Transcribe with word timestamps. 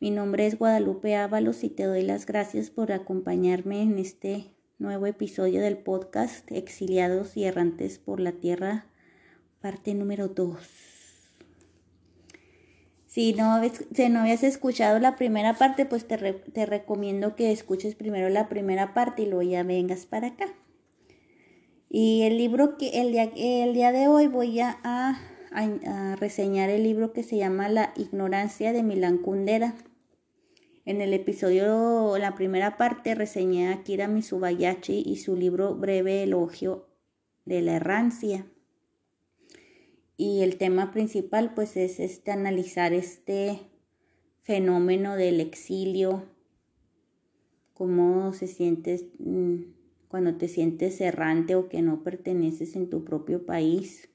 Mi 0.00 0.10
nombre 0.10 0.46
es 0.46 0.58
Guadalupe 0.58 1.14
Ábalos 1.14 1.62
y 1.62 1.68
te 1.68 1.84
doy 1.84 2.00
las 2.00 2.24
gracias 2.24 2.70
por 2.70 2.90
acompañarme 2.90 3.82
en 3.82 3.98
este 3.98 4.46
nuevo 4.78 5.04
episodio 5.04 5.60
del 5.60 5.76
podcast 5.76 6.50
Exiliados 6.50 7.36
y 7.36 7.44
Errantes 7.44 7.98
por 7.98 8.18
la 8.18 8.32
Tierra, 8.32 8.86
parte 9.60 9.92
número 9.92 10.28
2. 10.28 10.56
Si 13.04 13.34
no, 13.34 13.60
si 13.92 14.08
no 14.08 14.20
habías 14.20 14.42
escuchado 14.42 14.98
la 15.00 15.16
primera 15.16 15.52
parte, 15.58 15.84
pues 15.84 16.08
te, 16.08 16.16
te 16.16 16.64
recomiendo 16.64 17.36
que 17.36 17.52
escuches 17.52 17.94
primero 17.94 18.30
la 18.30 18.48
primera 18.48 18.94
parte 18.94 19.24
y 19.24 19.26
luego 19.26 19.42
ya 19.42 19.64
vengas 19.64 20.06
para 20.06 20.28
acá. 20.28 20.46
Y 21.90 22.22
el 22.22 22.38
libro 22.38 22.78
que 22.78 23.02
el 23.02 23.12
día, 23.12 23.30
el 23.36 23.74
día 23.74 23.92
de 23.92 24.08
hoy 24.08 24.28
voy 24.28 24.60
a, 24.60 24.78
a, 24.82 26.16
reseñar 26.16 26.70
el 26.70 26.84
libro 26.84 27.12
que 27.12 27.22
se 27.22 27.36
llama 27.36 27.68
La 27.68 27.92
ignorancia 27.96 28.72
de 28.72 28.82
Milán 28.82 29.18
Kundera. 29.18 29.74
En 30.86 31.02
el 31.02 31.12
episodio, 31.12 32.16
la 32.16 32.34
primera 32.34 32.78
parte, 32.78 33.14
reseñé 33.14 33.68
a 33.68 33.82
Kira 33.82 34.08
Mitsubayashi 34.08 35.02
y 35.04 35.16
su 35.16 35.36
libro 35.36 35.74
Breve 35.74 36.22
Elogio 36.22 36.88
de 37.44 37.60
la 37.60 37.76
Errancia. 37.76 38.46
Y 40.16 40.40
el 40.40 40.56
tema 40.56 40.90
principal, 40.90 41.52
pues, 41.52 41.76
es 41.76 42.00
este, 42.00 42.30
analizar 42.30 42.94
este 42.94 43.60
fenómeno 44.40 45.16
del 45.16 45.40
exilio, 45.40 46.24
cómo 47.74 48.32
se 48.32 48.46
siente 48.46 49.12
mm, 49.18 49.56
cuando 50.08 50.36
te 50.36 50.48
sientes 50.48 51.00
errante 51.02 51.56
o 51.56 51.68
que 51.68 51.82
no 51.82 52.02
perteneces 52.02 52.74
en 52.74 52.88
tu 52.88 53.04
propio 53.04 53.44
país 53.44 54.08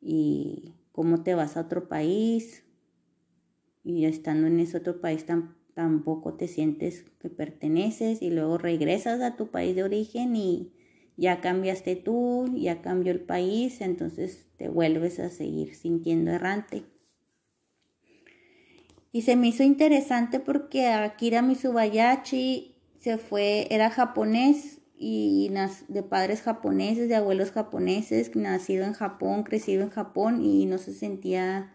y 0.00 0.74
cómo 0.92 1.22
te 1.24 1.34
vas 1.34 1.56
a 1.56 1.62
otro 1.62 1.88
país 1.88 2.64
y 3.88 4.04
estando 4.04 4.48
en 4.48 4.60
ese 4.60 4.76
otro 4.76 5.00
país 5.00 5.24
tampoco 5.72 6.34
te 6.34 6.46
sientes 6.46 7.06
que 7.20 7.30
perteneces 7.30 8.20
y 8.20 8.28
luego 8.28 8.58
regresas 8.58 9.22
a 9.22 9.34
tu 9.34 9.50
país 9.50 9.74
de 9.74 9.82
origen 9.82 10.36
y 10.36 10.74
ya 11.16 11.40
cambiaste 11.40 11.96
tú, 11.96 12.54
ya 12.54 12.82
cambió 12.82 13.12
el 13.12 13.20
país, 13.20 13.80
entonces 13.80 14.50
te 14.58 14.68
vuelves 14.68 15.18
a 15.20 15.30
seguir 15.30 15.74
sintiendo 15.74 16.30
errante. 16.32 16.84
Y 19.10 19.22
se 19.22 19.36
me 19.36 19.48
hizo 19.48 19.62
interesante 19.62 20.38
porque 20.38 20.88
Akira 20.88 21.40
Mitsubayashi 21.40 22.76
se 22.98 23.16
fue, 23.16 23.68
era 23.70 23.88
japonés 23.88 24.82
y 24.98 25.50
de 25.88 26.02
padres 26.02 26.42
japoneses, 26.42 27.08
de 27.08 27.16
abuelos 27.16 27.52
japoneses, 27.52 28.36
nacido 28.36 28.84
en 28.84 28.92
Japón, 28.92 29.44
crecido 29.44 29.82
en 29.82 29.90
Japón 29.90 30.44
y 30.44 30.66
no 30.66 30.76
se 30.76 30.92
sentía 30.92 31.72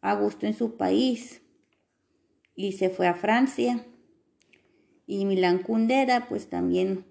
a 0.00 0.18
en 0.40 0.54
su 0.54 0.76
país. 0.76 1.42
Y 2.54 2.72
se 2.72 2.90
fue 2.90 3.06
a 3.06 3.14
Francia. 3.14 3.84
Y 5.06 5.24
Milán 5.24 5.58
Kundera, 5.58 6.28
pues 6.28 6.48
también 6.48 7.04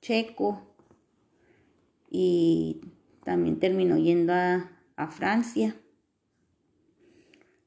checo. 0.00 0.74
Y 2.10 2.80
también 3.24 3.58
terminó 3.58 3.98
yendo 3.98 4.32
a, 4.32 4.76
Francia. 5.10 5.74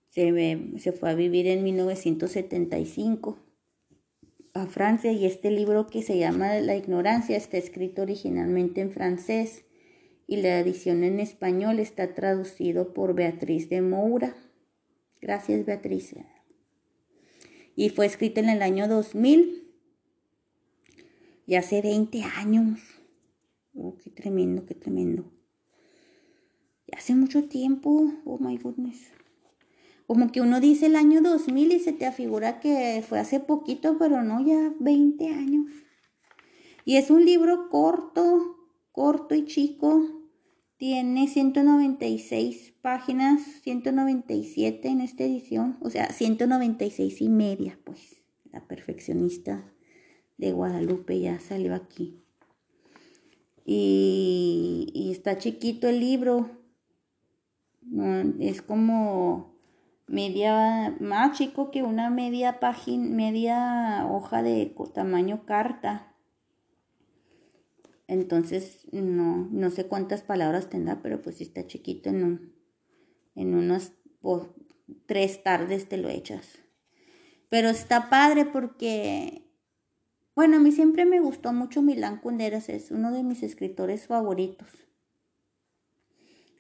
Se, 0.08 0.78
se 0.78 0.92
fue 0.92 1.10
a 1.10 1.16
vivir 1.16 1.48
en 1.48 1.64
1975 1.64 3.40
a 4.54 4.68
Francia 4.68 5.12
y 5.12 5.26
este 5.26 5.50
libro 5.50 5.88
que 5.88 6.04
se 6.04 6.18
llama 6.20 6.54
La 6.60 6.76
ignorancia 6.76 7.36
está 7.36 7.58
escrito 7.58 8.04
originalmente 8.04 8.82
en 8.82 8.92
francés 8.92 9.66
y 10.28 10.38
la 10.38 10.60
edición 10.60 11.04
en 11.04 11.20
español 11.20 11.80
está 11.80 12.14
traducido 12.14 12.94
por 12.94 13.16
Beatriz 13.16 13.70
de 13.70 13.82
Moura. 13.82 14.36
Gracias 15.24 15.66
Beatriz. 15.66 16.16
Y 17.78 17.90
fue 17.90 18.06
escrito 18.06 18.42
en 18.42 18.50
el 18.50 18.62
año 18.62 18.90
2000 18.90 19.64
y 21.48 21.56
hace 21.56 21.82
20 21.82 22.22
años. 22.24 22.80
Oh, 23.74 23.96
qué 23.98 24.10
tremendo, 24.10 24.66
qué 24.66 24.76
tremendo. 24.76 25.32
Y 26.86 26.96
hace 26.96 27.16
mucho 27.16 27.48
tiempo. 27.48 28.12
Oh 28.26 28.38
my 28.38 28.58
goodness 28.58 29.14
como 30.06 30.32
que 30.32 30.42
uno 30.42 30.60
dice 30.60 30.88
el 30.88 30.96
año 30.96 31.22
2000 31.22 31.72
y 31.72 31.80
se 31.80 31.94
te 31.94 32.06
afigura 32.06 32.60
que 32.60 33.04
fue 33.08 33.20
hace 33.20 33.40
poquito, 33.40 33.98
pero 33.98 34.22
no, 34.22 34.46
ya 34.46 34.72
20 34.80 35.28
años. 35.30 35.72
Y 36.86 36.98
es 36.98 37.10
un 37.10 37.26
libro 37.26 37.70
corto, 37.70 38.58
corto 38.92 39.34
y 39.34 39.46
chico. 39.46 40.23
Tiene 40.84 41.30
196 41.30 42.74
páginas, 42.82 43.42
197 43.62 44.90
en 44.90 45.00
esta 45.00 45.24
edición, 45.24 45.78
o 45.80 45.90
sea, 45.90 46.12
196 46.12 47.22
y 47.22 47.30
media, 47.30 47.80
pues. 47.86 48.22
La 48.52 48.68
perfeccionista 48.68 49.64
de 50.36 50.52
Guadalupe 50.52 51.22
ya 51.22 51.40
salió 51.40 51.74
aquí. 51.74 52.22
Y, 53.64 54.92
y 54.94 55.12
está 55.14 55.38
chiquito 55.38 55.88
el 55.88 56.02
libro. 56.02 56.52
es 58.42 58.62
como 58.62 59.56
media 60.08 60.98
más 61.00 61.38
chico 61.38 61.72
que 61.72 61.84
una 61.84 62.10
media 62.10 62.60
página, 62.60 63.08
media 63.08 64.06
hoja 64.12 64.44
de 64.44 64.76
tamaño 64.94 65.46
carta. 65.46 66.13
Entonces, 68.08 68.88
no, 68.92 69.48
no 69.52 69.70
sé 69.70 69.88
cuántas 69.88 70.24
palabras 70.24 70.70
tendrá, 70.70 71.02
pero 71.02 71.22
pues 71.22 71.42
está 71.42 71.66
chiquito 71.68 72.10
en, 72.10 72.24
un, 72.24 72.56
en 73.36 73.56
unas 73.56 73.94
tres 75.06 75.44
tardes 75.44 75.88
te 75.88 75.98
lo 75.98 76.10
echas. 76.10 76.60
Pero 77.50 77.70
está 77.70 78.10
padre 78.10 78.46
porque, 78.46 79.50
bueno, 80.36 80.58
a 80.58 80.60
mí 80.60 80.72
siempre 80.72 81.06
me 81.06 81.20
gustó 81.20 81.54
mucho 81.54 81.82
Milán 81.82 82.20
Kunderas, 82.20 82.70
es 82.70 82.92
uno 82.92 83.12
de 83.12 83.24
mis 83.24 83.44
escritores 83.44 84.08
favoritos. 84.08 84.70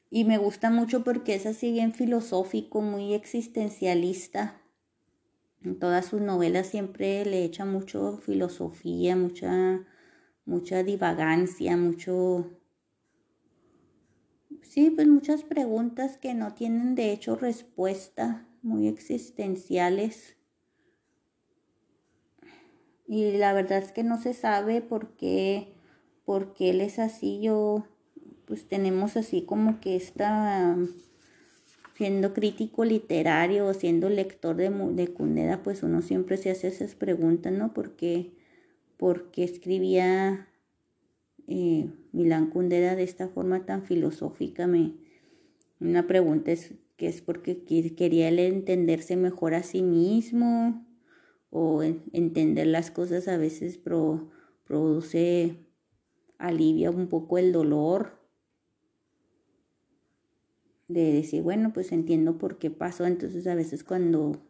Y 0.09 0.25
me 0.25 0.37
gusta 0.37 0.69
mucho 0.69 1.03
porque 1.03 1.33
es 1.33 1.47
así 1.47 1.71
bien 1.71 1.91
filosófico, 1.91 2.81
muy 2.81 3.15
existencialista. 3.15 4.61
En 5.63 5.79
todas 5.79 6.05
sus 6.05 6.21
novelas 6.21 6.67
siempre 6.67 7.25
le 7.25 7.43
echa 7.43 7.65
mucho 7.65 8.17
filosofía, 8.17 9.15
mucha, 9.15 9.87
mucha 10.45 10.83
divagancia, 10.83 11.77
mucho... 11.77 12.51
Sí, 14.61 14.89
pues 14.89 15.07
muchas 15.07 15.43
preguntas 15.43 16.17
que 16.17 16.33
no 16.33 16.53
tienen 16.53 16.95
de 16.95 17.11
hecho 17.11 17.35
respuesta, 17.35 18.47
muy 18.61 18.87
existenciales. 18.87 20.37
Y 23.07 23.33
la 23.33 23.53
verdad 23.53 23.79
es 23.79 23.91
que 23.91 24.03
no 24.03 24.19
se 24.19 24.33
sabe 24.33 24.81
por 24.81 25.15
qué, 25.15 25.73
por 26.25 26.53
qué 26.53 26.71
él 26.71 26.81
es 26.81 26.97
así. 26.97 27.41
Yo 27.41 27.85
pues 28.45 28.67
tenemos 28.67 29.17
así 29.17 29.43
como 29.43 29.79
que 29.79 29.95
está 29.95 30.77
siendo 31.95 32.33
crítico 32.33 32.85
literario 32.85 33.67
o 33.67 33.73
siendo 33.73 34.09
lector 34.09 34.55
de, 34.55 34.69
de 34.69 35.07
Cundera, 35.13 35.63
pues 35.63 35.83
uno 35.83 36.01
siempre 36.01 36.37
se 36.37 36.51
hace 36.51 36.67
esas 36.67 36.95
preguntas, 36.95 37.53
¿no? 37.53 37.73
Porque, 37.73 38.31
porque 38.97 39.43
escribía 39.43 40.47
eh, 41.47 41.89
Milán 42.11 42.49
Kundera 42.49 42.95
de 42.95 43.03
esta 43.03 43.27
forma 43.27 43.65
tan 43.65 43.83
filosófica, 43.83 44.67
me, 44.67 44.93
una 45.79 46.07
pregunta 46.07 46.51
es 46.51 46.75
que 46.95 47.07
es 47.07 47.21
porque 47.21 47.63
quería 47.63 48.29
él 48.29 48.39
entenderse 48.39 49.15
mejor 49.15 49.55
a 49.55 49.63
sí 49.63 49.81
mismo 49.81 50.85
o 51.49 51.83
entender 51.83 52.67
las 52.67 52.91
cosas 52.91 53.27
a 53.27 53.37
veces 53.37 53.77
produce 53.77 55.57
alivia 56.37 56.91
un 56.91 57.07
poco 57.07 57.37
el 57.37 57.51
dolor. 57.51 58.21
De 60.87 61.13
decir, 61.13 61.41
bueno, 61.41 61.73
pues 61.73 61.91
entiendo 61.91 62.37
por 62.37 62.57
qué 62.57 62.69
pasó, 62.69 63.05
entonces 63.05 63.47
a 63.47 63.55
veces 63.55 63.83
cuando 63.83 64.43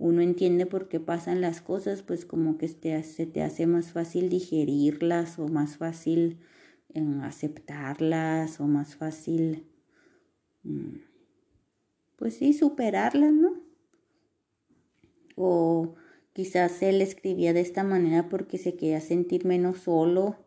uno 0.00 0.22
entiende 0.22 0.64
por 0.64 0.88
qué 0.88 0.98
pasan 0.98 1.42
las 1.42 1.60
cosas, 1.60 2.02
pues 2.02 2.24
como 2.24 2.56
que 2.56 2.68
se 2.68 3.26
te 3.26 3.42
hace 3.42 3.66
más 3.66 3.92
fácil 3.92 4.30
digerirlas 4.30 5.38
o 5.38 5.46
más 5.46 5.76
fácil 5.76 6.38
en 6.94 7.20
aceptarlas 7.20 8.60
o 8.60 8.66
más 8.66 8.96
fácil, 8.96 9.66
mm, 10.62 10.96
pues 12.16 12.34
sí, 12.34 12.54
superarlas, 12.54 13.30
¿no? 13.30 13.60
O 15.36 15.96
quizás 16.32 16.80
él 16.82 17.02
escribía 17.02 17.52
de 17.52 17.60
esta 17.60 17.84
manera 17.84 18.30
porque 18.30 18.56
se 18.56 18.76
quería 18.76 19.02
sentir 19.02 19.44
menos 19.44 19.80
solo, 19.80 20.38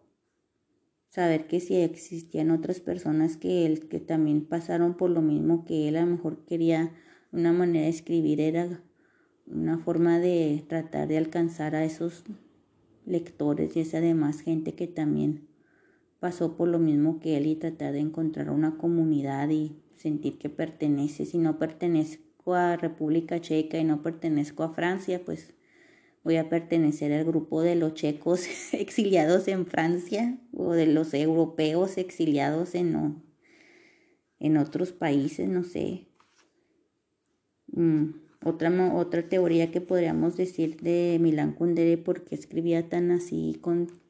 saber 1.09 1.45
que 1.45 1.59
si 1.59 1.75
existían 1.75 2.49
otras 2.49 2.79
personas 2.79 3.37
que 3.37 3.67
él, 3.67 3.87
que 3.87 3.99
también 3.99 4.45
pasaron 4.47 4.97
por 4.97 5.11
lo 5.11 5.21
mismo 5.21 5.63
que 5.63 5.89
él, 5.89 5.97
a 5.97 6.05
lo 6.05 6.07
mejor 6.07 6.43
quería 6.43 6.91
una 7.31 7.53
manera 7.53 7.83
de 7.83 7.89
escribir, 7.89 8.41
era 8.41 8.81
una 9.45 9.77
forma 9.77 10.19
de 10.19 10.63
tratar 10.67 11.07
de 11.07 11.17
alcanzar 11.17 11.75
a 11.75 11.85
esos 11.85 12.23
lectores 13.05 13.75
y 13.75 13.81
esa 13.81 14.01
demás 14.01 14.41
gente 14.41 14.73
que 14.73 14.87
también 14.87 15.47
pasó 16.19 16.55
por 16.55 16.69
lo 16.69 16.79
mismo 16.79 17.19
que 17.19 17.37
él 17.37 17.47
y 17.47 17.55
tratar 17.55 17.93
de 17.93 17.99
encontrar 17.99 18.49
una 18.49 18.77
comunidad 18.77 19.49
y 19.49 19.75
sentir 19.97 20.37
que 20.37 20.49
pertenece. 20.49 21.25
Si 21.25 21.37
no 21.37 21.59
pertenezco 21.59 22.53
a 22.53 22.77
República 22.77 23.41
Checa 23.41 23.77
y 23.77 23.83
no 23.83 24.01
pertenezco 24.01 24.63
a 24.63 24.73
Francia, 24.73 25.21
pues 25.25 25.53
voy 26.23 26.37
a 26.37 26.49
pertenecer 26.49 27.11
al 27.11 27.25
grupo 27.25 27.61
de 27.61 27.75
los 27.75 27.93
checos 27.93 28.47
exiliados 28.73 29.47
en 29.47 29.65
Francia 29.65 30.37
o 30.53 30.71
de 30.71 30.87
los 30.87 31.13
europeos 31.13 31.97
exiliados 31.97 32.75
en, 32.75 33.21
en 34.39 34.57
otros 34.57 34.93
países, 34.93 35.49
no 35.49 35.63
sé. 35.63 36.07
Mm, 37.67 38.22
otra, 38.43 38.93
otra 38.95 39.27
teoría 39.29 39.71
que 39.71 39.81
podríamos 39.81 40.37
decir 40.37 40.77
de 40.81 41.17
Milán 41.21 41.53
Kundera, 41.53 42.01
por 42.03 42.23
qué 42.23 42.35
escribía 42.35 42.89
tan 42.89 43.11
así 43.11 43.57
con 43.61 44.03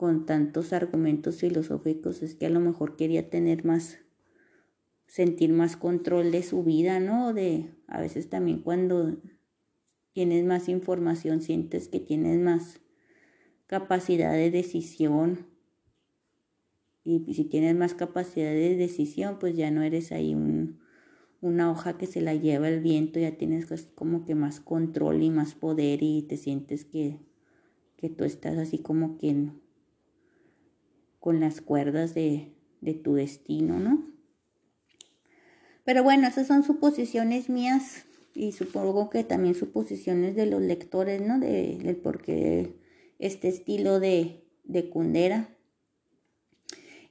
con 0.00 0.24
tantos 0.24 0.72
argumentos 0.72 1.40
filosóficos 1.40 2.22
es 2.22 2.34
que 2.34 2.46
a 2.46 2.48
lo 2.48 2.58
mejor 2.58 2.96
quería 2.96 3.28
tener 3.28 3.66
más, 3.66 3.98
sentir 5.06 5.52
más 5.52 5.76
control 5.76 6.30
de 6.30 6.42
su 6.42 6.64
vida, 6.64 7.00
¿no? 7.00 7.34
De 7.34 7.66
a 7.86 8.00
veces 8.00 8.30
también 8.30 8.62
cuando 8.62 9.18
tienes 10.14 10.46
más 10.46 10.70
información 10.70 11.42
sientes 11.42 11.88
que 11.88 12.00
tienes 12.00 12.38
más 12.38 12.80
capacidad 13.66 14.32
de 14.32 14.50
decisión. 14.50 15.48
Y 17.04 17.34
si 17.34 17.44
tienes 17.44 17.76
más 17.76 17.92
capacidad 17.92 18.52
de 18.52 18.76
decisión, 18.76 19.38
pues 19.38 19.54
ya 19.54 19.70
no 19.70 19.82
eres 19.82 20.12
ahí 20.12 20.34
un, 20.34 20.79
una 21.40 21.70
hoja 21.70 21.96
que 21.96 22.06
se 22.06 22.20
la 22.20 22.34
lleva 22.34 22.68
el 22.68 22.80
viento, 22.80 23.18
ya 23.18 23.36
tienes 23.36 23.66
como 23.94 24.24
que 24.24 24.34
más 24.34 24.60
control 24.60 25.22
y 25.22 25.30
más 25.30 25.54
poder 25.54 26.02
y 26.02 26.22
te 26.22 26.36
sientes 26.36 26.84
que, 26.84 27.18
que 27.96 28.10
tú 28.10 28.24
estás 28.24 28.58
así 28.58 28.78
como 28.78 29.16
que 29.16 29.50
con 31.18 31.40
las 31.40 31.60
cuerdas 31.60 32.14
de, 32.14 32.54
tu 33.04 33.14
destino, 33.14 33.78
¿no? 33.78 34.06
Pero 35.84 36.02
bueno, 36.02 36.26
esas 36.26 36.46
son 36.46 36.62
suposiciones 36.62 37.48
mías 37.48 38.04
y 38.34 38.52
supongo 38.52 39.10
que 39.10 39.24
también 39.24 39.54
suposiciones 39.54 40.34
de 40.34 40.46
los 40.46 40.62
lectores, 40.62 41.20
¿no? 41.20 41.38
De, 41.38 41.78
del 41.82 41.96
por 41.96 42.22
qué 42.22 42.74
este 43.18 43.48
estilo 43.48 44.00
de, 44.00 44.44
de 44.64 44.88
Kundera. 44.88 45.48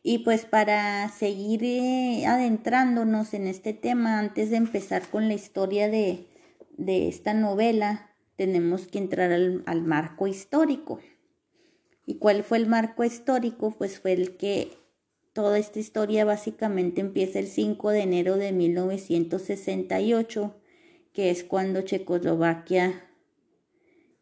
Y 0.01 0.19
pues 0.19 0.45
para 0.45 1.09
seguir 1.09 1.63
eh, 1.63 2.25
adentrándonos 2.25 3.33
en 3.33 3.47
este 3.47 3.73
tema, 3.73 4.19
antes 4.19 4.49
de 4.49 4.57
empezar 4.57 5.07
con 5.09 5.27
la 5.27 5.33
historia 5.33 5.89
de, 5.89 6.27
esta 6.77 7.33
novela, 7.33 8.09
tenemos 8.37 8.87
que 8.87 8.99
entrar 8.99 9.31
al 9.31 9.81
marco 9.81 10.27
histórico. 10.27 10.99
¿Y 12.09 12.15
cuál 12.15 12.43
fue 12.43 12.57
el 12.57 12.65
marco 12.65 13.03
histórico? 13.03 13.75
Pues 13.77 13.99
fue 13.99 14.13
el 14.13 14.35
que 14.35 14.71
toda 15.33 15.59
esta 15.59 15.77
historia 15.77 16.25
básicamente 16.25 17.01
empieza 17.01 17.37
el 17.37 17.47
5 17.47 17.91
de 17.91 17.99
enero 17.99 18.37
de 18.37 18.51
1968, 18.51 20.55
que 21.13 21.29
es 21.29 21.43
cuando 21.43 21.81
Checoslovaquia 21.81 23.05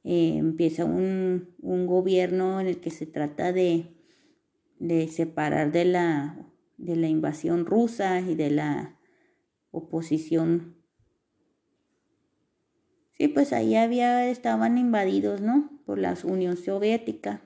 eh, 0.03 0.35
empieza 0.38 0.83
un, 0.83 1.56
gobierno 1.62 2.59
en 2.59 2.68
el 2.68 2.81
que 2.81 2.91
se 2.91 3.06
trata 3.06 3.53
de, 3.53 3.85
de 4.79 5.07
separar 5.07 5.71
de 5.71 5.85
la, 5.85 6.47
de 6.77 6.95
la 6.95 7.07
invasión 7.07 7.65
rusa 7.65 8.21
y 8.21 8.35
de 8.35 8.51
la 8.51 8.97
oposición. 9.71 10.75
Sí, 13.13 13.27
pues 13.27 13.53
ahí 13.53 13.75
había, 13.75 14.29
estaban 14.29 14.77
invadidos, 14.77 15.41
¿no? 15.41 15.81
Por 15.85 15.97
la 15.97 16.15
Unión 16.24 16.57
Soviética. 16.57 17.41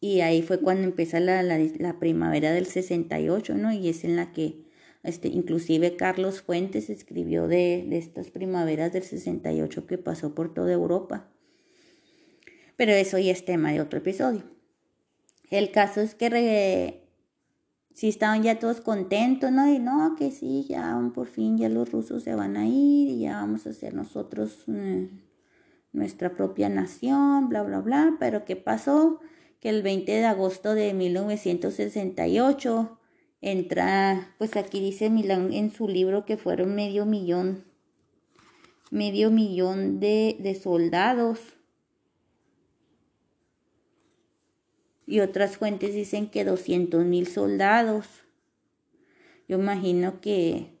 Y 0.00 0.20
ahí 0.20 0.42
fue 0.42 0.60
cuando 0.60 0.84
empieza 0.84 1.20
la, 1.20 1.42
la, 1.42 1.98
primavera 1.98 2.52
del 2.52 2.66
68, 2.66 3.54
¿no? 3.56 3.72
Y 3.72 3.88
es 3.88 4.04
en 4.04 4.16
la 4.16 4.32
que 4.32 4.66
este, 5.02 5.28
inclusive 5.28 5.96
Carlos 5.96 6.42
Fuentes 6.42 6.90
escribió 6.90 7.48
de, 7.48 7.84
de 7.88 7.98
estas 7.98 8.30
primaveras 8.30 8.92
del 8.92 9.02
68 9.02 9.86
que 9.86 9.98
pasó 9.98 10.34
por 10.34 10.54
toda 10.54 10.72
Europa. 10.72 11.30
Pero 12.76 12.92
eso 12.92 13.18
ya 13.18 13.32
es 13.32 13.44
tema 13.44 13.72
de 13.72 13.80
otro 13.80 13.98
episodio. 13.98 14.57
El 15.50 15.70
caso 15.70 16.00
es 16.00 16.14
que 16.14 17.08
si 17.94 18.08
estaban 18.08 18.42
ya 18.42 18.58
todos 18.58 18.80
contentos, 18.80 19.50
¿no? 19.50 19.72
Y 19.72 19.78
no, 19.78 20.14
que 20.16 20.30
sí, 20.30 20.66
ya 20.68 20.98
por 21.14 21.26
fin 21.26 21.58
ya 21.58 21.68
los 21.68 21.90
rusos 21.90 22.22
se 22.22 22.34
van 22.34 22.56
a 22.56 22.66
ir 22.66 23.08
y 23.08 23.20
ya 23.20 23.40
vamos 23.40 23.66
a 23.66 23.72
ser 23.72 23.94
nosotros 23.94 24.64
eh, 24.68 25.08
nuestra 25.92 26.36
propia 26.36 26.68
nación, 26.68 27.48
bla, 27.48 27.62
bla, 27.62 27.80
bla. 27.80 28.16
Pero 28.18 28.44
¿qué 28.44 28.56
pasó? 28.56 29.20
que 29.60 29.70
el 29.70 29.82
20 29.82 30.12
de 30.12 30.24
agosto 30.24 30.74
de 30.74 30.94
1968 30.94 32.98
entra, 33.40 34.34
pues 34.38 34.56
aquí 34.56 34.80
dice 34.80 35.10
Milán 35.10 35.52
en 35.52 35.72
su 35.72 35.88
libro 35.88 36.24
que 36.24 36.36
fueron 36.36 36.74
medio 36.74 37.06
millón, 37.06 37.64
medio 38.90 39.30
millón 39.30 40.00
de, 40.00 40.36
de 40.40 40.54
soldados. 40.54 41.40
Y 45.08 45.20
otras 45.20 45.56
fuentes 45.56 45.94
dicen 45.94 46.28
que 46.28 46.44
200 46.44 47.04
mil 47.04 47.26
soldados. 47.26 48.06
Yo 49.48 49.58
imagino 49.58 50.20
que 50.20 50.78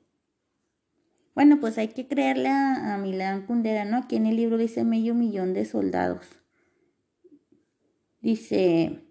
bueno, 1.38 1.60
pues 1.60 1.78
hay 1.78 1.86
que 1.86 2.08
creerle 2.08 2.48
a, 2.48 2.98
Milán 3.00 3.46
Kundera, 3.46 3.84
¿no? 3.84 3.98
Aquí 3.98 4.16
en 4.16 4.26
el 4.26 4.34
libro 4.34 4.58
dice 4.58 4.82
medio 4.82 5.14
millón 5.14 5.54
de 5.54 5.66
soldados. 5.66 6.26
Dice, 8.20 9.04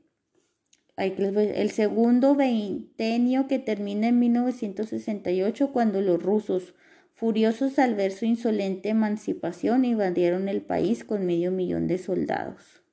el 0.98 1.72
segundo 1.72 2.36
veintenio 2.36 3.48
que 3.48 3.60
termina 3.60 4.10
en 4.10 4.20
1968 4.20 5.72
cuando 5.72 6.02
los 6.02 6.22
rusos, 6.22 6.74
furiosos 7.14 7.80
al 7.80 7.96
ver 7.96 8.12
su 8.12 8.26
insolente 8.26 8.90
emancipación, 8.90 9.86
invadieron 9.86 10.50
el 10.50 10.62
país 10.62 11.06
con 11.06 11.26
medio 11.26 11.52
millón 11.52 11.88
de 11.88 11.98
soldados. 11.98 12.84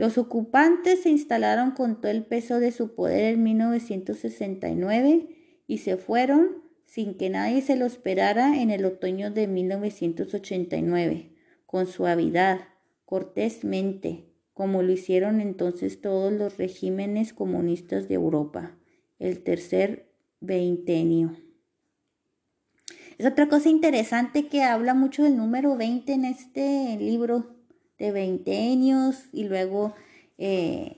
Los 0.00 0.16
ocupantes 0.16 1.02
se 1.02 1.10
instalaron 1.10 1.72
con 1.72 2.00
todo 2.00 2.10
el 2.10 2.24
peso 2.24 2.58
de 2.58 2.72
su 2.72 2.94
poder 2.94 3.34
en 3.34 3.42
1969 3.42 5.28
y 5.66 5.76
se 5.76 5.98
fueron 5.98 6.62
sin 6.86 7.18
que 7.18 7.28
nadie 7.28 7.60
se 7.60 7.76
lo 7.76 7.84
esperara 7.84 8.62
en 8.62 8.70
el 8.70 8.86
otoño 8.86 9.30
de 9.30 9.46
1989, 9.46 11.34
con 11.66 11.86
suavidad, 11.86 12.60
cortésmente, 13.04 14.32
como 14.54 14.82
lo 14.82 14.90
hicieron 14.90 15.38
entonces 15.42 16.00
todos 16.00 16.32
los 16.32 16.56
regímenes 16.56 17.34
comunistas 17.34 18.08
de 18.08 18.14
Europa, 18.14 18.78
el 19.18 19.42
tercer 19.42 20.14
veintenio. 20.40 21.36
Es 23.18 23.26
otra 23.26 23.50
cosa 23.50 23.68
interesante 23.68 24.48
que 24.48 24.62
habla 24.62 24.94
mucho 24.94 25.24
del 25.24 25.36
número 25.36 25.76
20 25.76 26.10
en 26.10 26.24
este 26.24 26.96
libro 26.96 27.59
de 28.00 28.10
veinteenios 28.10 29.26
y 29.32 29.44
luego 29.44 29.94
eh, 30.38 30.96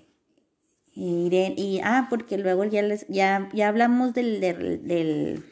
y, 0.94 1.80
ah, 1.82 2.06
porque 2.08 2.38
luego 2.38 2.64
ya 2.64 2.82
les, 2.82 3.06
ya, 3.08 3.48
ya 3.54 3.68
hablamos 3.68 4.14
del, 4.14 4.40
del, 4.40 5.42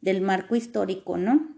del 0.00 0.20
marco 0.20 0.54
histórico, 0.54 1.16
¿no? 1.16 1.56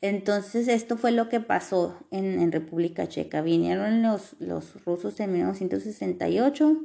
Entonces 0.00 0.66
esto 0.66 0.96
fue 0.96 1.12
lo 1.12 1.28
que 1.28 1.40
pasó 1.40 2.06
en, 2.10 2.50
República 2.50 3.06
Checa. 3.06 3.40
Vinieron 3.40 4.02
los, 4.02 4.34
los, 4.40 4.84
rusos 4.84 5.20
en 5.20 5.32
1968 5.32 6.76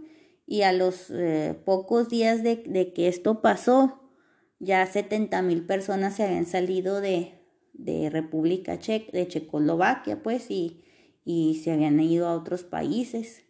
y 0.45 0.61
a 0.61 0.71
los 0.71 1.09
eh, 1.09 1.57
pocos 1.65 2.09
días 2.09 2.43
de, 2.43 2.93
que 2.93 3.07
esto 3.07 3.41
pasó, 3.41 4.11
ya 4.59 4.85
70 4.85 5.41
mil 5.41 5.65
personas 5.65 6.15
se 6.15 6.23
habían 6.25 6.45
salido 6.45 7.01
de, 7.01 7.36
de 7.77 8.09
República 8.09 8.79
Checa, 8.79 9.11
de 9.11 9.27
Checoslovaquia, 9.27 10.21
pues, 10.21 10.51
y, 10.51 10.83
y 11.23 11.61
se 11.63 11.71
habían 11.71 11.99
ido 11.99 12.27
a 12.27 12.35
otros 12.35 12.63
países. 12.63 13.43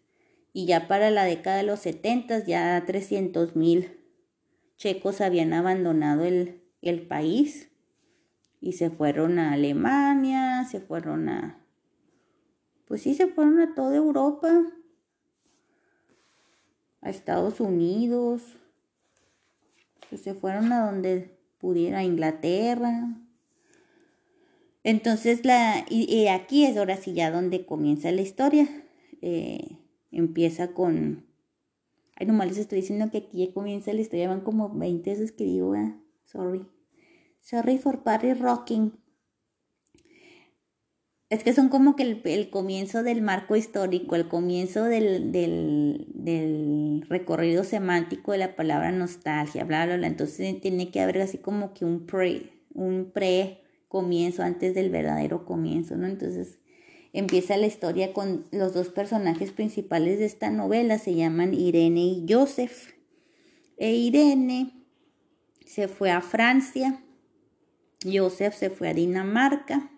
Y 0.54 0.66
ya 0.66 0.88
para 0.88 1.12
la 1.12 1.24
década 1.24 1.58
de 1.58 1.64
los 1.64 1.80
70 1.80 2.46
ya 2.46 2.84
300 2.86 3.56
mil 3.56 3.98
checos 4.78 5.22
habían 5.22 5.54
abandonado 5.54 6.24
el, 6.24 6.62
el 6.82 7.08
país 7.08 7.70
y 8.60 8.74
se 8.74 8.90
fueron 8.90 9.40
a 9.40 9.54
Alemania, 9.54 10.66
se 10.66 10.80
fueron 10.80 11.30
a... 11.30 11.64
Pues 12.88 13.02
sí, 13.02 13.16
se 13.16 13.28
fueron 13.28 13.60
a 13.60 13.76
toda 13.76 13.96
Europa, 13.96 14.64
a 17.02 17.10
Estados 17.10 17.60
Unidos, 17.60 18.58
pues 20.10 20.22
se 20.22 20.34
fueron 20.34 20.72
a 20.72 20.86
donde 20.90 21.38
pudiera, 21.60 22.00
a 22.00 22.04
Inglaterra. 22.04 23.14
Entonces, 24.88 25.44
la, 25.44 25.86
y, 25.90 26.28
aquí 26.28 26.64
es 26.64 26.78
ahora 26.78 26.96
sí 26.96 27.12
ya 27.12 27.30
donde 27.30 27.66
comienza 27.66 28.10
la 28.14 28.22
historia. 28.22 28.70
Eh, 29.22 29.80
empieza 30.12 30.74
con... 30.74 31.26
Ay, 32.16 32.26
nomás 32.26 32.48
les 32.48 32.58
estoy 32.58 32.80
diciendo 32.80 33.12
que 33.12 33.18
aquí 33.18 33.52
comienza 33.54 33.92
la 33.92 34.00
historia, 34.00 34.30
van 34.30 34.40
como 34.40 34.70
20 34.70 35.10
veces 35.10 35.34
que 35.34 35.44
digo, 35.44 35.74
sorry. 36.24 36.66
Sorry 37.42 37.78
for 37.80 38.04
Party 38.04 38.32
Rocking. 38.32 38.94
Es 41.30 41.44
que 41.44 41.52
son 41.52 41.68
como 41.68 41.98
que 41.98 42.22
el, 42.24 42.50
comienzo 42.50 43.04
del 43.04 43.22
marco 43.22 43.58
histórico, 43.58 44.16
el 44.16 44.30
comienzo 44.30 44.86
del, 44.86 45.34
del, 45.34 47.06
recorrido 47.10 47.66
semántico 47.66 48.32
de 48.32 48.38
la 48.38 48.56
palabra 48.56 48.94
nostalgia, 48.94 49.66
bla, 49.66 49.86
bla, 49.86 49.98
bla. 49.98 50.08
Entonces 50.08 50.62
tiene 50.62 50.92
que 50.92 51.02
haber 51.02 51.20
así 51.20 51.40
como 51.40 51.74
que 51.74 51.84
un 51.84 52.06
pre, 52.06 52.54
un 52.74 53.12
pre 53.14 53.67
comienzo 53.88 54.44
antes 54.44 54.74
del 54.74 54.90
verdadero 54.90 55.46
comienzo, 55.46 55.96
¿no? 55.96 56.08
Entonces 56.08 56.60
empieza 57.14 57.58
la 57.58 57.68
historia 57.68 58.14
con 58.14 58.46
los 58.52 58.74
dos 58.74 58.90
personajes 58.90 59.52
principales 59.52 60.20
de 60.20 60.26
esta 60.26 60.50
novela, 60.50 61.00
se 61.00 61.16
llaman 61.16 61.54
Irene 61.54 62.02
y 62.02 62.26
Joseph. 62.28 62.94
E 63.78 63.94
Irene 63.94 64.74
se 65.66 65.88
fue 65.88 66.12
a 66.12 66.22
Francia 66.22 67.02
Joseph 68.04 68.54
se 68.54 68.70
fue 68.70 68.90
a 68.90 68.94
Dinamarca. 68.94 69.92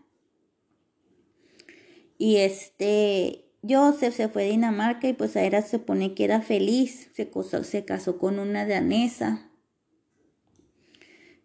Y 2.17 2.37
este, 2.37 3.45
Joseph 3.67 4.13
se 4.13 4.29
fue 4.29 4.43
a 4.43 4.49
Dinamarca 4.49 5.07
y 5.07 5.13
pues 5.13 5.37
ahora 5.37 5.61
se 5.61 5.79
pone 5.79 6.13
que 6.13 6.25
era 6.25 6.41
feliz. 6.41 7.09
Se, 7.13 7.29
se 7.63 7.85
casó 7.85 8.17
con 8.17 8.39
una 8.39 8.65
danesa. 8.65 9.48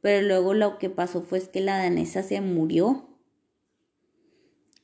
Pero 0.04 0.20
luego 0.20 0.52
lo 0.52 0.76
que 0.76 0.90
pasó 0.90 1.23
fue 1.23 1.40
que 1.50 1.62
la 1.62 1.78
danesa 1.78 2.23
se 2.23 2.42
murió. 2.42 3.08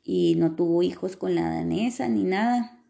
Y 0.02 0.34
no 0.38 0.56
tuvo 0.56 0.82
hijos 0.82 1.18
con 1.18 1.34
la 1.34 1.42
danesa 1.42 2.08
ni 2.08 2.24
nada. 2.24 2.82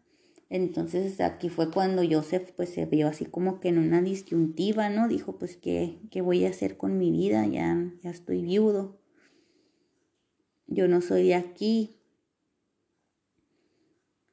Entonces 0.47 1.19
aquí 1.19 1.49
fue 1.49 1.69
cuando 1.71 2.03
Joseph 2.09 2.53
pues 2.55 2.69
se 2.69 2.85
vio 2.85 3.09
así 3.09 3.25
como 3.25 3.59
que 3.59 3.67
en 3.67 3.79
una 3.79 4.01
disyuntiva, 4.01 4.87
¿no? 4.87 5.09
Dijo 5.09 5.37
pues 5.37 5.57
¿qué, 5.57 5.99
qué 6.09 6.21
voy 6.21 6.45
a 6.45 6.51
hacer 6.51 6.77
con 6.77 6.97
mi 6.97 7.11
vida? 7.11 7.45
Ya, 7.47 7.91
ya 8.01 8.11
estoy 8.11 8.43
viudo. 8.43 8.97
Yo 10.67 10.87
no 10.87 11.01
soy 11.01 11.27
de 11.27 11.35
aquí. 11.35 11.99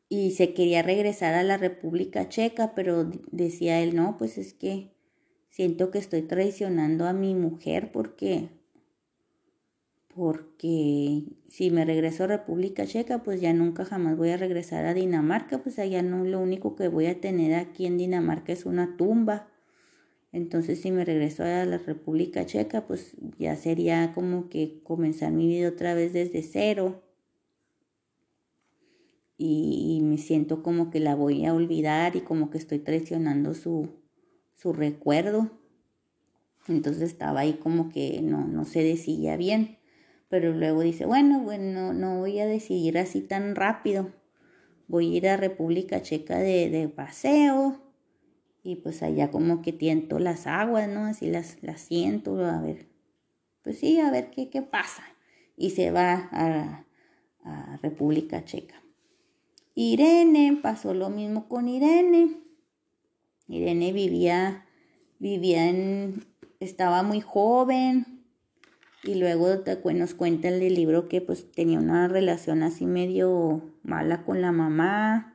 Y 0.09 0.31
se 0.37 0.55
quería 0.55 0.83
regresar 0.83 1.35
a 1.35 1.43
la 1.43 1.57
República 1.57 2.28
Checa, 2.28 2.76
pero 2.76 3.11
decía 3.33 3.81
él, 3.81 3.97
no, 3.97 4.17
pues 4.19 4.38
es 4.38 4.55
que 4.55 4.97
siento 5.50 5.90
que 5.90 5.99
estoy 5.99 6.23
traicionando 6.23 7.07
a 7.07 7.12
mi 7.12 7.35
mujer 7.35 7.90
porque 7.93 8.49
porque 10.19 11.23
si 11.47 11.71
me 11.71 11.85
regreso 11.85 12.25
a 12.25 12.26
República 12.26 12.85
Checa, 12.85 13.23
pues 13.23 13.40
ya 13.40 13.52
nunca 13.52 13.85
jamás 13.85 14.17
voy 14.17 14.31
a 14.31 14.37
regresar 14.37 14.85
a 14.85 14.93
Dinamarca, 14.93 15.59
pues 15.59 15.78
allá 15.78 16.02
no 16.02 16.25
lo 16.25 16.40
único 16.40 16.75
que 16.75 16.88
voy 16.88 17.07
a 17.07 17.21
tener 17.21 17.55
aquí 17.55 17.87
en 17.87 17.99
Dinamarca 17.99 18.52
es 18.52 18.67
una 18.67 18.97
tumba. 18.97 19.47
Entonces 20.33 20.81
si 20.81 20.90
me 20.90 21.05
regreso 21.05 21.45
a 21.45 21.64
la 21.64 21.78
República 21.78 22.45
Checa, 22.45 22.85
pues 22.85 23.17
ya 23.38 23.55
sería 23.55 24.12
como 24.12 24.49
que 24.49 24.81
comenzar 24.83 25.31
mi 25.31 25.47
vida 25.47 25.69
otra 25.69 25.95
vez 25.95 26.12
desde 26.12 26.43
cero. 26.43 27.00
Y, 29.40 30.00
me 30.02 30.19
siento 30.19 30.64
como 30.64 30.90
que 30.90 30.99
la 30.99 31.14
voy 31.14 31.47
a 31.47 31.55
olvidar 31.55 32.17
y 32.17 32.23
como 32.23 32.50
que 32.50 32.59
estoy 32.59 32.81
traicionando 32.81 33.55
su, 33.55 33.88
su 34.59 34.75
recuerdo. 34.75 35.50
Entonces 36.69 37.03
estaba 37.03 37.41
ahí 37.41 37.55
como 37.55 37.88
que 37.88 38.21
no, 38.21 38.47
no 38.47 38.67
se 38.67 38.83
decía 38.83 39.37
bien 39.37 39.79
pero 40.29 40.53
luego 40.53 40.83
dice, 40.83 41.07
bueno, 41.07 41.41
bueno, 41.41 41.93
no 41.93 42.19
voy 42.19 42.38
a 42.38 42.47
decidir 42.47 42.99
así 42.99 43.23
tan 43.23 43.55
rápido. 43.55 44.12
Voy 44.87 45.15
a 45.15 45.17
ir 45.17 45.29
a 45.29 45.37
República 45.37 46.03
Checa 46.03 46.38
de, 46.38 46.71
de 46.71 46.88
paseo 46.88 47.81
y 48.62 48.77
pues 48.77 49.03
allá 49.03 49.31
como 49.31 49.62
que 49.62 49.73
tiento 49.73 50.19
las 50.19 50.47
aguas, 50.47 50.88
¿no? 50.88 51.07
Así 51.07 51.31
las, 51.31 51.62
las 51.62 51.81
siento, 51.81 52.45
a 52.45 52.61
ver, 52.61 52.88
pues 53.62 53.79
sí, 53.79 54.00
a 54.00 54.11
ver 54.11 54.31
qué, 54.31 54.50
qué 54.50 54.62
pasa. 54.62 55.03
Y 55.57 55.71
se 55.71 55.91
va 55.91 56.29
a, 56.31 56.87
a 57.45 57.77
República 57.79 58.45
Checa. 58.45 58.83
Irene, 59.75 60.59
pasó 60.62 60.93
lo 60.93 61.09
mismo 61.09 61.49
con 61.49 61.69
Irene. 61.69 62.37
Irene 63.49 63.93
vivía, 63.93 64.67
vivía 65.19 65.69
en, 65.69 66.25
estaba 66.61 67.02
muy 67.02 67.21
joven, 67.21 68.19
y 69.05 69.14
luego 69.14 69.49
nos 69.95 70.14
cuenta 70.14 70.49
el 70.49 70.75
libro 70.75 71.09
que 71.09 71.21
pues 71.21 71.50
tenía 71.52 71.78
una 71.78 72.09
relación 72.09 72.62
así 72.62 72.85
medio 72.85 73.62
mala 73.83 74.25
con 74.25 74.43
la 74.43 74.52
mamá. 74.52 75.35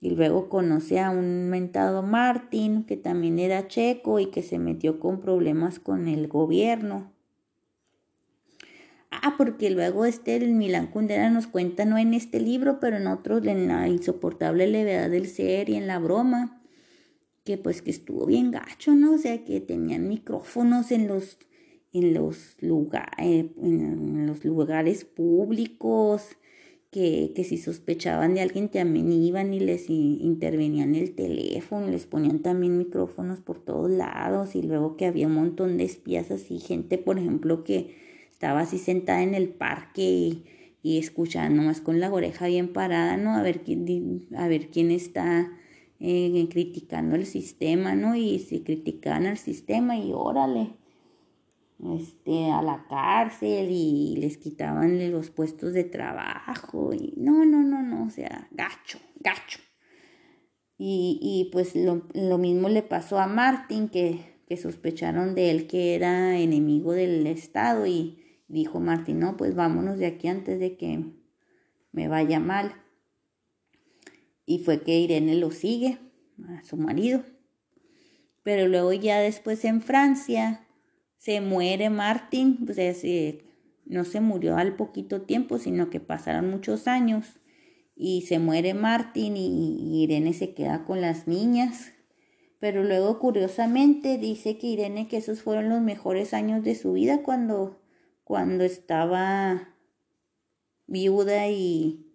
Y 0.00 0.10
luego 0.10 0.48
conoce 0.48 1.00
a 1.00 1.10
un 1.10 1.48
mentado 1.48 2.02
Martín, 2.02 2.84
que 2.84 2.96
también 2.96 3.38
era 3.38 3.66
checo 3.66 4.20
y 4.20 4.26
que 4.26 4.42
se 4.42 4.58
metió 4.58 5.00
con 5.00 5.20
problemas 5.20 5.78
con 5.78 6.06
el 6.06 6.28
gobierno. 6.28 7.12
Ah, 9.10 9.34
porque 9.36 9.70
luego 9.70 10.04
este 10.04 10.36
el 10.36 10.52
Milán 10.52 10.88
Kundera 10.88 11.30
nos 11.30 11.46
cuenta, 11.46 11.84
no 11.84 11.98
en 11.98 12.14
este 12.14 12.40
libro, 12.40 12.78
pero 12.78 12.96
en 12.98 13.06
otros, 13.06 13.44
en 13.46 13.66
la 13.66 13.88
insoportable 13.88 14.66
levedad 14.66 15.10
del 15.10 15.26
ser 15.26 15.68
y 15.70 15.76
en 15.76 15.86
la 15.86 15.98
broma, 15.98 16.57
que 17.48 17.56
pues 17.56 17.80
que 17.80 17.90
estuvo 17.90 18.26
bien 18.26 18.50
gacho, 18.50 18.94
¿no? 18.94 19.14
O 19.14 19.18
sea, 19.18 19.42
que 19.42 19.62
tenían 19.62 20.06
micrófonos 20.06 20.92
en 20.92 21.08
los 21.08 21.38
en 21.94 22.12
los, 22.12 22.56
eh, 22.60 23.50
en 23.62 24.26
los 24.26 24.44
lugares 24.44 25.06
públicos, 25.06 26.36
que, 26.90 27.32
que, 27.34 27.44
si 27.44 27.56
sospechaban 27.56 28.34
de 28.34 28.42
alguien 28.42 28.68
también 28.68 29.10
iban 29.10 29.54
y 29.54 29.60
les 29.60 29.88
intervenían 29.88 30.94
el 30.94 31.14
teléfono, 31.14 31.88
les 31.88 32.04
ponían 32.04 32.40
también 32.40 32.76
micrófonos 32.76 33.40
por 33.40 33.64
todos 33.64 33.90
lados 33.90 34.54
y 34.54 34.60
luego 34.60 34.98
que 34.98 35.06
había 35.06 35.26
un 35.26 35.34
montón 35.34 35.78
de 35.78 35.84
espías 35.84 36.30
así, 36.30 36.58
gente 36.58 36.98
por 36.98 37.18
ejemplo 37.18 37.64
que 37.64 37.96
estaba 38.30 38.60
así 38.60 38.76
sentada 38.76 39.22
en 39.22 39.34
el 39.34 39.48
parque 39.48 40.02
y, 40.02 40.44
y 40.82 40.98
escuchando 40.98 41.62
nomás 41.62 41.80
con 41.80 41.98
la 41.98 42.12
oreja 42.12 42.46
bien 42.46 42.74
parada, 42.74 43.16
¿no? 43.16 43.34
A 43.34 43.42
ver 43.42 43.62
quién, 43.62 44.28
a 44.36 44.48
ver 44.48 44.68
quién 44.68 44.90
está 44.90 45.50
criticando 45.98 47.16
el 47.16 47.26
sistema, 47.26 47.94
¿no? 47.94 48.14
Y 48.14 48.38
si 48.38 48.62
criticaban 48.62 49.26
al 49.26 49.38
sistema 49.38 49.96
y 49.96 50.12
órale 50.12 50.76
este, 51.96 52.50
a 52.50 52.62
la 52.62 52.86
cárcel 52.88 53.68
y 53.70 54.16
les 54.16 54.36
quitaban 54.36 55.10
los 55.12 55.30
puestos 55.30 55.72
de 55.72 55.84
trabajo 55.84 56.92
y 56.92 57.14
no, 57.16 57.44
no, 57.44 57.62
no, 57.62 57.82
no, 57.82 58.06
o 58.06 58.10
sea, 58.10 58.48
gacho, 58.50 58.98
gacho. 59.20 59.60
Y, 60.76 61.18
y 61.20 61.50
pues 61.50 61.74
lo, 61.74 62.06
lo, 62.14 62.38
mismo 62.38 62.68
le 62.68 62.82
pasó 62.82 63.18
a 63.18 63.26
Martín, 63.26 63.88
que, 63.88 64.42
que 64.46 64.56
sospecharon 64.56 65.34
de 65.34 65.50
él 65.50 65.66
que 65.66 65.96
era 65.96 66.38
enemigo 66.38 66.92
del 66.92 67.26
Estado 67.26 67.86
y 67.86 68.42
dijo 68.46 68.78
Martín, 68.78 69.18
no, 69.18 69.36
pues 69.36 69.56
vámonos 69.56 69.98
de 69.98 70.06
aquí 70.06 70.28
antes 70.28 70.60
de 70.60 70.76
que 70.76 71.04
me 71.90 72.06
vaya 72.06 72.38
mal. 72.38 72.72
Y 74.48 74.60
fue 74.60 74.80
que 74.80 74.98
Irene 74.98 75.34
lo 75.34 75.50
sigue, 75.50 75.98
a 76.48 76.62
su 76.62 76.78
marido. 76.78 77.22
Pero 78.42 78.66
luego 78.66 78.94
ya 78.94 79.20
después 79.20 79.62
en 79.66 79.82
Francia, 79.82 80.66
se 81.18 81.42
muere 81.42 81.90
Martín, 81.90 82.64
pues 82.64 83.04
no 83.84 84.04
se 84.04 84.20
murió 84.22 84.56
al 84.56 84.74
poquito 84.74 85.20
tiempo, 85.20 85.58
sino 85.58 85.90
que 85.90 86.00
pasaron 86.00 86.48
muchos 86.48 86.88
años 86.88 87.26
y 87.94 88.22
se 88.22 88.38
muere 88.38 88.72
Martín 88.72 89.36
y, 89.36 90.02
Irene 90.02 90.32
se 90.32 90.54
queda 90.54 90.86
con 90.86 91.02
las 91.02 91.28
niñas. 91.28 91.92
Pero 92.58 92.84
luego 92.84 93.18
curiosamente 93.18 94.16
dice 94.16 94.56
que 94.56 94.68
Irene 94.68 95.08
que 95.08 95.18
esos 95.18 95.42
fueron 95.42 95.68
los 95.68 95.82
mejores 95.82 96.32
años 96.32 96.64
de 96.64 96.74
su 96.74 96.94
vida 96.94 97.22
cuando, 97.22 97.82
cuando 98.24 98.64
estaba 98.64 99.74
viuda 100.86 101.48
y, 101.48 102.07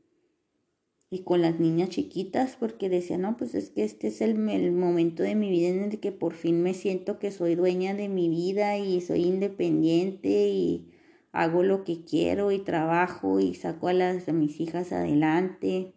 y 1.13 1.19
con 1.19 1.43
las 1.43 1.59
niñas 1.59 1.89
chiquitas 1.89 2.57
porque 2.59 2.89
decía, 2.89 3.19
no, 3.19 3.37
pues 3.37 3.53
es 3.53 3.69
que 3.69 3.83
este 3.83 4.07
es 4.07 4.19
el, 4.19 4.49
el, 4.49 4.71
momento 4.71 5.21
de 5.21 5.35
mi 5.35 5.51
vida 5.51 5.67
en 5.67 5.83
el 5.83 5.99
que 5.99 6.11
por 6.11 6.33
fin 6.33 6.63
me 6.63 6.73
siento 6.73 7.19
que 7.19 7.29
soy 7.29 7.53
dueña 7.53 7.93
de 7.93 8.09
mi 8.09 8.29
vida 8.29 8.79
y 8.79 8.99
soy 8.99 9.25
independiente 9.25 10.47
y 10.49 10.91
hago 11.31 11.61
lo 11.61 11.83
que 11.83 12.03
quiero 12.03 12.51
y 12.51 12.57
trabajo 12.57 13.39
y 13.39 13.53
saco 13.53 13.89
a, 13.89 13.93
las, 13.93 14.27
mis 14.33 14.59
hijas 14.59 14.91
adelante. 14.91 15.93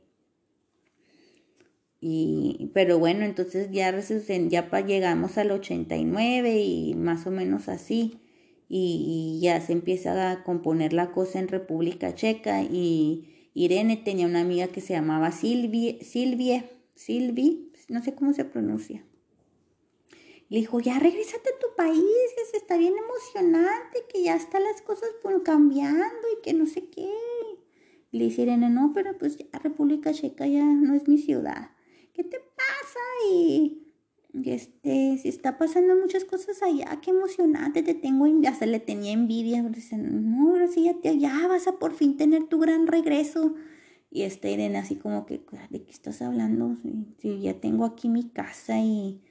Y, 1.99 2.71
pero 2.75 2.99
bueno, 2.99 3.25
entonces 3.25 3.71
ya, 3.71 3.99
ya 3.99 4.81
llegamos 4.87 5.39
al 5.39 5.51
89 5.51 6.61
y 6.61 6.95
más 6.95 7.27
o 7.27 7.31
menos 7.31 7.71
así. 7.71 8.21
Y, 8.69 9.39
y 9.39 9.41
ya 9.41 9.63
se 9.63 9.73
empieza 9.73 10.31
a 10.31 10.45
componer 10.45 10.93
la 10.93 11.13
cosa 11.13 11.39
en 11.39 11.49
República 11.49 12.15
Checa 12.15 12.63
y 12.63 13.36
Irene 13.59 13.97
tenía 13.97 14.27
una 14.27 14.43
amiga 14.43 14.69
que 14.69 14.83
se 14.83 14.93
llamaba 14.93 15.33
Silvia, 15.33 15.97
Silvia, 16.03 16.71
Silvi, 16.95 17.73
no 17.89 18.03
sé 18.03 18.15
cómo 18.15 18.35
se 18.35 18.45
pronuncia. 18.45 19.03
Le 20.51 20.59
dijo, 20.59 20.79
ya 20.79 20.99
regrésate 20.99 21.49
a 21.49 21.59
tu 21.59 21.75
país, 21.75 22.05
que 22.37 22.45
se 22.51 22.59
está 22.59 22.77
bien 22.77 22.93
emocionante, 22.99 24.05
que 24.13 24.23
ya 24.23 24.37
están 24.37 24.63
las 24.63 24.83
cosas 24.83 25.09
cambiando 25.43 26.29
y 26.37 26.43
que 26.43 26.53
no 26.53 26.67
sé 26.67 26.91
qué. 26.91 27.11
Le 28.11 28.25
dice 28.25 28.43
Irene, 28.43 28.69
no, 28.69 28.93
pero 28.95 29.17
pues 29.17 29.39
ya 29.39 29.47
República 29.59 30.13
Checa 30.13 30.47
ya 30.47 30.63
no 30.63 30.95
es 30.95 31.09
mi 31.09 31.17
ciudad. 31.17 31.71
¿Qué 32.13 32.25
te 32.25 32.39
pasa? 32.39 33.01
Y 33.33 33.86
este, 34.45 35.19
si 35.19 35.29
está 35.29 35.59
pasando 35.59 35.97
muchas 35.97 36.25
cosas 36.25 36.63
allá, 36.63 37.01
qué 37.01 37.11
emocionante, 37.11 37.83
te 37.83 37.95
tengo, 37.95 38.27
hasta 38.49 38.67
le 38.67 38.81
tenía 38.81 39.13
envidia, 39.13 39.63
no, 39.63 40.51
ahora 40.51 40.69
sí 40.69 40.85
ya, 40.85 40.95
te, 41.01 41.19
ya 41.19 41.47
vas 41.49 41.67
a 41.67 41.79
por 41.79 41.95
fin 41.95 42.17
tener 42.17 42.45
tu 42.45 42.59
gran 42.59 42.87
regreso. 42.87 43.55
Y 44.11 44.23
este 44.23 44.53
Irene 44.53 44.79
así 44.79 44.97
como 44.97 45.27
que, 45.27 45.45
¿de 45.71 45.83
qué 45.85 45.91
estás 45.91 46.23
hablando? 46.23 46.77
Si, 47.19 47.41
ya 47.41 47.61
tengo 47.61 47.85
aquí 47.85 48.09
mi 48.09 48.31
casa 48.31 48.79
y, 48.79 49.23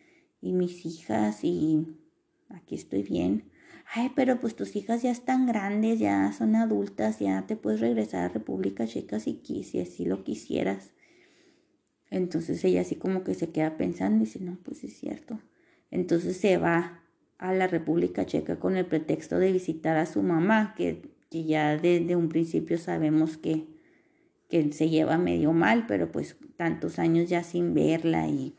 y 0.41 0.53
mis 0.53 0.85
hijas 0.85 1.43
y 1.43 1.85
aquí 2.49 2.75
estoy 2.75 3.03
bien. 3.03 3.51
Ay, 3.93 4.11
pero 4.15 4.39
pues 4.39 4.55
tus 4.55 4.75
hijas 4.75 5.03
ya 5.03 5.11
están 5.11 5.45
grandes, 5.45 5.99
ya 5.99 6.31
son 6.33 6.55
adultas, 6.55 7.19
ya 7.19 7.45
te 7.45 7.55
puedes 7.55 7.79
regresar 7.79 8.25
a 8.25 8.33
República 8.33 8.87
Checa 8.87 9.19
si, 9.19 9.39
si 9.63 9.79
así 9.79 10.05
lo 10.05 10.23
quisieras. 10.23 10.94
Entonces 12.09 12.63
ella 12.63 12.81
así 12.81 12.95
como 12.95 13.23
que 13.23 13.33
se 13.33 13.49
queda 13.49 13.77
pensando 13.77 14.17
y 14.17 14.25
dice, 14.25 14.39
no, 14.39 14.57
pues 14.63 14.83
es 14.83 14.97
cierto. 14.97 15.39
Entonces 15.91 16.37
se 16.37 16.57
va 16.57 17.01
a 17.37 17.53
la 17.53 17.67
República 17.67 18.25
Checa 18.25 18.59
con 18.59 18.77
el 18.77 18.85
pretexto 18.85 19.39
de 19.39 19.51
visitar 19.51 19.97
a 19.97 20.05
su 20.05 20.23
mamá, 20.23 20.73
que, 20.77 21.01
que 21.29 21.43
ya 21.43 21.77
desde 21.77 22.15
un 22.15 22.29
principio 22.29 22.77
sabemos 22.77 23.37
que, 23.37 23.67
que 24.49 24.71
se 24.71 24.89
lleva 24.89 25.17
medio 25.17 25.51
mal, 25.53 25.85
pero 25.87 26.11
pues 26.11 26.37
tantos 26.57 26.99
años 26.99 27.29
ya 27.29 27.43
sin 27.43 27.73
verla 27.73 28.27
y 28.27 28.55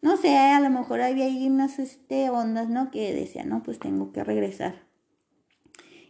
no 0.00 0.16
sé, 0.16 0.36
a 0.36 0.60
lo 0.60 0.70
mejor 0.70 1.00
había 1.00 1.24
ahí 1.24 1.48
unas 1.48 1.78
este, 1.78 2.30
ondas, 2.30 2.68
¿no? 2.68 2.90
Que 2.90 3.12
decía, 3.12 3.44
no, 3.44 3.62
pues 3.64 3.80
tengo 3.80 4.12
que 4.12 4.22
regresar. 4.22 4.86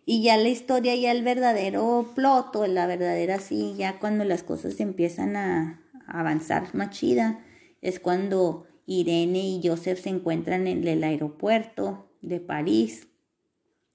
Y 0.05 0.23
ya 0.23 0.37
la 0.37 0.49
historia, 0.49 0.95
ya 0.95 1.11
el 1.11 1.23
verdadero 1.23 2.13
plot 2.15 2.55
o 2.57 2.67
la 2.67 2.87
verdadera 2.87 3.39
sí, 3.39 3.75
ya 3.77 3.99
cuando 3.99 4.25
las 4.25 4.43
cosas 4.43 4.81
empiezan 4.81 5.37
a, 5.37 5.83
avanzar 6.09 6.75
más 6.75 6.91
chida 6.91 7.45
es 7.81 8.01
cuando 8.01 8.67
Irene 8.87 9.41
y 9.41 9.61
Joseph 9.63 10.01
se 10.01 10.09
encuentran 10.09 10.67
en 10.67 10.87
el 10.89 11.05
aeropuerto 11.05 12.11
de 12.23 12.41
París. 12.41 13.09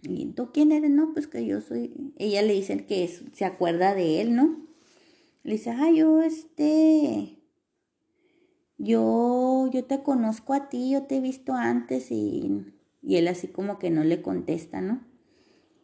¿Y 0.03 0.27
tú 0.27 0.51
quién 0.53 0.72
eres? 0.72 0.91
No, 0.91 1.13
pues 1.13 1.27
que 1.27 1.46
yo 1.46 1.62
soy. 1.62 2.13
Ella 2.17 2.41
le 2.41 2.53
dice 2.53 2.86
que 2.86 3.08
se 3.08 3.46
acuerda 3.46 3.96
de 3.96 4.22
él, 4.22 4.36
¿no? 4.36 4.67
Le 5.43 5.53
dice, 5.53 5.72
ah, 5.72 5.89
yo 5.91 6.22
este. 6.22 7.39
Yo, 8.77 9.70
yo 9.72 9.85
te 9.85 10.03
conozco 10.03 10.53
a 10.53 10.70
ti, 10.70 10.92
yo 10.92 11.03
te 11.03 11.18
he 11.18 11.22
visto 11.22 11.53
antes 11.53 12.11
y, 12.11 12.66
y 13.01 13.16
él 13.16 13.27
así 13.29 13.48
como 13.48 13.79
que 13.79 13.90
no 13.90 14.03
le 14.03 14.22
contesta, 14.22 14.81
¿no? 14.81 15.01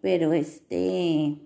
Pero 0.02 0.34
este. 0.34 1.40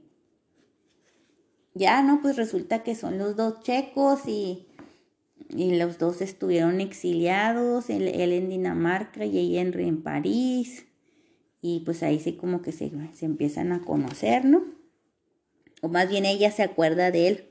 Ya, 1.76 2.02
¿no? 2.04 2.22
Pues 2.22 2.36
resulta 2.36 2.84
que 2.84 2.96
son 2.96 3.18
los 3.18 3.36
dos 3.36 3.62
checos 3.62 4.28
y 4.28 4.68
y 5.56 5.76
los 5.76 5.98
dos 5.98 6.22
estuvieron 6.22 6.82
exiliados, 6.82 7.90
él, 7.90 8.08
en 8.08 8.50
Dinamarca 8.50 9.26
y 9.26 9.38
ella 9.38 9.62
en, 9.62 9.80
en, 9.80 10.02
París. 10.02 10.86
Y 11.62 11.82
pues 11.82 12.04
ahí 12.04 12.20
sí 12.20 12.34
como 12.34 12.62
que 12.62 12.72
se, 12.72 12.92
se 13.14 13.26
empiezan 13.26 13.72
a 13.72 13.82
conocer, 13.82 14.46
¿no? 14.46 14.66
O 15.82 15.90
más 15.90 16.10
bien 16.10 16.26
ella 16.26 16.52
se 16.52 16.64
acuerda 16.64 17.12
de 17.12 17.28
él. 17.28 17.50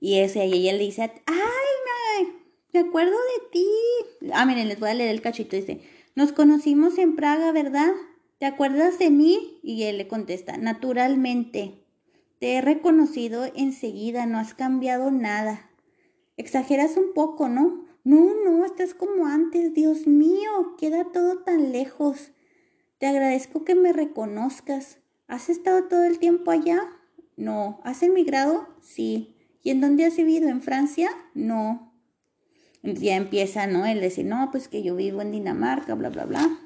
Y 0.00 0.18
ese, 0.18 0.46
y 0.46 0.54
ella 0.54 0.72
le 0.72 0.84
dice, 0.84 1.02
ay, 1.02 2.24
me, 2.24 2.32
me 2.72 2.88
acuerdo 2.88 3.12
de 3.12 3.50
ti. 3.52 3.66
Ah, 4.32 4.46
miren, 4.46 4.68
les 4.68 4.80
voy 4.80 4.90
a 4.90 4.94
leer 4.94 5.10
el 5.10 5.20
cachito. 5.20 5.56
Dice, 5.56 5.80
nos 6.14 6.32
conocimos 6.32 6.98
en 6.98 7.16
Praga, 7.16 7.52
¿verdad? 7.52 7.92
¿Te 8.38 8.46
acuerdas 8.46 8.98
de 8.98 9.10
mí? 9.10 9.60
Y 9.62 9.82
él 9.84 9.98
le 9.98 10.08
contesta, 10.08 10.56
naturalmente. 10.56 11.79
Te 12.40 12.54
he 12.54 12.62
reconocido 12.62 13.44
enseguida, 13.54 14.24
no 14.24 14.38
has 14.38 14.54
cambiado 14.54 15.10
nada. 15.10 15.68
Exageras 16.38 16.96
un 16.96 17.12
poco, 17.12 17.50
¿no? 17.50 17.84
No, 18.02 18.34
no, 18.42 18.64
estás 18.64 18.94
como 18.94 19.26
antes, 19.26 19.74
Dios 19.74 20.06
mío, 20.06 20.74
queda 20.78 21.04
todo 21.12 21.40
tan 21.40 21.70
lejos. 21.70 22.32
Te 22.96 23.06
agradezco 23.06 23.62
que 23.64 23.74
me 23.74 23.92
reconozcas. 23.92 25.00
¿Has 25.28 25.50
estado 25.50 25.84
todo 25.84 26.04
el 26.04 26.18
tiempo 26.18 26.50
allá? 26.50 26.80
No. 27.36 27.78
¿Has 27.84 28.02
emigrado? 28.02 28.66
Sí. 28.80 29.36
¿Y 29.62 29.68
en 29.68 29.82
dónde 29.82 30.06
has 30.06 30.16
vivido? 30.16 30.48
¿En 30.48 30.62
Francia? 30.62 31.10
No. 31.34 31.92
Ya 32.82 33.16
empieza, 33.16 33.66
¿no? 33.66 33.84
El 33.84 34.00
decir, 34.00 34.24
no, 34.24 34.48
pues 34.50 34.68
que 34.68 34.82
yo 34.82 34.96
vivo 34.96 35.20
en 35.20 35.30
Dinamarca, 35.30 35.94
bla, 35.94 36.08
bla, 36.08 36.24
bla. 36.24 36.58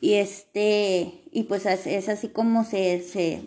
Y 0.00 0.14
este, 0.14 1.12
y 1.30 1.42
pues 1.42 1.66
es 1.66 2.08
así 2.08 2.28
como 2.28 2.64
se, 2.64 3.02
se 3.02 3.42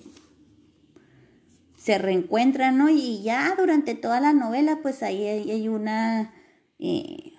se 1.87 1.97
reencuentran, 1.97 2.77
¿no? 2.77 2.89
Y 2.89 3.23
ya 3.23 3.55
durante 3.57 3.95
toda 3.95 4.19
la 4.19 4.33
novela, 4.33 4.79
pues 4.81 5.01
ahí 5.03 5.25
hay, 5.25 5.69
una... 5.69 6.33
Eh, 6.79 7.31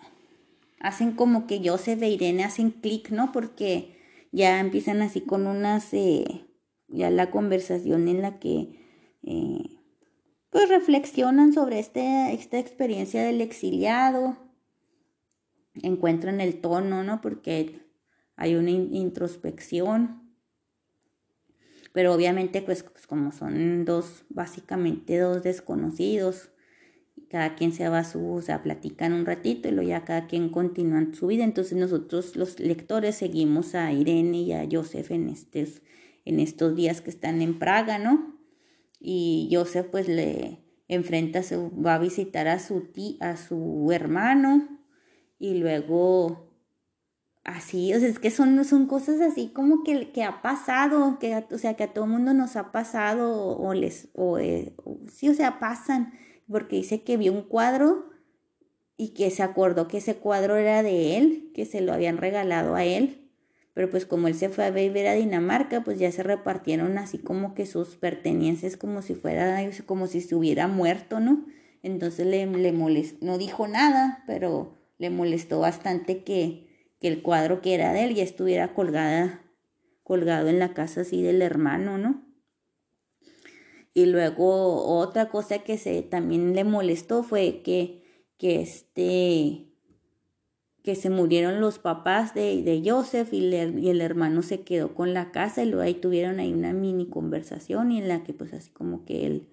hacen 0.80 1.12
como 1.12 1.46
que 1.46 1.60
Joseph 1.62 2.02
e 2.02 2.08
Irene 2.08 2.44
hacen 2.44 2.70
clic, 2.70 3.10
¿no? 3.10 3.30
Porque 3.30 3.98
ya 4.32 4.58
empiezan 4.58 5.02
así 5.02 5.20
con 5.20 5.46
unas... 5.46 5.92
Eh, 5.92 6.46
ya 6.88 7.10
la 7.10 7.30
conversación 7.30 8.08
en 8.08 8.22
la 8.22 8.38
que... 8.38 9.18
Eh, 9.22 9.64
pues 10.48 10.70
reflexionan 10.70 11.52
sobre 11.52 11.78
este, 11.78 12.32
esta 12.32 12.58
experiencia 12.58 13.22
del 13.22 13.42
exiliado, 13.42 14.38
encuentran 15.74 16.40
el 16.40 16.62
tono, 16.62 17.04
¿no? 17.04 17.20
Porque 17.20 17.82
hay 18.34 18.54
una 18.54 18.70
introspección 18.70 20.27
pero 21.92 22.14
obviamente 22.14 22.62
pues, 22.62 22.82
pues, 22.82 23.06
como 23.06 23.32
son 23.32 23.84
dos, 23.84 24.24
básicamente 24.28 25.18
dos 25.18 25.42
desconocidos, 25.42 26.50
cada 27.28 27.54
quien 27.56 27.72
se 27.72 27.88
va 27.88 28.00
a 28.00 28.04
su, 28.04 28.32
o 28.32 28.42
sea, 28.42 28.62
platican 28.62 29.12
un 29.12 29.26
ratito 29.26 29.68
y 29.68 29.72
luego 29.72 29.88
ya 29.90 30.04
cada 30.04 30.26
quien 30.26 30.48
continúa 30.48 31.06
su 31.12 31.26
vida. 31.26 31.44
Entonces 31.44 31.76
nosotros 31.76 32.36
los 32.36 32.58
lectores 32.58 33.16
seguimos 33.16 33.74
a 33.74 33.92
Irene 33.92 34.38
y 34.38 34.52
a 34.52 34.66
Joseph 34.70 35.10
en 35.10 35.28
estos, 35.28 35.82
en 36.24 36.40
estos 36.40 36.74
días 36.74 37.00
que 37.00 37.10
están 37.10 37.42
en 37.42 37.58
Praga, 37.58 37.98
¿no? 37.98 38.38
Y 39.00 39.50
Joseph 39.52 39.88
pues 39.90 40.08
le 40.08 40.64
enfrenta, 40.88 41.42
va 41.84 41.96
a 41.96 41.98
visitar 41.98 42.48
a 42.48 42.58
su, 42.58 42.88
a 43.20 43.36
su 43.36 43.90
hermano 43.92 44.80
y 45.38 45.54
luego 45.54 46.47
así, 47.48 47.94
o 47.94 47.98
sea, 47.98 48.08
es 48.08 48.18
que 48.18 48.30
son, 48.30 48.62
son 48.64 48.86
cosas 48.86 49.20
así 49.22 49.48
como 49.48 49.82
que, 49.82 50.10
que 50.12 50.22
ha 50.22 50.42
pasado, 50.42 51.18
que, 51.18 51.44
o 51.50 51.58
sea, 51.58 51.74
que 51.74 51.84
a 51.84 51.92
todo 51.94 52.06
mundo 52.06 52.34
nos 52.34 52.56
ha 52.56 52.72
pasado 52.72 53.56
o, 53.56 53.72
les, 53.72 54.08
eh, 54.40 54.74
o, 54.84 54.98
sí, 55.10 55.30
o 55.30 55.34
sea, 55.34 55.58
pasan, 55.58 56.12
porque 56.46 56.76
dice 56.76 57.02
que 57.02 57.16
vio 57.16 57.32
un 57.32 57.42
cuadro 57.42 58.10
y 58.98 59.14
que 59.14 59.30
se 59.30 59.42
acordó 59.42 59.88
que 59.88 59.98
ese 59.98 60.16
cuadro 60.16 60.56
era 60.56 60.82
de 60.82 61.16
él, 61.16 61.50
que 61.54 61.64
se 61.64 61.80
lo 61.80 61.94
habían 61.94 62.18
regalado 62.18 62.74
a 62.74 62.84
él, 62.84 63.30
pero 63.72 63.88
pues 63.88 64.04
como 64.04 64.28
él 64.28 64.34
se 64.34 64.50
fue 64.50 64.66
a 64.66 64.70
vivir 64.70 65.06
a 65.06 65.14
Dinamarca, 65.14 65.82
pues 65.82 65.98
ya 65.98 66.12
se 66.12 66.22
repartieron 66.22 66.98
así 66.98 67.16
como 67.16 67.54
que 67.54 67.64
sus 67.64 67.96
pertenencias 67.96 68.76
como 68.76 69.00
si 69.00 69.14
fuera, 69.14 69.58
como 69.86 70.06
si 70.06 70.20
se 70.20 70.34
hubiera 70.34 70.68
muerto, 70.68 71.18
¿no? 71.18 71.46
Entonces 71.82 72.26
le, 72.26 72.44
le 72.44 72.72
molestó, 72.72 73.24
no 73.24 73.38
dijo 73.38 73.68
nada, 73.68 74.24
pero 74.26 74.76
le 74.98 75.08
molestó 75.08 75.60
bastante 75.60 76.24
que, 76.24 76.67
que 77.00 77.08
el 77.08 77.22
cuadro 77.22 77.60
que 77.60 77.74
era 77.74 77.92
de 77.92 78.04
él 78.04 78.14
ya 78.14 78.22
estuviera 78.22 78.74
colgada, 78.74 79.42
colgado 80.02 80.48
en 80.48 80.58
la 80.58 80.74
casa 80.74 81.02
así 81.02 81.22
del 81.22 81.42
hermano, 81.42 81.98
¿no? 81.98 82.24
Y 83.94 84.06
luego 84.06 84.84
otra 84.98 85.28
cosa 85.28 85.60
que 85.60 85.78
se 85.78 86.02
también 86.02 86.54
le 86.54 86.64
molestó 86.64 87.22
fue 87.22 87.62
que, 87.62 88.02
que 88.36 88.60
este 88.60 89.64
que 90.84 90.94
se 90.94 91.10
murieron 91.10 91.60
los 91.60 91.78
papás 91.78 92.32
de, 92.32 92.62
de 92.62 92.82
Joseph 92.88 93.32
y, 93.32 93.38
y, 93.38 93.90
el 93.90 94.00
hermano 94.00 94.42
se 94.42 94.62
quedó 94.62 94.94
con 94.94 95.12
la 95.12 95.32
casa 95.32 95.62
y 95.62 95.66
luego 95.66 95.82
ahí 95.82 95.94
tuvieron 95.94 96.40
ahí 96.40 96.52
una 96.52 96.72
mini 96.72 97.10
conversación 97.10 97.92
y 97.92 97.98
en 97.98 98.08
la 98.08 98.24
que 98.24 98.32
pues 98.32 98.54
así 98.54 98.70
como 98.70 99.04
que 99.04 99.26
él 99.26 99.48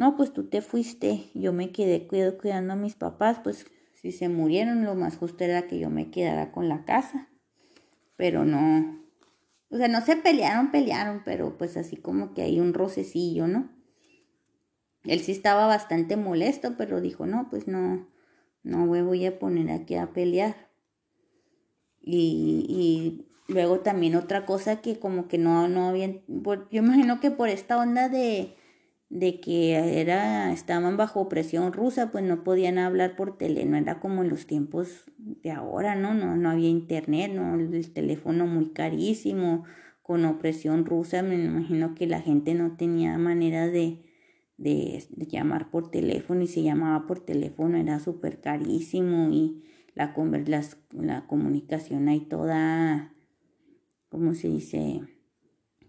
no, 0.00 0.16
pues 0.16 0.32
tú 0.32 0.44
te 0.44 0.62
fuiste, 0.62 1.30
yo 1.34 1.52
me 1.52 1.72
quedé 1.72 2.06
cuidando 2.06 2.72
a 2.72 2.76
mis 2.76 2.94
papás, 2.94 3.38
pues 3.44 3.66
si 4.00 4.12
se 4.12 4.30
murieron, 4.30 4.84
lo 4.84 4.94
más 4.94 5.18
justo 5.18 5.44
era 5.44 5.66
que 5.66 5.78
yo 5.78 5.90
me 5.90 6.10
quedara 6.10 6.52
con 6.52 6.68
la 6.70 6.84
casa. 6.86 7.28
Pero 8.16 8.46
no, 8.46 8.98
o 9.68 9.76
sea, 9.76 9.88
no 9.88 10.00
se 10.00 10.16
pelearon, 10.16 10.70
pelearon, 10.70 11.22
pero 11.24 11.58
pues 11.58 11.76
así 11.76 11.96
como 11.96 12.32
que 12.32 12.42
hay 12.42 12.60
un 12.60 12.72
rocecillo, 12.72 13.46
¿no? 13.46 13.70
Él 15.04 15.20
sí 15.20 15.32
estaba 15.32 15.66
bastante 15.66 16.16
molesto, 16.16 16.76
pero 16.78 17.00
dijo, 17.02 17.26
no, 17.26 17.48
pues 17.50 17.68
no, 17.68 18.08
no 18.62 18.86
me 18.86 19.02
voy 19.02 19.26
a 19.26 19.38
poner 19.38 19.70
aquí 19.70 19.96
a 19.96 20.12
pelear. 20.12 20.70
Y, 22.00 22.64
y 22.68 23.52
luego 23.52 23.80
también 23.80 24.16
otra 24.16 24.46
cosa 24.46 24.80
que 24.80 24.98
como 24.98 25.28
que 25.28 25.36
no, 25.36 25.68
no 25.68 25.88
había, 25.88 26.08
yo 26.26 26.64
imagino 26.72 27.20
que 27.20 27.30
por 27.30 27.50
esta 27.50 27.78
onda 27.78 28.08
de, 28.08 28.56
de 29.10 29.40
que 29.40 29.74
era, 30.00 30.52
estaban 30.52 30.96
bajo 30.96 31.28
presión 31.28 31.72
rusa, 31.72 32.12
pues 32.12 32.24
no 32.24 32.44
podían 32.44 32.78
hablar 32.78 33.16
por 33.16 33.36
tele, 33.36 33.64
no 33.66 33.76
era 33.76 33.98
como 33.98 34.22
en 34.22 34.30
los 34.30 34.46
tiempos 34.46 35.04
de 35.18 35.50
ahora, 35.50 35.96
¿no? 35.96 36.14
No, 36.14 36.36
no 36.36 36.48
había 36.48 36.68
internet, 36.68 37.32
¿no? 37.34 37.56
El 37.56 37.92
teléfono 37.92 38.46
muy 38.46 38.70
carísimo, 38.70 39.64
con 40.02 40.24
opresión 40.24 40.86
rusa, 40.86 41.22
me 41.22 41.34
imagino 41.34 41.94
que 41.94 42.06
la 42.06 42.20
gente 42.20 42.54
no 42.54 42.76
tenía 42.76 43.18
manera 43.18 43.66
de, 43.66 44.04
de, 44.56 45.04
llamar 45.28 45.70
por 45.70 45.90
teléfono 45.90 46.42
y 46.42 46.46
se 46.46 46.62
llamaba 46.62 47.06
por 47.06 47.24
teléfono, 47.24 47.78
era 47.78 47.98
súper 47.98 48.40
carísimo 48.40 49.30
y 49.30 49.64
la, 49.94 50.14
la 50.92 51.26
comunicación 51.26 52.08
ahí 52.08 52.20
toda, 52.20 53.12
¿cómo 54.08 54.34
se 54.34 54.48
dice? 54.48 55.00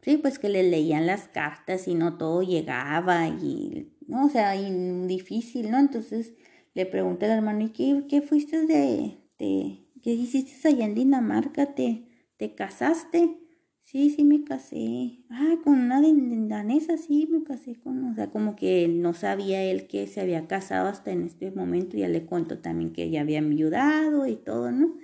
Sí, 0.01 0.17
pues 0.17 0.39
que 0.39 0.49
le 0.49 0.63
leían 0.63 1.05
las 1.05 1.27
cartas 1.27 1.87
y 1.87 1.93
no 1.93 2.17
todo 2.17 2.41
llegaba 2.41 3.27
y, 3.27 3.91
no, 4.07 4.25
o 4.25 4.29
sea, 4.29 4.53
difícil, 4.53 5.69
¿no? 5.69 5.77
Entonces 5.77 6.33
le 6.73 6.85
pregunté 6.85 7.25
al 7.25 7.33
hermano, 7.33 7.61
¿y 7.65 7.69
qué, 7.69 8.05
qué 8.09 8.21
fuiste 8.21 8.65
de, 8.65 9.19
de, 9.37 9.85
qué 10.01 10.11
hiciste 10.11 10.67
allá 10.67 10.85
en 10.85 10.95
Dinamarca? 10.95 11.75
¿Te, 11.75 12.07
te 12.37 12.55
casaste? 12.55 13.37
Sí, 13.83 14.09
sí 14.09 14.23
me 14.23 14.43
casé. 14.43 15.19
Ah, 15.29 15.55
con 15.63 15.73
una 15.79 16.01
danesa, 16.01 16.97
sí, 16.97 17.27
me 17.29 17.43
casé 17.43 17.75
con, 17.75 18.05
o 18.05 18.15
sea, 18.15 18.31
como 18.31 18.55
que 18.55 18.87
no 18.87 19.13
sabía 19.13 19.63
él 19.63 19.87
que 19.87 20.07
se 20.07 20.21
había 20.21 20.47
casado 20.47 20.87
hasta 20.87 21.11
en 21.11 21.23
este 21.23 21.51
momento, 21.51 21.97
ya 21.97 22.07
le 22.07 22.25
contó 22.25 22.59
también 22.59 22.93
que 22.93 23.09
ya 23.09 23.21
había 23.21 23.39
ayudado 23.39 24.25
y 24.27 24.37
todo, 24.37 24.71
¿no? 24.71 24.95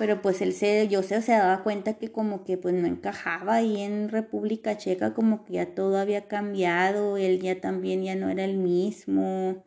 Pero 0.00 0.22
pues 0.22 0.40
él 0.40 0.54
se, 0.54 0.88
yo 0.88 1.02
sé, 1.02 1.20
se 1.20 1.32
daba 1.32 1.62
cuenta 1.62 1.98
que 1.98 2.10
como 2.10 2.42
que 2.42 2.56
pues 2.56 2.74
no 2.74 2.86
encajaba 2.86 3.56
ahí 3.56 3.82
en 3.82 4.08
República 4.08 4.78
Checa, 4.78 5.12
como 5.12 5.44
que 5.44 5.52
ya 5.52 5.74
todo 5.74 5.98
había 5.98 6.26
cambiado, 6.26 7.18
él 7.18 7.38
ya 7.42 7.60
también 7.60 8.02
ya 8.02 8.14
no 8.14 8.30
era 8.30 8.46
el 8.46 8.56
mismo, 8.56 9.62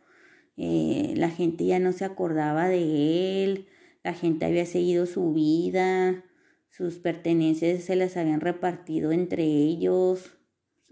eh, 0.58 1.13
la 1.17 1.30
gente 1.30 1.65
ya 1.67 1.78
no 1.78 1.91
se 1.91 2.04
acordaba 2.06 2.67
de 2.67 3.43
él, 3.43 3.67
la 4.04 4.15
gente 4.15 4.46
había 4.48 4.65
seguido 4.65 5.06
su 5.06 5.34
vida, 5.34 6.24
sus 6.67 6.96
pertenencias 6.98 7.84
se 7.84 7.96
las 7.96 8.17
habían 8.17 8.41
repartido 8.41 9.12
entre 9.12 9.43
ellos, 9.43 10.36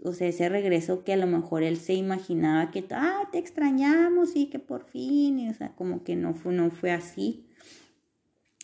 o 0.04 0.12
sea, 0.12 0.28
ese 0.28 0.50
regreso 0.50 1.02
que 1.02 1.14
a 1.14 1.16
lo 1.16 1.26
mejor 1.26 1.64
él 1.64 1.78
se 1.78 1.94
imaginaba 1.94 2.70
que, 2.70 2.84
ah, 2.92 3.28
te 3.32 3.38
extrañamos 3.38 4.36
y 4.36 4.46
que 4.46 4.60
por 4.60 4.84
fin, 4.84 5.48
o 5.48 5.54
sea, 5.54 5.74
como 5.74 6.04
que 6.04 6.14
no 6.14 6.32
fue, 6.32 6.52
no 6.54 6.70
fue 6.70 6.92
así. 6.92 7.48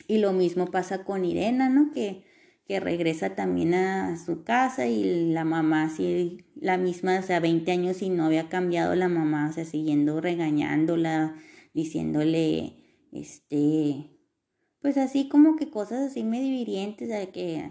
Y 0.08 0.18
lo 0.18 0.32
mismo 0.32 0.66
pasa 0.66 1.04
con 1.04 1.26
Irena, 1.26 1.68
¿no? 1.68 1.92
Que, 1.92 2.24
que 2.66 2.80
regresa 2.80 3.34
también 3.34 3.74
a 3.74 4.16
su 4.16 4.42
casa 4.42 4.86
y 4.86 5.30
la 5.32 5.44
mamá 5.44 5.84
así, 5.84 6.46
la 6.56 6.78
misma, 6.78 7.18
o 7.18 7.22
sea, 7.22 7.40
20 7.40 7.70
años 7.70 8.00
y 8.02 8.08
no 8.08 8.24
había 8.24 8.48
cambiado 8.48 8.94
la 8.94 9.08
mamá, 9.08 9.48
o 9.50 9.52
sea, 9.52 9.66
siguiendo 9.66 10.20
regañándola, 10.22 11.36
diciéndole, 11.74 12.74
este, 13.12 14.10
pues 14.80 14.96
así 14.96 15.28
como 15.28 15.56
que 15.56 15.70
cosas 15.70 16.10
así 16.10 16.24
medio 16.24 16.58
hirientes, 16.58 17.10
de 17.10 17.28
que 17.28 17.70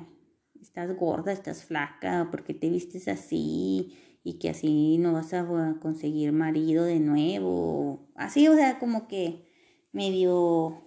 estás 0.62 0.95
gorda, 0.95 1.32
estás 1.32 1.65
flaca, 1.65 2.30
porque 2.30 2.54
te 2.54 2.69
vistes 2.69 3.08
así 3.08 3.97
y 4.23 4.39
que 4.39 4.50
así 4.50 4.97
no 5.00 5.13
vas 5.13 5.34
a 5.34 5.47
conseguir 5.82 6.34
marido 6.34 6.84
de 6.84 7.00
nuevo, 7.00 8.12
así, 8.15 8.47
o 8.47 8.54
sea, 8.54 8.78
como 8.78 9.08
que 9.08 9.47
medio 9.91 10.87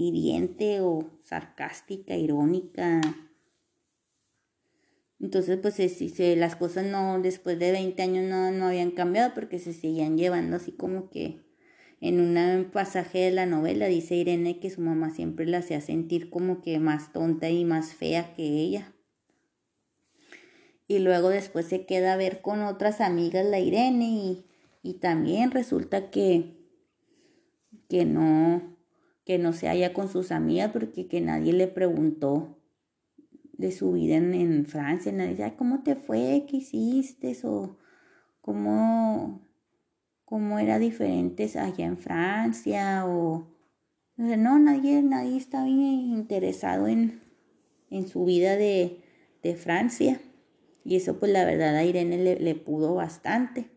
hiriente 0.00 0.80
o 0.80 1.10
sarcástica, 1.22 2.16
irónica. 2.16 3.00
Entonces, 5.20 5.58
pues 5.60 5.78
las 6.38 6.56
cosas 6.56 6.86
no, 6.86 7.20
después 7.20 7.58
de 7.58 7.72
20 7.72 8.02
años 8.02 8.24
no, 8.24 8.50
no 8.50 8.66
habían 8.66 8.90
cambiado 8.90 9.34
porque 9.34 9.58
se 9.58 9.72
seguían 9.72 10.16
llevando 10.16 10.56
así 10.56 10.72
como 10.72 11.10
que 11.10 11.44
en 12.00 12.18
un 12.18 12.70
pasaje 12.70 13.18
de 13.18 13.30
la 13.30 13.44
novela 13.44 13.86
dice 13.86 14.14
Irene 14.14 14.58
que 14.58 14.70
su 14.70 14.80
mamá 14.80 15.10
siempre 15.10 15.44
la 15.44 15.58
hacía 15.58 15.82
sentir 15.82 16.30
como 16.30 16.62
que 16.62 16.78
más 16.78 17.12
tonta 17.12 17.50
y 17.50 17.66
más 17.66 17.92
fea 17.92 18.34
que 18.34 18.42
ella. 18.42 18.94
Y 20.88 21.00
luego 21.00 21.28
después 21.28 21.66
se 21.66 21.84
queda 21.84 22.14
a 22.14 22.16
ver 22.16 22.40
con 22.40 22.62
otras 22.62 23.02
amigas 23.02 23.44
la 23.44 23.60
Irene 23.60 24.06
y, 24.06 24.46
y 24.82 24.94
también 24.94 25.50
resulta 25.50 26.10
que, 26.10 26.56
que 27.88 28.06
no, 28.06 28.79
que 29.30 29.38
no 29.38 29.52
se 29.52 29.68
haya 29.68 29.92
con 29.92 30.08
sus 30.08 30.32
amigas 30.32 30.72
porque 30.72 31.06
que 31.06 31.20
nadie 31.20 31.52
le 31.52 31.68
preguntó 31.68 32.58
de 33.52 33.70
su 33.70 33.92
vida 33.92 34.16
en, 34.16 34.66
Francia, 34.66 35.12
nadie 35.12 35.36
dice, 35.36 35.54
¿cómo 35.56 35.84
te 35.84 35.94
fue? 35.94 36.46
¿Qué 36.48 36.56
hiciste? 36.56 37.38
O 37.44 37.76
cómo, 38.40 39.48
cómo 40.24 40.58
era 40.58 40.80
diferente 40.80 41.48
allá 41.56 41.86
en 41.86 41.96
Francia 41.96 43.06
o 43.06 43.46
no, 44.16 44.58
nadie, 44.58 45.00
nadie 45.00 45.36
está 45.36 45.62
bien 45.62 46.10
interesado 46.10 46.88
en, 46.88 47.22
en 47.88 48.08
su 48.08 48.24
vida 48.24 48.56
de, 48.56 49.00
de, 49.44 49.54
Francia. 49.54 50.20
Y 50.84 50.96
eso 50.96 51.20
pues 51.20 51.30
la 51.30 51.44
verdad 51.44 51.76
a 51.76 51.84
Irene 51.84 52.18
le, 52.18 52.40
le 52.40 52.56
pudo 52.56 52.96
bastante. 52.96 53.70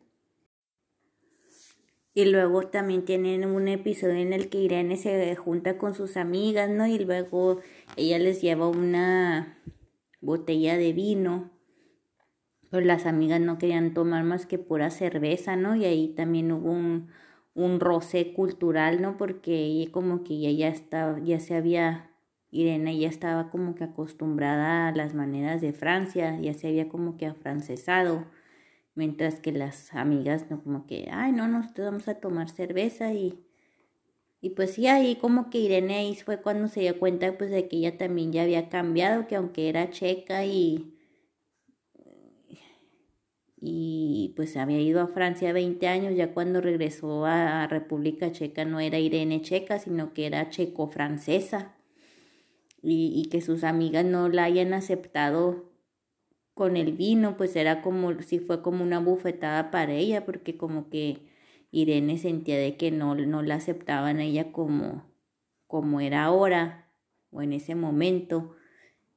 Y 2.15 2.25
luego 2.25 2.61
también 2.67 3.05
tienen 3.05 3.43
un 3.45 3.67
episodio 3.67 4.15
en 4.15 4.33
el 4.33 4.49
que 4.49 4.59
Irene 4.59 4.97
se 4.97 5.35
junta 5.35 5.79
con 5.79 5.95
sus 5.95 6.15
amigas, 6.15 6.69
¿no? 6.69 6.85
Y 6.85 6.99
luego 6.99 7.59
ella 7.97 8.19
les 8.19 8.39
lleva 8.41 8.67
una 8.67 9.57
botella 10.21 10.77
de 10.77 10.93
vino. 10.93 11.49
Pero 12.69 12.85
las 12.85 13.07
amigas 13.07 13.41
no 13.41 13.57
querían 13.57 13.95
tomar 13.95 14.23
más 14.23 14.45
que 14.45 14.59
pura 14.59 14.91
cerveza, 14.91 15.55
¿no? 15.55 15.75
Y 15.75 15.85
ahí 15.85 16.09
también 16.09 16.51
hubo 16.51 16.71
un, 16.71 17.09
un 17.55 17.79
roce 17.79 18.33
cultural, 18.33 19.01
¿no? 19.01 19.17
Porque 19.17 19.65
ella 19.65 19.91
como 19.91 20.23
que 20.23 20.35
ella 20.35 20.51
ya 20.51 20.67
estaba, 20.67 21.19
ya 21.19 21.39
se 21.39 21.55
había, 21.55 22.11
Irene 22.51 22.97
ya 22.97 23.09
estaba 23.09 23.49
como 23.49 23.73
que 23.73 23.85
acostumbrada 23.85 24.87
a 24.87 24.91
las 24.95 25.15
maneras 25.15 25.61
de 25.61 25.73
Francia, 25.73 26.39
ya 26.39 26.53
se 26.53 26.67
había 26.67 26.89
como 26.89 27.17
que 27.17 27.25
afrancesado 27.25 28.25
mientras 28.95 29.39
que 29.39 29.51
las 29.51 29.93
amigas 29.93 30.49
no 30.49 30.63
como 30.63 30.85
que, 30.85 31.09
ay, 31.11 31.31
no, 31.31 31.47
nosotros 31.47 31.87
vamos 31.87 32.07
a 32.07 32.15
tomar 32.15 32.49
cerveza 32.49 33.13
y, 33.13 33.39
y 34.41 34.51
pues 34.51 34.73
sí, 34.73 34.87
ahí 34.87 35.15
como 35.15 35.49
que 35.49 35.59
Irene 35.59 36.15
fue 36.23 36.41
cuando 36.41 36.67
se 36.67 36.81
dio 36.81 36.99
cuenta 36.99 37.37
pues 37.37 37.49
de 37.49 37.67
que 37.67 37.77
ella 37.77 37.97
también 37.97 38.31
ya 38.31 38.43
había 38.43 38.69
cambiado, 38.69 39.27
que 39.27 39.35
aunque 39.35 39.69
era 39.69 39.89
checa 39.89 40.45
y, 40.45 40.93
y 43.65 44.33
pues 44.35 44.57
había 44.57 44.81
ido 44.81 44.99
a 44.99 45.07
Francia 45.07 45.53
20 45.53 45.87
años, 45.87 46.15
ya 46.15 46.33
cuando 46.33 46.59
regresó 46.59 47.25
a 47.25 47.65
República 47.67 48.29
Checa 48.29 48.65
no 48.65 48.81
era 48.81 48.99
Irene 48.99 49.41
checa, 49.41 49.79
sino 49.79 50.13
que 50.13 50.25
era 50.25 50.49
checo-francesa. 50.49 51.73
Y, 52.81 53.13
y 53.15 53.29
que 53.29 53.39
sus 53.39 53.63
amigas 53.63 54.03
no 54.03 54.27
la 54.27 54.43
hayan 54.43 54.73
aceptado 54.73 55.72
con 56.53 56.77
el 56.77 56.93
vino, 56.93 57.37
pues 57.37 57.55
era 57.55 57.81
como 57.81 58.21
si 58.21 58.39
fue 58.39 58.61
como 58.61 58.83
una 58.83 58.99
bufetada 58.99 59.71
para 59.71 59.93
ella, 59.93 60.25
porque 60.25 60.57
como 60.57 60.89
que 60.89 61.19
Irene 61.71 62.17
sentía 62.17 62.57
de 62.57 62.77
que 62.77 62.91
no, 62.91 63.15
no 63.15 63.41
la 63.41 63.55
aceptaban 63.55 64.19
a 64.19 64.23
ella 64.23 64.51
como, 64.51 65.03
como 65.67 65.99
era 65.99 66.23
ahora 66.23 66.87
o 67.31 67.41
en 67.41 67.53
ese 67.53 67.75
momento 67.75 68.55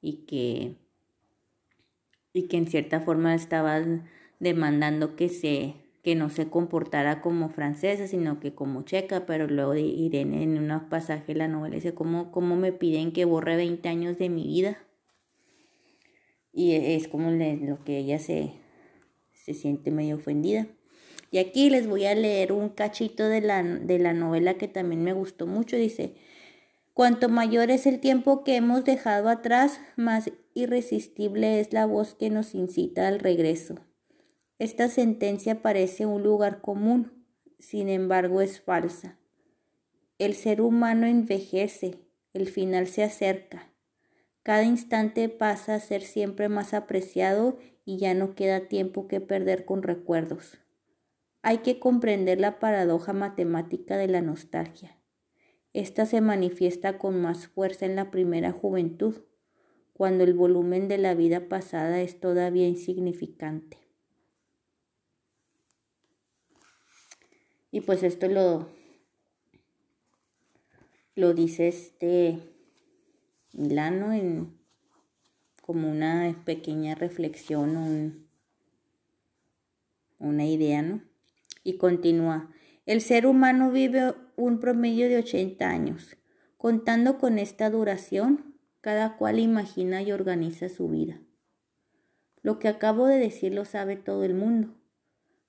y 0.01 0.25
que, 0.27 0.77
y 2.33 2.49
que 2.49 2.57
en 2.57 2.67
cierta 2.67 3.01
forma 3.01 3.35
estaba 3.35 3.83
demandando 4.41 5.17
que 5.17 5.29
se 5.29 5.75
que 6.07 6.15
no 6.15 6.31
se 6.31 6.49
comportara 6.49 7.21
como 7.21 7.49
francesa, 7.49 8.07
sino 8.07 8.39
que 8.39 8.55
como 8.55 8.83
checa, 8.83 9.27
pero 9.27 9.49
luego 9.49 9.75
Irene 9.75 10.45
en 10.45 10.57
un 10.71 10.89
pasaje 10.89 11.33
de 11.33 11.35
la 11.41 11.49
novela 11.49 11.75
dice, 11.75 11.95
¿cómo, 11.95 12.31
cómo 12.31 12.55
me 12.55 12.71
piden 12.71 13.11
que 13.11 13.25
borre 13.25 13.57
20 13.57 13.89
años 13.89 14.17
de 14.17 14.29
mi 14.29 14.45
vida? 14.45 14.86
Y 16.57 16.73
es 16.73 17.07
como 17.07 17.31
lo 17.31 17.85
que 17.85 17.99
ella 17.99 18.19
se, 18.19 18.53
se 19.35 19.53
siente 19.53 19.91
medio 19.91 20.17
ofendida. 20.17 20.67
Y 21.31 21.37
aquí 21.37 21.69
les 21.69 21.87
voy 21.87 22.07
a 22.07 22.15
leer 22.15 22.51
un 22.51 22.71
cachito 22.71 23.29
de 23.29 23.43
la, 23.43 23.63
de 23.63 23.99
la 23.99 24.15
novela 24.15 24.55
que 24.55 24.67
también 24.67 25.05
me 25.05 25.13
gustó 25.13 25.47
mucho. 25.47 25.77
Dice, 25.77 26.15
cuanto 26.95 27.29
mayor 27.29 27.71
es 27.71 27.87
el 27.87 28.01
tiempo 28.01 28.43
que 28.43 28.57
hemos 28.57 28.87
dejado 28.87 29.29
atrás, 29.29 29.83
más 29.97 30.33
irresistible 30.55 31.61
es 31.61 31.75
la 31.75 31.85
voz 31.85 32.15
que 32.15 32.31
nos 32.31 32.55
incita 32.55 33.07
al 33.07 33.19
regreso. 33.19 33.75
Esta 34.59 34.89
sentencia 34.89 35.61
parece 35.61 36.07
un 36.07 36.23
lugar 36.23 36.63
común, 36.63 37.13
sin 37.59 37.91
embargo 37.91 38.41
es 38.41 38.63
falsa. 38.63 39.19
El 40.19 40.35
ser 40.35 40.63
humano 40.63 41.07
envejece, 41.07 41.99
el 42.33 42.49
final 42.49 42.87
se 42.87 43.03
acerca. 43.03 43.76
Cada 44.47 44.63
instante 44.63 45.29
pasa 45.29 45.75
a 45.75 45.81
ser 45.81 46.03
siempre 46.03 46.49
más 46.49 46.73
apreciado 46.73 47.59
y 47.85 47.97
ya 47.97 48.15
no 48.15 48.37
queda 48.37 48.69
tiempo 48.69 49.09
que 49.09 49.21
perder 49.21 49.65
con 49.65 49.83
recuerdos. 49.83 50.61
Hay 51.43 51.59
que 51.59 51.81
comprender 51.81 52.39
la 52.39 52.61
paradoja 52.61 53.13
matemática 53.13 53.97
de 53.97 54.07
la 54.07 54.23
nostalgia. 54.23 55.01
Esta 55.73 56.07
se 56.07 56.21
manifiesta 56.21 56.97
con 56.97 57.21
más 57.21 57.49
fuerza 57.49 57.87
en 57.87 57.97
la 57.97 58.13
primera 58.13 58.53
juventud, 58.53 59.17
cuando 59.93 60.23
el 60.23 60.33
volumen 60.33 60.87
de 60.87 60.99
la 60.99 61.17
vida 61.17 61.49
pasada 61.49 62.01
es 62.01 62.21
todavía 62.21 62.69
insignificante. 62.69 63.79
Y 67.73 67.81
pues 67.81 68.05
esto 68.05 68.29
lo, 68.29 68.69
lo 71.17 71.35
dice 71.35 71.67
este 71.67 72.56
Milano 73.57 74.13
en 74.13 74.55
como 75.63 75.91
una 75.91 76.43
pequeña 76.45 76.95
reflexión, 76.95 78.29
una 80.19 80.45
idea, 80.45 80.83
¿no? 80.83 81.01
Y 81.65 81.79
continúa, 81.79 82.51
el 82.85 83.01
ser 83.01 83.27
humano 83.27 83.71
vive 83.71 84.15
un 84.37 84.61
promedio 84.61 85.09
de 85.09 85.17
80 85.17 85.69
años. 85.69 86.17
Contando 86.59 87.19
con 87.19 87.39
esta 87.39 87.71
duración, 87.71 88.55
cada 88.83 89.17
cual 89.17 89.39
imagina 89.39 90.03
y 90.03 90.13
organiza 90.13 90.69
su 90.69 90.89
vida. 90.89 91.21
Lo 92.43 92.59
que 92.59 92.69
acabo 92.69 93.07
de 93.07 93.19
decir 93.19 93.55
lo 93.55 93.65
sabe 93.65 93.97
todo 93.97 94.25
el 94.25 94.35
mundo, 94.35 94.77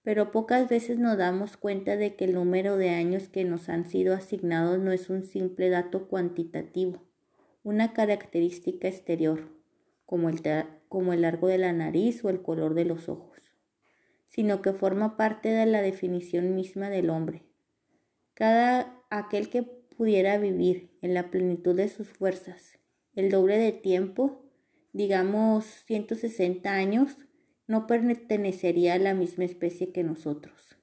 pero 0.01 0.31
pocas 0.31 0.69
veces 0.69 0.97
nos 0.97 1.17
damos 1.17 1.57
cuenta 1.57 1.97
de 1.97 2.15
que 2.15 2.25
el 2.25 2.33
número 2.33 2.77
de 2.77 2.89
años 2.89 3.27
que 3.27 3.43
nos 3.43 3.67
han 3.67 3.85
sido 3.85 4.15
asignados 4.15 4.79
no 4.79 4.93
es 4.93 5.09
un 5.09 5.21
simple 5.21 5.69
dato 5.69 6.07
cuantitativo, 6.07 7.06
una 7.67 7.91
característica 7.91 8.87
exterior, 8.87 9.49
como 10.05 10.29
el, 10.29 10.41
como 10.87 11.11
el 11.11 11.23
largo 11.23 11.49
de 11.49 11.57
la 11.57 11.73
nariz 11.73 12.23
o 12.23 12.29
el 12.29 12.41
color 12.41 12.75
de 12.75 12.85
los 12.85 13.09
ojos, 13.09 13.51
sino 14.25 14.61
que 14.61 14.71
forma 14.71 15.17
parte 15.17 15.49
de 15.49 15.65
la 15.65 15.81
definición 15.81 16.55
misma 16.55 16.89
del 16.89 17.09
hombre. 17.09 17.43
Cada 18.33 19.03
aquel 19.09 19.49
que 19.49 19.63
pudiera 19.63 20.37
vivir 20.37 20.97
en 21.01 21.13
la 21.13 21.29
plenitud 21.29 21.75
de 21.75 21.89
sus 21.89 22.07
fuerzas 22.07 22.79
el 23.15 23.29
doble 23.29 23.57
de 23.57 23.73
tiempo, 23.73 24.45
digamos 24.93 25.65
160 25.87 26.73
años, 26.73 27.17
no 27.67 27.85
pertenecería 27.85 28.93
a 28.93 28.99
la 28.99 29.13
misma 29.13 29.43
especie 29.43 29.91
que 29.91 30.03
nosotros. 30.03 30.76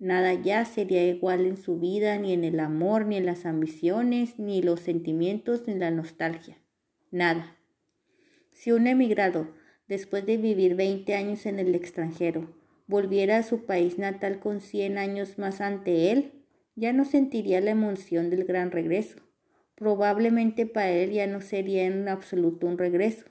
Nada 0.00 0.32
ya 0.32 0.64
sería 0.64 1.06
igual 1.06 1.44
en 1.44 1.58
su 1.58 1.78
vida, 1.78 2.16
ni 2.16 2.32
en 2.32 2.42
el 2.42 2.58
amor, 2.58 3.04
ni 3.04 3.18
en 3.18 3.26
las 3.26 3.44
ambiciones, 3.44 4.38
ni 4.38 4.62
los 4.62 4.80
sentimientos, 4.80 5.68
ni 5.68 5.74
la 5.74 5.90
nostalgia. 5.90 6.56
Nada. 7.10 7.58
Si 8.50 8.72
un 8.72 8.86
emigrado, 8.86 9.48
después 9.88 10.24
de 10.24 10.38
vivir 10.38 10.74
20 10.74 11.14
años 11.14 11.44
en 11.44 11.58
el 11.58 11.74
extranjero, 11.74 12.48
volviera 12.86 13.36
a 13.36 13.42
su 13.42 13.66
país 13.66 13.98
natal 13.98 14.40
con 14.40 14.62
100 14.62 14.96
años 14.96 15.38
más 15.38 15.60
ante 15.60 16.10
él, 16.10 16.32
ya 16.76 16.94
no 16.94 17.04
sentiría 17.04 17.60
la 17.60 17.72
emoción 17.72 18.30
del 18.30 18.44
gran 18.44 18.70
regreso. 18.70 19.18
Probablemente 19.74 20.64
para 20.64 20.92
él 20.92 21.10
ya 21.10 21.26
no 21.26 21.42
sería 21.42 21.84
en 21.84 22.08
absoluto 22.08 22.66
un 22.66 22.78
regreso, 22.78 23.26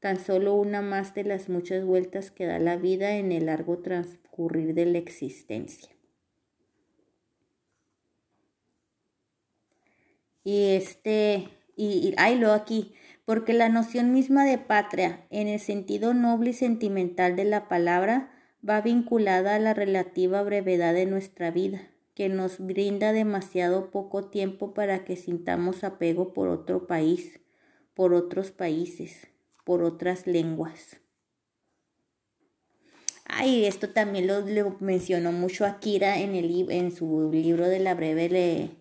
tan 0.00 0.18
solo 0.18 0.54
una 0.54 0.82
más 0.82 1.14
de 1.14 1.22
las 1.22 1.48
muchas 1.48 1.84
vueltas 1.84 2.32
que 2.32 2.46
da 2.46 2.58
la 2.58 2.76
vida 2.76 3.18
en 3.18 3.30
el 3.30 3.46
largo 3.46 3.78
transcurrir 3.78 4.74
de 4.74 4.86
la 4.86 4.98
existencia. 4.98 5.90
Y 10.48 10.70
este, 10.70 11.50
y, 11.76 12.14
y 12.16 12.34
lo 12.36 12.52
aquí, 12.52 12.94
porque 13.26 13.52
la 13.52 13.68
noción 13.68 14.12
misma 14.12 14.46
de 14.46 14.56
patria, 14.56 15.26
en 15.28 15.46
el 15.46 15.60
sentido 15.60 16.14
noble 16.14 16.50
y 16.50 16.54
sentimental 16.54 17.36
de 17.36 17.44
la 17.44 17.68
palabra, 17.68 18.30
va 18.66 18.80
vinculada 18.80 19.56
a 19.56 19.58
la 19.58 19.74
relativa 19.74 20.42
brevedad 20.42 20.94
de 20.94 21.04
nuestra 21.04 21.50
vida, 21.50 21.90
que 22.14 22.30
nos 22.30 22.60
brinda 22.60 23.12
demasiado 23.12 23.90
poco 23.90 24.30
tiempo 24.30 24.72
para 24.72 25.04
que 25.04 25.16
sintamos 25.16 25.84
apego 25.84 26.32
por 26.32 26.48
otro 26.48 26.86
país, 26.86 27.40
por 27.92 28.14
otros 28.14 28.50
países, 28.50 29.26
por 29.66 29.82
otras 29.82 30.26
lenguas. 30.26 30.96
Ay, 33.26 33.66
esto 33.66 33.90
también 33.90 34.26
lo, 34.26 34.78
mencionó 34.80 35.30
mucho 35.30 35.66
Akira 35.66 36.18
en, 36.20 36.34
el, 36.34 36.70
en 36.70 36.90
su 36.90 37.28
libro 37.30 37.68
de 37.68 37.80
la 37.80 37.94
breve 37.94 38.77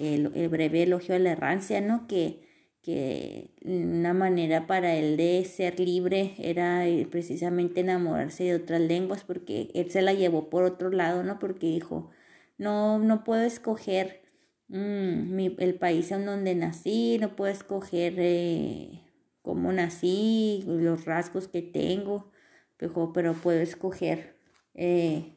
el, 0.00 0.48
breve 0.48 0.82
elogio 0.82 1.14
a 1.14 1.18
la 1.18 1.32
errancia, 1.32 1.80
¿no? 1.80 2.06
Que, 2.08 2.42
que 2.82 3.50
una 3.62 4.14
manera 4.14 4.66
para 4.66 4.94
él 4.96 5.16
de 5.16 5.44
ser 5.44 5.78
libre 5.78 6.34
era 6.38 6.88
eh, 6.88 7.06
precisamente 7.10 7.80
enamorarse 7.80 8.44
de 8.44 8.54
otras 8.54 8.80
lenguas, 8.80 9.24
porque 9.24 9.70
él 9.74 9.90
se 9.90 10.02
la 10.02 10.14
llevó 10.14 10.50
por 10.50 10.64
otro 10.64 10.90
lado, 10.90 11.22
¿no? 11.22 11.38
Porque 11.38 11.66
dijo, 11.66 12.10
no, 12.58 12.98
no 12.98 13.24
puedo 13.24 13.42
escoger 13.42 14.22
mm, 14.68 15.38
el 15.58 15.74
país 15.74 16.10
en 16.12 16.26
donde 16.26 16.54
nací, 16.54 17.18
no 17.20 17.36
puedo 17.36 17.52
escoger 17.52 18.14
eh, 18.18 19.02
cómo 19.42 19.72
nací, 19.72 20.64
los 20.66 21.04
rasgos 21.04 21.48
que 21.48 21.62
tengo, 21.62 22.30
pero, 22.76 23.12
pero 23.12 23.34
puedo 23.34 23.60
escoger 23.60 24.36
eh, 24.74 25.34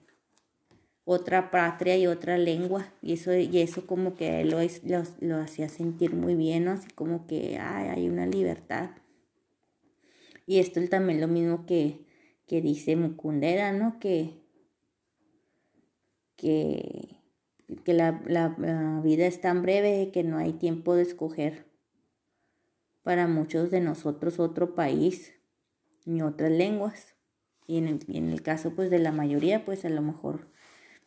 otra 1.05 1.51
patria 1.51 1.97
y 1.97 2.07
otra 2.07 2.37
lengua. 2.37 2.91
Y 3.01 3.13
eso, 3.13 3.33
y 3.35 3.57
eso 3.59 3.85
como 3.85 4.15
que 4.15 4.43
lo, 4.45 4.59
lo, 4.61 5.03
lo 5.19 5.37
hacía 5.37 5.69
sentir 5.69 6.13
muy 6.15 6.35
bien, 6.35 6.65
¿no? 6.65 6.71
Así 6.71 6.89
como 6.95 7.27
que 7.27 7.57
hay 7.59 8.07
una 8.07 8.25
libertad. 8.25 8.91
Y 10.45 10.59
esto 10.59 10.79
es 10.79 10.89
también 10.89 11.21
lo 11.21 11.27
mismo 11.27 11.65
que, 11.65 12.05
que 12.47 12.61
dice 12.61 12.95
Mukundera, 12.95 13.71
¿no? 13.71 13.99
Que, 13.99 14.41
que, 16.35 17.17
que 17.83 17.93
la, 17.93 18.21
la, 18.27 19.01
vida 19.03 19.25
es 19.25 19.41
tan 19.41 19.61
breve 19.61 20.11
que 20.11 20.23
no 20.23 20.37
hay 20.37 20.53
tiempo 20.53 20.95
de 20.95 21.03
escoger 21.03 21.65
para 23.01 23.27
muchos 23.27 23.71
de 23.71 23.81
nosotros 23.81 24.39
otro 24.39 24.75
país 24.75 25.33
ni 26.05 26.21
otras 26.21 26.51
lenguas. 26.51 27.15
Y 27.65 27.77
en 27.77 27.87
el, 27.87 27.99
en 28.09 28.29
el 28.29 28.41
caso 28.41 28.75
pues 28.75 28.89
de 28.89 28.99
la 28.99 29.13
mayoría 29.13 29.63
pues 29.63 29.85
a 29.85 29.89
lo 29.89 30.01
mejor 30.01 30.52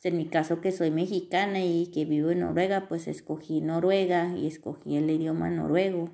en 0.03 0.17
mi 0.17 0.27
caso 0.27 0.61
que 0.61 0.73
soy 0.73 0.91
mexicana 0.91 1.65
y 1.65 1.87
que 1.89 2.05
vivo 2.05 2.31
en 2.31 2.41
Noruega, 2.41 2.87
pues 2.89 3.09
escogí 3.09 3.61
Noruega 3.61 4.37
y 4.37 4.47
escogí 4.47 4.97
el 4.97 5.11
idioma 5.11 5.51
noruego. 5.51 6.11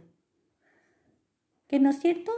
Que 1.66 1.78
no 1.78 1.90
es 1.90 1.98
cierto, 2.00 2.32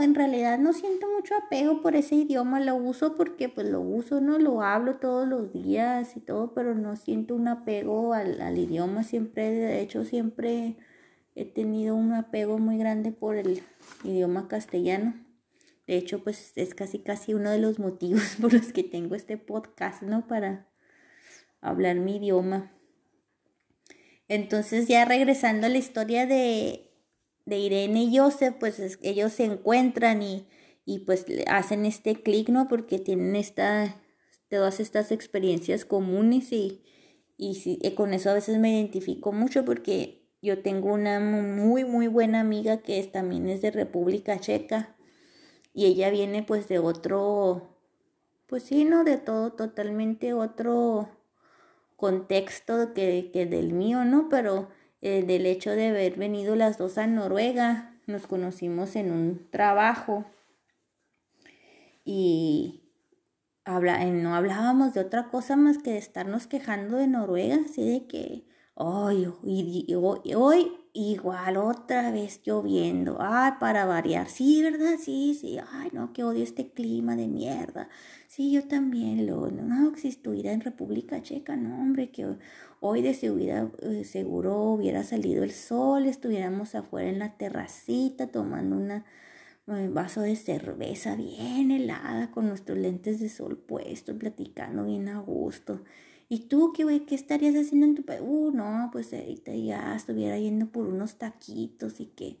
en 0.00 0.14
realidad 0.14 0.58
no 0.58 0.72
siento 0.72 1.06
mucho 1.10 1.34
apego 1.34 1.82
por 1.82 1.96
ese 1.96 2.14
idioma, 2.14 2.60
lo 2.60 2.76
uso 2.76 3.16
porque 3.16 3.48
pues 3.48 3.68
lo 3.68 3.80
uso, 3.80 4.20
no 4.20 4.38
lo 4.38 4.62
hablo 4.62 4.96
todos 4.96 5.26
los 5.26 5.52
días 5.52 6.16
y 6.16 6.20
todo, 6.20 6.54
pero 6.54 6.74
no 6.74 6.96
siento 6.96 7.34
un 7.34 7.48
apego 7.48 8.14
al, 8.14 8.40
al 8.40 8.58
idioma, 8.58 9.02
siempre, 9.02 9.50
de 9.50 9.80
hecho, 9.80 10.04
siempre 10.04 10.76
he 11.34 11.44
tenido 11.44 11.96
un 11.96 12.12
apego 12.12 12.58
muy 12.58 12.78
grande 12.78 13.12
por 13.12 13.36
el 13.36 13.62
idioma 14.04 14.48
castellano. 14.48 15.14
De 15.86 15.96
hecho, 15.96 16.22
pues 16.22 16.52
es 16.54 16.74
casi 16.74 17.00
casi 17.00 17.34
uno 17.34 17.50
de 17.50 17.58
los 17.58 17.78
motivos 17.78 18.36
por 18.40 18.52
los 18.52 18.72
que 18.72 18.84
tengo 18.84 19.14
este 19.14 19.36
podcast, 19.36 20.02
¿no? 20.02 20.26
Para 20.28 20.69
hablar 21.60 21.96
mi 21.96 22.16
idioma. 22.16 22.72
Entonces 24.28 24.86
ya 24.86 25.04
regresando 25.04 25.66
a 25.66 25.70
la 25.70 25.78
historia 25.78 26.26
de, 26.26 26.90
de 27.46 27.58
Irene 27.58 28.04
y 28.04 28.16
Joseph, 28.16 28.54
pues 28.60 28.98
ellos 29.02 29.32
se 29.32 29.44
encuentran 29.44 30.22
y, 30.22 30.46
y 30.84 31.00
pues 31.00 31.26
hacen 31.48 31.84
este 31.84 32.22
clic, 32.22 32.48
¿no? 32.48 32.68
Porque 32.68 32.98
tienen 32.98 33.34
esta, 33.34 34.00
todas 34.48 34.78
estas 34.80 35.10
experiencias 35.10 35.84
comunes 35.84 36.52
y, 36.52 36.82
y, 37.36 37.78
y 37.82 37.94
con 37.94 38.14
eso 38.14 38.30
a 38.30 38.34
veces 38.34 38.58
me 38.58 38.70
identifico 38.70 39.32
mucho 39.32 39.64
porque 39.64 40.28
yo 40.42 40.62
tengo 40.62 40.92
una 40.92 41.20
muy, 41.20 41.84
muy 41.84 42.06
buena 42.06 42.40
amiga 42.40 42.78
que 42.82 42.98
es, 42.98 43.12
también 43.12 43.48
es 43.48 43.62
de 43.62 43.70
República 43.70 44.38
Checa 44.38 44.96
y 45.74 45.86
ella 45.86 46.10
viene 46.10 46.42
pues 46.42 46.68
de 46.68 46.78
otro, 46.78 47.76
pues 48.46 48.62
sí, 48.62 48.84
¿no? 48.84 49.04
De 49.04 49.18
todo, 49.18 49.52
totalmente 49.52 50.34
otro 50.34 51.19
contexto 52.00 52.94
que, 52.94 53.30
que 53.30 53.44
del 53.44 53.74
mío, 53.74 54.06
¿no? 54.06 54.30
Pero 54.30 54.68
eh, 55.02 55.22
del 55.22 55.44
hecho 55.44 55.70
de 55.70 55.88
haber 55.88 56.16
venido 56.16 56.56
las 56.56 56.78
dos 56.78 56.96
a 56.96 57.06
Noruega, 57.06 57.94
nos 58.06 58.26
conocimos 58.26 58.96
en 58.96 59.12
un 59.12 59.50
trabajo 59.50 60.24
y 62.02 62.90
habla, 63.66 64.02
eh, 64.02 64.10
no 64.10 64.34
hablábamos 64.34 64.94
de 64.94 65.00
otra 65.00 65.28
cosa 65.28 65.56
más 65.56 65.76
que 65.76 65.92
de 65.92 65.98
estarnos 65.98 66.46
quejando 66.46 66.96
de 66.96 67.06
Noruega, 67.06 67.58
así 67.66 67.84
de 67.84 68.06
que 68.06 68.46
hoy, 68.74 69.26
hoy, 69.44 69.86
hoy 70.34 70.79
igual 70.92 71.56
otra 71.56 72.10
vez 72.10 72.40
lloviendo. 72.44 73.18
Ay, 73.20 73.52
para 73.60 73.84
variar. 73.86 74.28
Sí, 74.28 74.62
¿verdad? 74.62 74.96
Sí, 74.98 75.36
sí. 75.40 75.58
Ay, 75.72 75.90
no, 75.92 76.12
que 76.12 76.24
odio 76.24 76.42
este 76.42 76.70
clima 76.72 77.16
de 77.16 77.28
mierda. 77.28 77.88
Sí, 78.28 78.52
yo 78.52 78.66
también 78.68 79.26
lo. 79.26 79.50
No, 79.50 79.96
si 79.96 80.08
estuviera 80.08 80.52
en 80.52 80.60
República 80.60 81.22
Checa, 81.22 81.56
no, 81.56 81.80
hombre, 81.80 82.10
que 82.10 82.36
hoy 82.80 83.02
de 83.02 83.14
seguridad, 83.14 83.68
eh, 83.82 84.04
seguro 84.04 84.56
hubiera 84.72 85.02
salido 85.04 85.44
el 85.44 85.52
sol, 85.52 86.06
estuviéramos 86.06 86.74
afuera 86.74 87.08
en 87.08 87.18
la 87.18 87.36
terracita 87.36 88.28
tomando 88.28 88.76
una, 88.76 89.04
un 89.66 89.94
vaso 89.94 90.20
de 90.22 90.36
cerveza 90.36 91.16
bien 91.16 91.70
helada 91.70 92.30
con 92.30 92.48
nuestros 92.48 92.78
lentes 92.78 93.20
de 93.20 93.28
sol 93.28 93.58
puestos, 93.58 94.16
platicando 94.16 94.84
bien 94.84 95.08
a 95.08 95.20
gusto. 95.20 95.82
¿Y 96.32 96.46
tú 96.46 96.72
qué, 96.72 97.04
qué 97.06 97.16
estarías 97.16 97.56
haciendo 97.56 97.86
en 97.86 97.96
tu 97.96 98.04
país? 98.04 98.22
Uh, 98.24 98.52
no, 98.52 98.88
pues 98.92 99.12
ahorita 99.12 99.52
ya 99.52 99.96
estuviera 99.96 100.38
yendo 100.38 100.66
por 100.66 100.86
unos 100.86 101.18
taquitos 101.18 101.98
y 101.98 102.06
que 102.06 102.38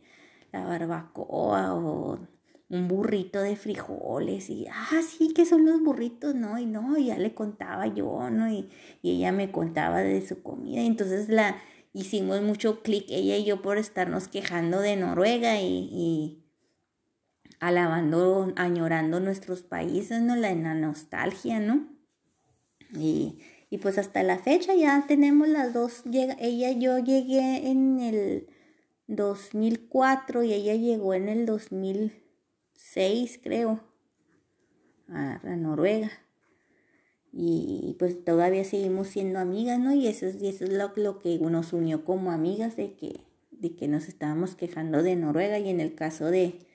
la 0.52 0.64
barbacoa 0.64 1.74
o 1.74 2.20
un 2.68 2.86
burrito 2.86 3.40
de 3.40 3.56
frijoles 3.56 4.48
y, 4.48 4.68
ah, 4.70 5.00
sí, 5.02 5.34
que 5.34 5.44
son 5.44 5.66
los 5.66 5.82
burritos, 5.82 6.36
¿no? 6.36 6.56
Y 6.60 6.66
no, 6.66 6.96
ya 6.98 7.18
le 7.18 7.34
contaba 7.34 7.88
yo, 7.88 8.30
¿no? 8.30 8.48
Y, 8.48 8.68
y 9.02 9.16
ella 9.16 9.32
me 9.32 9.50
contaba 9.50 9.98
de 9.98 10.24
su 10.24 10.40
comida. 10.40 10.82
Y 10.82 10.86
entonces 10.86 11.28
la 11.28 11.56
hicimos 11.92 12.42
mucho 12.42 12.82
clic, 12.82 13.06
ella 13.08 13.36
y 13.38 13.44
yo, 13.44 13.60
por 13.60 13.76
estarnos 13.76 14.28
quejando 14.28 14.78
de 14.78 14.96
Noruega 14.96 15.60
y, 15.60 15.66
y 15.92 16.44
alabando, 17.58 18.52
añorando 18.54 19.18
nuestros 19.18 19.62
países, 19.62 20.22
¿no? 20.22 20.36
La, 20.36 20.54
la 20.54 20.74
nostalgia, 20.74 21.58
¿no? 21.58 21.88
Y 22.96 23.40
y 23.70 23.78
pues 23.78 23.96
hasta 23.98 24.22
la 24.24 24.38
fecha 24.38 24.74
ya 24.74 25.04
tenemos 25.06 25.48
las 25.48 25.72
dos, 25.72 26.02
ella 26.04 26.72
yo 26.72 26.98
llegué 26.98 27.68
en 27.70 28.00
el 28.00 28.48
2004 29.06 30.42
y 30.42 30.52
ella 30.52 30.74
llegó 30.74 31.14
en 31.14 31.28
el 31.28 31.46
2006 31.46 33.40
creo 33.42 33.80
a, 35.08 35.38
Noruega. 35.56 36.10
Y 37.32 37.94
pues 38.00 38.24
todavía 38.24 38.64
seguimos 38.64 39.06
siendo 39.06 39.38
amigas, 39.38 39.78
¿no? 39.78 39.94
Y 39.94 40.08
eso 40.08 40.26
es, 40.26 40.42
y 40.42 40.48
eso 40.48 40.64
es 40.64 40.72
lo, 40.72 40.92
lo, 40.96 41.20
que 41.20 41.38
nos 41.38 41.72
unió 41.72 42.04
como 42.04 42.32
amigas 42.32 42.76
de 42.76 42.94
que, 42.94 43.20
de 43.52 43.76
que 43.76 43.86
nos 43.86 44.08
estábamos 44.08 44.56
quejando 44.56 45.04
de 45.04 45.14
Noruega 45.14 45.60
y 45.60 45.68
en 45.68 45.80
el 45.80 45.94
caso 45.94 46.26
de, 46.26 46.66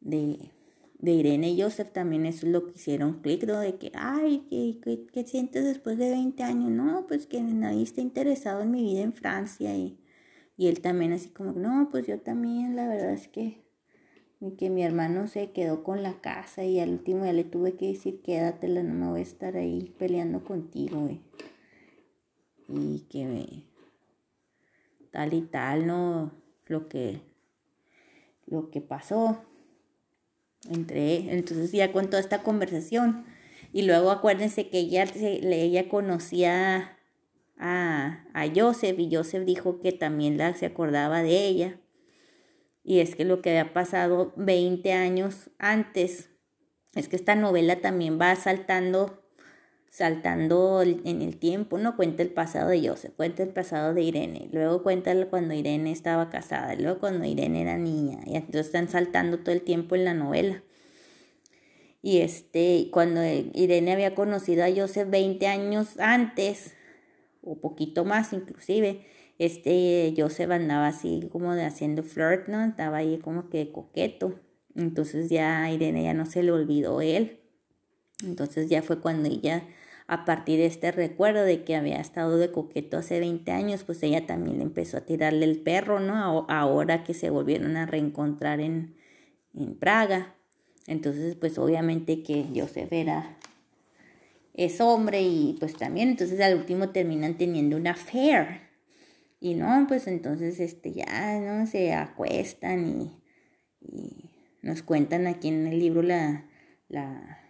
de 0.00 0.50
de 0.98 1.12
Irene 1.12 1.50
y 1.50 1.62
Joseph 1.62 1.92
también 1.92 2.26
eso 2.26 2.46
es 2.46 2.52
lo 2.52 2.66
que 2.66 2.72
hicieron 2.72 3.20
clic, 3.20 3.44
¿no? 3.46 3.60
De 3.60 3.76
que, 3.76 3.92
ay, 3.94 4.46
¿qué, 4.50 5.06
qué, 5.12 5.24
sientes 5.24 5.64
después 5.64 5.96
de 5.96 6.10
20 6.10 6.42
años? 6.42 6.70
No, 6.70 7.06
pues 7.06 7.26
que 7.26 7.40
nadie 7.40 7.84
está 7.84 8.00
interesado 8.00 8.62
en 8.62 8.72
mi 8.72 8.82
vida 8.82 9.02
en 9.02 9.12
Francia 9.12 9.74
y, 9.76 9.98
y 10.56 10.66
él 10.66 10.80
también 10.80 11.12
así 11.12 11.28
como, 11.30 11.52
no, 11.52 11.88
pues 11.90 12.06
yo 12.06 12.20
también, 12.20 12.74
la 12.74 12.88
verdad 12.88 13.12
es 13.12 13.28
que, 13.28 13.62
que 14.56 14.70
mi 14.70 14.82
hermano 14.82 15.28
se 15.28 15.52
quedó 15.52 15.84
con 15.84 16.02
la 16.02 16.20
casa 16.20 16.64
y 16.64 16.80
al 16.80 16.90
último 16.90 17.24
ya 17.24 17.32
le 17.32 17.44
tuve 17.44 17.76
que 17.76 17.88
decir, 17.88 18.20
quédatela, 18.22 18.82
no 18.82 18.94
me 18.94 19.08
voy 19.08 19.20
a 19.20 19.22
estar 19.22 19.56
ahí 19.56 19.94
peleando 19.98 20.44
contigo, 20.44 21.00
güey. 21.00 21.20
Y 22.68 23.06
que 23.08 23.64
tal 25.10 25.32
y 25.32 25.42
tal, 25.42 25.86
¿no? 25.86 26.32
Lo 26.66 26.88
que, 26.88 27.20
lo 28.46 28.70
que 28.70 28.80
pasó 28.80 29.47
entre 30.70 31.32
entonces 31.32 31.72
ya 31.72 31.92
con 31.92 32.06
toda 32.06 32.20
esta 32.20 32.42
conversación. 32.42 33.24
Y 33.72 33.82
luego 33.82 34.10
acuérdense 34.10 34.68
que 34.68 34.78
ella, 34.78 35.04
ella 35.14 35.88
conocía 35.88 36.98
a, 37.58 38.24
a 38.32 38.46
Joseph 38.54 38.98
y 38.98 39.14
Joseph 39.14 39.44
dijo 39.44 39.80
que 39.80 39.92
también 39.92 40.38
la, 40.38 40.54
se 40.54 40.66
acordaba 40.66 41.22
de 41.22 41.46
ella. 41.46 41.80
Y 42.82 43.00
es 43.00 43.14
que 43.14 43.24
lo 43.24 43.42
que 43.42 43.50
había 43.50 43.74
pasado 43.74 44.32
20 44.36 44.92
años 44.94 45.50
antes 45.58 46.30
es 46.94 47.08
que 47.08 47.16
esta 47.16 47.34
novela 47.34 47.80
también 47.80 48.18
va 48.18 48.34
saltando 48.36 49.27
saltando 49.90 50.82
en 50.82 51.22
el 51.22 51.38
tiempo, 51.38 51.78
¿no? 51.78 51.96
Cuenta 51.96 52.22
el 52.22 52.30
pasado 52.30 52.70
de 52.70 52.86
Joseph, 52.86 53.12
cuenta 53.16 53.42
el 53.42 53.48
pasado 53.48 53.94
de 53.94 54.02
Irene, 54.02 54.48
luego 54.52 54.82
cuenta 54.82 55.14
cuando 55.26 55.54
Irene 55.54 55.90
estaba 55.90 56.30
casada, 56.30 56.74
luego 56.74 57.00
cuando 57.00 57.24
Irene 57.24 57.62
era 57.62 57.78
niña, 57.78 58.20
y 58.26 58.36
entonces 58.36 58.66
están 58.66 58.88
saltando 58.88 59.38
todo 59.38 59.54
el 59.54 59.62
tiempo 59.62 59.96
en 59.96 60.04
la 60.04 60.14
novela. 60.14 60.62
Y 62.02 62.18
este, 62.18 62.88
cuando 62.92 63.20
Irene 63.24 63.92
había 63.92 64.14
conocido 64.14 64.64
a 64.64 64.70
Joseph 64.74 65.10
20 65.10 65.46
años 65.46 65.98
antes, 65.98 66.74
o 67.42 67.56
poquito 67.60 68.04
más 68.04 68.32
inclusive, 68.32 69.04
este 69.38 70.14
Joseph 70.16 70.50
andaba 70.50 70.88
así 70.88 71.28
como 71.30 71.54
de 71.54 71.64
haciendo 71.64 72.02
flirt, 72.02 72.48
¿no? 72.48 72.64
Estaba 72.64 72.98
ahí 72.98 73.18
como 73.18 73.48
que 73.48 73.70
coqueto. 73.72 74.40
Entonces 74.74 75.28
ya 75.30 75.70
Irene 75.70 76.04
ya 76.04 76.14
no 76.14 76.26
se 76.26 76.42
le 76.42 76.52
olvidó 76.52 77.00
él. 77.00 77.40
Entonces 78.24 78.68
ya 78.68 78.82
fue 78.82 79.00
cuando 79.00 79.28
ella 79.28 79.64
a 80.08 80.24
partir 80.24 80.58
de 80.58 80.64
este 80.64 80.90
recuerdo 80.90 81.44
de 81.44 81.64
que 81.64 81.76
había 81.76 82.00
estado 82.00 82.38
de 82.38 82.50
coqueto 82.50 82.96
hace 82.96 83.20
20 83.20 83.52
años, 83.52 83.84
pues 83.84 84.02
ella 84.02 84.26
también 84.26 84.62
empezó 84.62 84.96
a 84.96 85.02
tirarle 85.02 85.44
el 85.44 85.60
perro, 85.60 86.00
¿no? 86.00 86.46
Ahora 86.48 87.04
que 87.04 87.12
se 87.12 87.28
volvieron 87.28 87.76
a 87.76 87.84
reencontrar 87.84 88.60
en, 88.60 88.96
en 89.54 89.74
Praga. 89.78 90.34
Entonces, 90.86 91.36
pues 91.36 91.58
obviamente 91.58 92.22
que 92.22 92.46
Joseph 92.56 92.90
era, 92.90 93.36
es 94.54 94.80
hombre 94.80 95.20
y 95.20 95.58
pues 95.60 95.76
también, 95.76 96.08
entonces 96.08 96.40
al 96.40 96.56
último 96.56 96.88
terminan 96.88 97.36
teniendo 97.36 97.76
una 97.76 97.90
affair. 97.90 98.62
Y 99.40 99.54
no, 99.54 99.84
pues 99.86 100.06
entonces 100.06 100.58
este 100.58 100.90
ya, 100.90 101.38
¿no? 101.38 101.66
Se 101.66 101.92
acuestan 101.92 102.88
y, 102.88 103.22
y 103.82 104.30
nos 104.62 104.82
cuentan 104.82 105.26
aquí 105.26 105.48
en 105.48 105.66
el 105.66 105.78
libro 105.78 106.00
la, 106.00 106.46
la, 106.88 107.47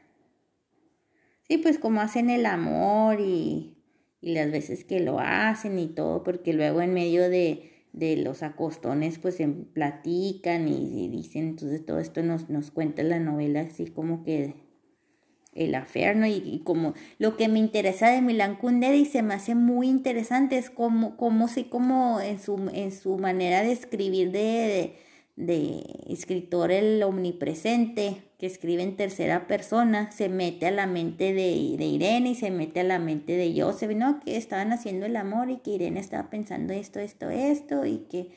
Sí, 1.49 1.59
pues 1.59 1.79
como 1.79 2.01
hacen 2.01 2.31
el 2.31 2.47
amor 2.47 3.21
y, 3.21 3.77
y 4.21 4.35
las 4.35 4.51
veces 4.51 4.85
que 4.85 5.01
lo 5.01 5.19
hacen 5.19 5.79
y 5.79 5.89
todo, 5.89 6.23
porque 6.23 6.53
luego 6.53 6.83
en 6.83 6.93
medio 6.93 7.29
de, 7.31 7.87
de 7.93 8.17
los 8.17 8.43
acostones 8.43 9.19
pues 9.19 9.37
se 9.37 9.49
platican 9.49 10.69
y, 10.69 11.09
dicen, 11.09 11.49
entonces 11.49 11.85
todo 11.87 12.01
esto 12.01 12.23
nos, 12.23 12.51
nos 12.51 12.71
cuenta 12.71 13.03
la 13.03 13.19
novela 13.19 13.63
así 13.63 13.87
como 13.87 14.23
que 14.25 14.55
el 15.55 15.75
aferno 15.75 16.27
y, 16.27 16.61
como 16.65 16.95
lo 17.19 17.37
que 17.37 17.49
me 17.49 17.59
interesa 17.59 18.11
de 18.11 18.21
Milan 18.23 18.57
Kundera 18.57 18.95
y 18.95 19.07
se 19.07 19.23
me 19.23 19.35
hace 19.35 19.55
muy 19.55 19.89
interesante 19.89 20.59
es 20.59 20.71
como, 20.71 21.17
como, 21.17 21.49
sí, 21.49 21.65
como 21.65 22.21
en 22.21 22.39
su, 22.39 22.71
en 22.75 22.93
su 22.93 23.17
manera 23.17 23.63
de 23.63 23.73
escribir 23.73 24.31
de 24.31 24.95
de 25.39 25.85
escritor 26.09 26.73
el 26.73 27.01
omnipresente 27.05 28.28
que 28.39 28.47
escribe 28.47 28.83
en 28.83 28.97
tercera 28.97 29.49
persona 29.49 30.13
se 30.13 30.29
mete 30.29 30.67
a 30.67 30.71
la 30.71 30.87
mente 30.87 31.33
de, 31.33 31.77
de, 31.77 31.85
Irene 31.85 32.31
y 32.31 32.35
se 32.37 32.51
mete 32.51 32.81
a 32.81 32.85
la 32.85 33.01
mente 33.01 33.33
de 33.33 33.61
Joseph, 33.61 33.91
¿no? 33.97 34.21
Que 34.21 34.37
estaban 34.37 34.73
haciendo 34.73 35.07
el 35.07 35.17
amor 35.17 35.51
y 35.51 35.57
que 35.57 35.73
Irene 35.73 35.99
estaba 35.99 36.31
pensando 36.31 36.73
esto, 36.73 37.01
esto, 37.01 37.31
esto 37.31 37.85
y 37.85 37.99
que, 38.09 38.31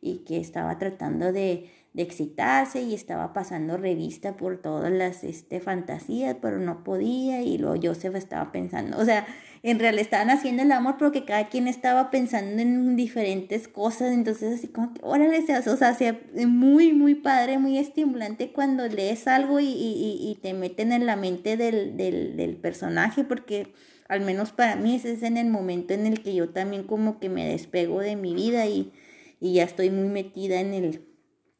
y 0.00 0.18
que 0.18 0.38
estaba 0.38 0.78
tratando 0.78 1.32
de, 1.32 1.68
de 1.92 2.02
excitarse 2.02 2.82
y 2.82 2.94
estaba 2.94 3.32
pasando 3.32 3.76
revista 3.76 4.36
por 4.36 4.58
todas 4.62 4.92
las 4.92 5.24
este, 5.24 5.58
fantasías, 5.58 6.36
pero 6.40 6.60
no 6.60 6.84
podía 6.84 7.42
y 7.42 7.58
luego 7.58 7.80
Joseph 7.82 8.14
estaba 8.14 8.52
pensando, 8.52 8.96
o 8.98 9.04
sea, 9.04 9.26
en 9.62 9.78
realidad 9.78 10.02
estaban 10.02 10.30
haciendo 10.30 10.62
el 10.62 10.72
amor 10.72 10.96
porque 10.98 11.24
cada 11.24 11.48
quien 11.48 11.68
estaba 11.68 12.10
pensando 12.10 12.62
en 12.62 12.96
diferentes 12.96 13.68
cosas, 13.68 14.12
entonces 14.12 14.58
así 14.58 14.68
como 14.68 14.94
que, 14.94 15.00
órale, 15.02 15.38
o 15.38 15.76
sea, 15.76 15.94
sea 15.94 16.20
muy, 16.46 16.92
muy 16.92 17.14
padre, 17.14 17.58
muy 17.58 17.78
estimulante 17.78 18.52
cuando 18.52 18.86
lees 18.86 19.26
algo 19.26 19.60
y, 19.60 19.66
y, 19.66 20.18
y 20.20 20.38
te 20.42 20.54
meten 20.54 20.92
en 20.92 21.06
la 21.06 21.16
mente 21.16 21.56
del, 21.56 21.96
del, 21.96 22.36
del 22.36 22.56
personaje 22.56 23.24
porque 23.24 23.72
al 24.08 24.20
menos 24.20 24.52
para 24.52 24.76
mí 24.76 24.94
ese 24.96 25.12
es 25.12 25.22
en 25.22 25.36
el 25.36 25.48
momento 25.48 25.94
en 25.94 26.06
el 26.06 26.22
que 26.22 26.34
yo 26.34 26.48
también 26.50 26.84
como 26.84 27.20
que 27.20 27.28
me 27.28 27.46
despego 27.46 28.00
de 28.00 28.16
mi 28.16 28.34
vida 28.34 28.66
y, 28.66 28.92
y 29.40 29.54
ya 29.54 29.64
estoy 29.64 29.90
muy 29.90 30.08
metida 30.08 30.60
en 30.60 30.74
el 30.74 31.08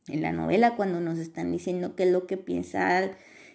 en 0.09 0.23
la 0.23 0.33
novela 0.33 0.77
cuando 0.77 1.01
nos 1.01 1.19
están 1.19 1.53
diciendo 1.53 1.95
qué 1.95 2.05
es 2.05 2.13
lo 2.13 2.27
que 2.27 2.37
piensa, 2.37 3.11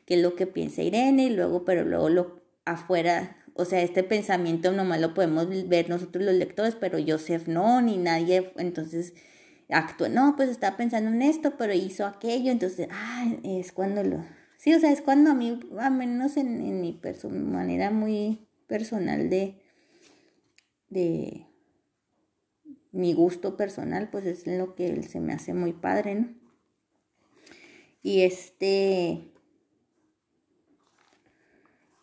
qué 0.05 0.15
es 0.15 0.21
lo 0.21 0.35
que 0.35 0.47
piensa 0.47 0.81
Irene 0.83 1.25
y 1.25 1.29
luego, 1.29 1.65
pero 1.65 1.83
luego 1.83 2.09
lo 2.09 2.43
afuera, 2.65 3.42
o 3.55 3.65
sea, 3.65 3.81
este 3.81 4.03
pensamiento 4.03 4.71
nomás 4.71 4.99
lo 4.99 5.13
podemos 5.13 5.47
ver 5.67 5.89
nosotros 5.89 6.23
los 6.23 6.33
lectores, 6.35 6.75
pero 6.75 6.97
Joseph 7.05 7.47
no, 7.47 7.81
ni 7.81 7.97
nadie, 7.97 8.51
entonces 8.57 9.13
actúa, 9.69 10.09
no, 10.09 10.35
pues 10.35 10.49
estaba 10.49 10.77
pensando 10.77 11.11
en 11.11 11.21
esto, 11.21 11.55
pero 11.57 11.73
hizo 11.73 12.05
aquello, 12.05 12.51
entonces, 12.51 12.87
ah, 12.91 13.31
es 13.43 13.71
cuando 13.71 14.03
lo, 14.03 14.25
sí, 14.57 14.73
o 14.73 14.79
sea, 14.79 14.91
es 14.91 15.01
cuando 15.01 15.31
a 15.31 15.35
mí, 15.35 15.59
a 15.79 15.89
menos 15.89 16.37
en, 16.37 16.61
en 16.61 16.81
mi 16.81 16.99
manera 17.31 17.91
muy 17.91 18.47
personal 18.67 19.29
de, 19.29 19.61
de 20.89 21.47
mi 22.91 23.13
gusto 23.13 23.57
personal, 23.57 24.09
pues 24.09 24.25
es 24.25 24.47
lo 24.47 24.75
que 24.75 25.01
se 25.03 25.19
me 25.19 25.33
hace 25.33 25.53
muy 25.53 25.73
padre, 25.73 26.15
¿no? 26.15 26.29
Y 28.01 28.21
este 28.21 29.32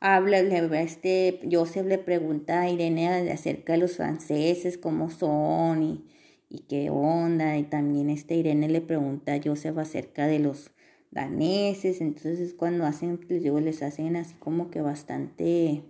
habla, 0.00 0.40
este 0.80 1.40
Joseph 1.50 1.86
le 1.86 1.98
pregunta 1.98 2.62
a 2.62 2.70
Irene 2.70 3.30
acerca 3.30 3.74
de 3.74 3.78
los 3.78 3.96
franceses, 3.96 4.78
cómo 4.78 5.10
son, 5.10 5.82
y, 5.82 6.04
y 6.48 6.60
qué 6.60 6.90
onda. 6.90 7.56
Y 7.58 7.64
también 7.64 8.10
este 8.10 8.34
Irene 8.34 8.68
le 8.68 8.80
pregunta 8.80 9.34
a 9.34 9.40
Joseph 9.42 9.78
acerca 9.78 10.26
de 10.26 10.38
los 10.38 10.70
daneses. 11.10 12.00
Entonces 12.00 12.54
cuando 12.54 12.86
hacen, 12.86 13.20
les 13.28 13.42
les 13.62 13.82
hacen 13.82 14.16
así 14.16 14.34
como 14.34 14.70
que 14.70 14.80
bastante, 14.80 15.84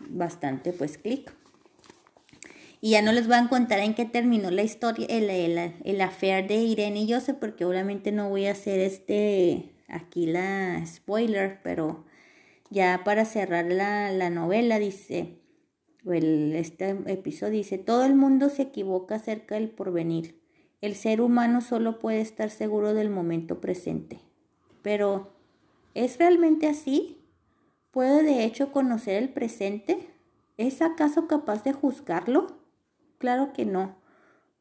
bastante 0.00 0.72
pues 0.72 0.98
clic. 0.98 1.32
Y 2.80 2.90
ya 2.90 3.00
no 3.00 3.12
les 3.12 3.26
voy 3.26 3.36
a 3.36 3.48
contar 3.48 3.78
en 3.78 3.94
qué 3.94 4.04
terminó 4.04 4.50
la 4.50 4.62
historia, 4.62 5.06
el, 5.08 5.30
el, 5.30 5.72
el 5.84 6.00
affair 6.02 6.46
de 6.46 6.56
Irene 6.56 7.00
y 7.00 7.10
Joseph, 7.10 7.38
porque 7.40 7.64
obviamente 7.64 8.12
no 8.12 8.28
voy 8.28 8.44
a 8.44 8.52
hacer 8.52 8.78
este, 8.80 9.73
aquí 9.88 10.26
la 10.26 10.84
spoiler, 10.86 11.60
pero 11.62 12.04
ya 12.70 13.02
para 13.04 13.24
cerrar 13.24 13.66
la, 13.66 14.10
la 14.12 14.30
novela 14.30 14.78
dice, 14.78 15.38
el, 16.04 16.54
este 16.54 16.90
episodio 17.06 17.52
dice, 17.52 17.78
todo 17.78 18.04
el 18.04 18.14
mundo 18.14 18.48
se 18.48 18.62
equivoca 18.62 19.16
acerca 19.16 19.54
del 19.54 19.70
porvenir. 19.70 20.40
El 20.80 20.94
ser 20.94 21.20
humano 21.20 21.60
solo 21.60 21.98
puede 21.98 22.20
estar 22.20 22.50
seguro 22.50 22.92
del 22.92 23.10
momento 23.10 23.60
presente. 23.60 24.20
Pero, 24.82 25.32
¿es 25.94 26.18
realmente 26.18 26.66
así? 26.66 27.18
¿Puede 27.90 28.22
de 28.22 28.44
hecho 28.44 28.70
conocer 28.70 29.22
el 29.22 29.30
presente? 29.30 30.10
¿Es 30.58 30.82
acaso 30.82 31.26
capaz 31.26 31.64
de 31.64 31.72
juzgarlo? 31.72 32.58
Claro 33.18 33.52
que 33.52 33.64
no, 33.64 33.96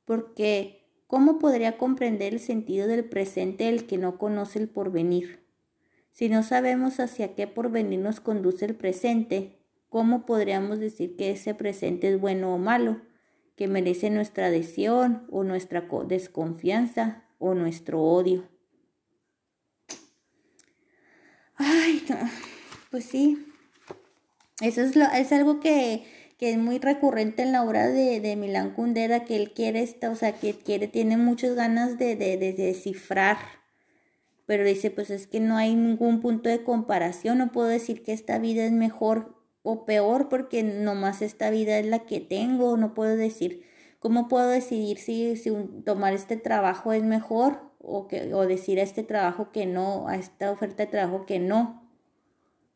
porque 0.05 0.82
¿cómo 1.13 1.37
podría 1.37 1.77
comprender 1.77 2.33
el 2.33 2.39
sentido 2.39 2.87
del 2.87 3.05
presente 3.05 3.69
el 3.69 3.85
que 3.85 3.99
no 3.99 4.17
conoce 4.17 4.57
el 4.57 4.67
porvenir? 4.67 5.45
Si 6.11 6.27
no 6.27 6.41
sabemos 6.41 6.99
hacia 6.99 7.35
qué 7.35 7.45
porvenir 7.45 7.99
nos 7.99 8.19
conduce 8.19 8.65
el 8.65 8.73
presente, 8.73 9.59
¿cómo 9.89 10.25
podríamos 10.25 10.79
decir 10.79 11.15
que 11.15 11.29
ese 11.29 11.53
presente 11.53 12.11
es 12.11 12.19
bueno 12.19 12.55
o 12.55 12.57
malo, 12.57 12.99
que 13.55 13.67
merece 13.67 14.09
nuestra 14.09 14.47
adhesión 14.47 15.27
o 15.29 15.43
nuestra 15.43 15.87
desconfianza 16.07 17.25
o 17.37 17.53
nuestro 17.53 18.01
odio? 18.01 18.49
Ay, 21.57 22.03
pues 22.89 23.05
sí, 23.05 23.53
eso 24.61 24.81
es, 24.81 24.95
lo, 24.95 25.05
es 25.05 25.31
algo 25.31 25.59
que 25.59 26.07
que 26.43 26.51
es 26.51 26.57
muy 26.57 26.77
recurrente 26.77 27.41
en 27.41 27.53
la 27.53 27.63
obra 27.63 27.87
de, 27.87 28.19
de 28.19 28.35
Milán 28.35 28.71
Kundera, 28.71 29.23
que 29.23 29.37
él 29.37 29.53
quiere, 29.53 29.81
esta, 29.81 30.09
o 30.09 30.15
sea, 30.17 30.33
que 30.33 30.53
quiere, 30.53 30.89
tiene 30.89 31.15
muchas 31.15 31.55
ganas 31.55 31.97
de, 31.97 32.17
de, 32.17 32.35
de 32.35 32.51
descifrar, 32.51 33.37
pero 34.45 34.65
dice, 34.65 34.91
pues 34.91 35.09
es 35.09 35.25
que 35.25 35.39
no 35.39 35.55
hay 35.55 35.73
ningún 35.73 36.19
punto 36.19 36.49
de 36.49 36.61
comparación, 36.61 37.37
no 37.37 37.53
puedo 37.53 37.69
decir 37.69 38.03
que 38.03 38.11
esta 38.11 38.39
vida 38.39 38.65
es 38.65 38.73
mejor 38.73 39.41
o 39.61 39.85
peor, 39.85 40.27
porque 40.27 40.63
nomás 40.63 41.21
esta 41.21 41.49
vida 41.49 41.79
es 41.79 41.85
la 41.85 41.99
que 41.99 42.19
tengo, 42.19 42.75
no 42.75 42.93
puedo 42.93 43.15
decir, 43.15 43.63
¿cómo 43.99 44.27
puedo 44.27 44.49
decidir 44.49 44.97
si, 44.97 45.37
si 45.37 45.49
tomar 45.85 46.11
este 46.11 46.35
trabajo 46.35 46.91
es 46.91 47.03
mejor 47.03 47.71
o, 47.79 48.09
que, 48.09 48.33
o 48.33 48.45
decir 48.45 48.81
a 48.81 48.83
este 48.83 49.03
trabajo 49.03 49.53
que 49.53 49.65
no, 49.65 50.09
a 50.09 50.17
esta 50.17 50.51
oferta 50.51 50.83
de 50.83 50.91
trabajo 50.91 51.25
que 51.25 51.39
no? 51.39 51.82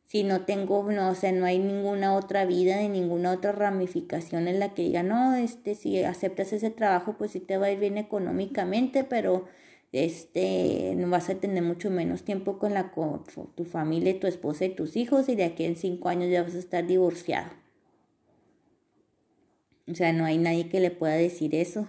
Si 0.08 0.24
no 0.24 0.46
tengo, 0.46 0.90
no, 0.90 1.10
o 1.10 1.16
sea, 1.16 1.34
no 1.34 1.46
hay 1.46 1.60
ninguna 1.60 2.16
otra 2.16 2.46
vida 2.46 2.78
ni 2.78 2.88
ninguna 2.88 3.34
otra 3.34 3.52
ramificación 3.52 4.48
en 4.48 4.60
la 4.60 4.74
que 4.74 4.84
diga, 4.84 5.04
no, 5.04 5.36
este, 5.36 5.76
si 5.76 6.02
aceptas 6.02 6.54
ese 6.54 6.70
trabajo, 6.70 7.16
pues 7.18 7.32
sí 7.32 7.42
te 7.42 7.58
va 7.58 7.66
a 7.68 7.72
ir 7.72 7.80
bien 7.80 7.98
económicamente, 7.98 9.04
pero 9.04 9.46
este, 9.92 10.94
no 10.96 11.10
vas 11.10 11.30
a 11.30 11.36
tener 11.36 11.62
mucho 11.62 11.90
menos 11.90 12.24
tiempo 12.24 12.58
con 12.58 12.74
la 12.74 12.92
con 12.92 13.24
tu 13.56 13.66
familia, 13.66 14.18
tu 14.18 14.28
esposa 14.28 14.64
y 14.64 14.70
tus 14.70 14.96
hijos, 14.96 15.28
y 15.28 15.36
de 15.36 15.44
aquí 15.44 15.66
en 15.66 15.76
cinco 15.76 16.08
años 16.08 16.30
ya 16.32 16.42
vas 16.42 16.56
a 16.56 16.60
estar 16.60 16.88
divorciado. 16.88 17.52
O 19.92 19.96
sea, 19.96 20.14
no 20.14 20.24
hay 20.24 20.38
nadie 20.38 20.70
que 20.70 20.80
le 20.80 20.92
pueda 20.92 21.16
decir 21.16 21.54
eso. 21.54 21.88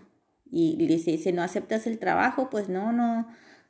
Y 0.50 0.76
dice, 0.86 1.18
si 1.18 1.32
no 1.32 1.42
aceptas 1.42 1.86
el 1.86 1.98
trabajo, 1.98 2.48
pues 2.50 2.68
no, 2.68 2.92
no, 2.92 3.28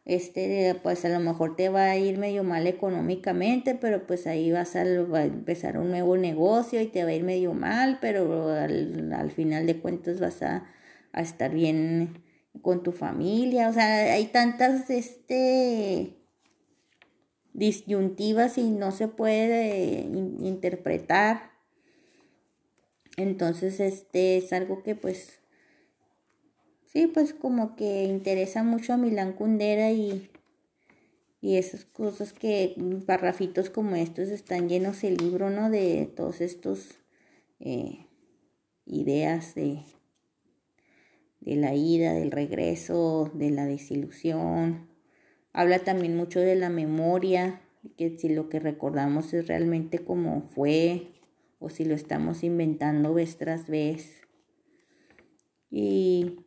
este, 0.09 0.75
pues 0.83 1.05
a 1.05 1.11
lo 1.11 1.21
mejor 1.21 1.55
te 1.55 1.69
va 1.69 1.85
a 1.85 1.97
ir 1.99 2.19
medio 2.19 2.43
mal 2.43 2.67
económicamente, 2.67 3.75
pero 3.75 4.07
pues 4.07 4.27
ahí 4.27 4.51
vas 4.51 4.75
a, 4.75 4.83
empezar 4.83 5.79
un 5.79 5.91
nuevo 5.91 6.17
negocio 6.17 6.81
y 6.81 6.87
te 6.87 7.05
va 7.05 7.11
a 7.11 7.15
ir 7.15 7.25
medio 7.25 7.53
mal, 7.53 7.99
pero 8.01 8.51
al, 8.51 9.31
final 9.31 9.67
de 9.67 9.79
cuentas 9.79 10.19
vas 10.19 10.43
a, 10.43 10.65
a, 11.13 11.21
estar 11.21 11.53
bien 11.53 12.25
con 12.63 12.83
tu 12.83 12.93
familia. 12.93 13.69
O 13.69 13.73
sea, 13.75 14.15
hay 14.15 14.27
tantas, 14.29 14.89
este, 14.89 16.17
disyuntivas 17.53 18.57
y 18.57 18.71
no 18.71 18.93
se 18.93 19.09
puede 19.09 20.01
interpretar. 20.41 21.51
Entonces, 23.19 23.79
este 23.79 24.39
es 24.39 24.55
algo 24.55 24.83
que 24.83 24.95
pues 24.95 25.41
sí, 26.93 27.07
pues 27.07 27.35
como 27.35 27.77
que 27.77 28.05
interesa 28.05 28.63
mucho 28.63 28.93
a 28.93 28.97
Milán 28.97 29.33
Kundera 29.33 29.93
y, 29.93 30.29
y 31.41 31.57
esas 31.57 31.85
cosas 31.85 32.33
que, 32.33 32.75
parrafitos 33.07 33.71
como 33.71 33.97
estos 33.97 34.29
están 34.29 34.69
llenos 34.69 35.05
el 35.05 35.17
libro, 35.17 35.51
¿no? 35.51 35.71
De 35.71 36.11
todos 36.17 36.41
estos 36.41 36.99
eh, 37.61 38.07
ideas 38.87 39.55
de, 39.55 39.83
de 41.41 41.57
la 41.57 41.75
ida, 41.75 42.15
del 42.15 42.31
regreso, 42.31 43.31
de 43.35 43.51
la 43.51 43.67
desilusión. 43.67 44.89
Habla 45.53 45.81
también 45.81 46.17
mucho 46.17 46.41
de 46.41 46.57
la 46.57 46.71
memoria, 46.71 47.61
que 47.97 48.17
si 48.19 48.29
lo 48.29 48.49
que 48.49 48.61
recordamos 48.61 49.33
es 49.35 49.47
realmente 49.47 50.01
como 50.01 50.43
fue 50.43 51.09
o 51.59 51.71
si 51.71 51.85
lo 51.85 51.95
estamos 51.95 52.45
inventando 52.45 53.15
vez 53.15 53.37
tras 53.37 53.69
vez. 53.69 54.21
Y 55.71 56.41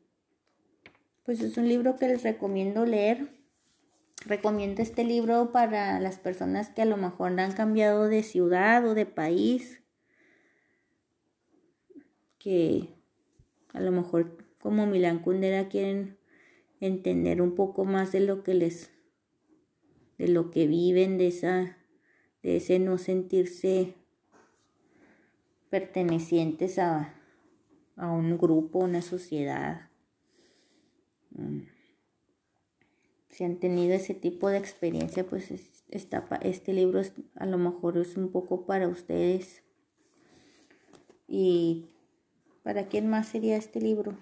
pues 1.31 1.43
es 1.43 1.57
un 1.57 1.69
libro 1.69 1.95
que 1.95 2.09
les 2.09 2.23
recomiendo 2.23 2.85
leer. 2.85 3.29
Recomiendo 4.25 4.81
este 4.81 5.05
libro 5.05 5.53
para 5.53 5.97
las 6.01 6.19
personas 6.19 6.67
que 6.71 6.81
a 6.81 6.85
lo 6.85 6.97
mejor 6.97 7.39
han 7.39 7.53
cambiado 7.53 8.09
de 8.09 8.21
ciudad 8.21 8.85
o 8.85 8.95
de 8.95 9.05
país, 9.05 9.81
que 12.37 12.89
a 13.71 13.79
lo 13.79 13.93
mejor 13.93 14.45
como 14.59 14.85
Milán 14.87 15.19
Kundera 15.19 15.69
quieren 15.69 16.17
entender 16.81 17.41
un 17.41 17.55
poco 17.55 17.85
más 17.85 18.11
de 18.11 18.19
lo 18.19 18.43
que 18.43 18.53
les 18.53 18.91
de 20.17 20.27
lo 20.27 20.51
que 20.51 20.67
viven 20.67 21.17
de 21.17 21.27
esa 21.27 21.77
de 22.43 22.57
ese 22.57 22.77
no 22.77 22.97
sentirse 22.97 23.95
pertenecientes 25.69 26.77
a, 26.77 27.13
a 27.95 28.11
un 28.11 28.37
grupo, 28.37 28.79
una 28.79 29.01
sociedad. 29.01 29.90
Mm. 31.31 31.61
si 33.29 33.43
han 33.45 33.59
tenido 33.59 33.93
ese 33.93 34.13
tipo 34.13 34.49
de 34.49 34.57
experiencia, 34.57 35.25
pues 35.25 35.51
está, 35.89 36.27
este 36.41 36.73
libro 36.73 37.01
a 37.35 37.45
lo 37.45 37.57
mejor 37.57 37.97
es 37.97 38.17
un 38.17 38.31
poco 38.31 38.65
para 38.65 38.87
ustedes. 38.87 39.63
¿Y 41.27 41.85
para 42.63 42.87
quién 42.87 43.09
más 43.09 43.29
sería 43.29 43.55
este 43.55 43.79
libro? 43.79 44.17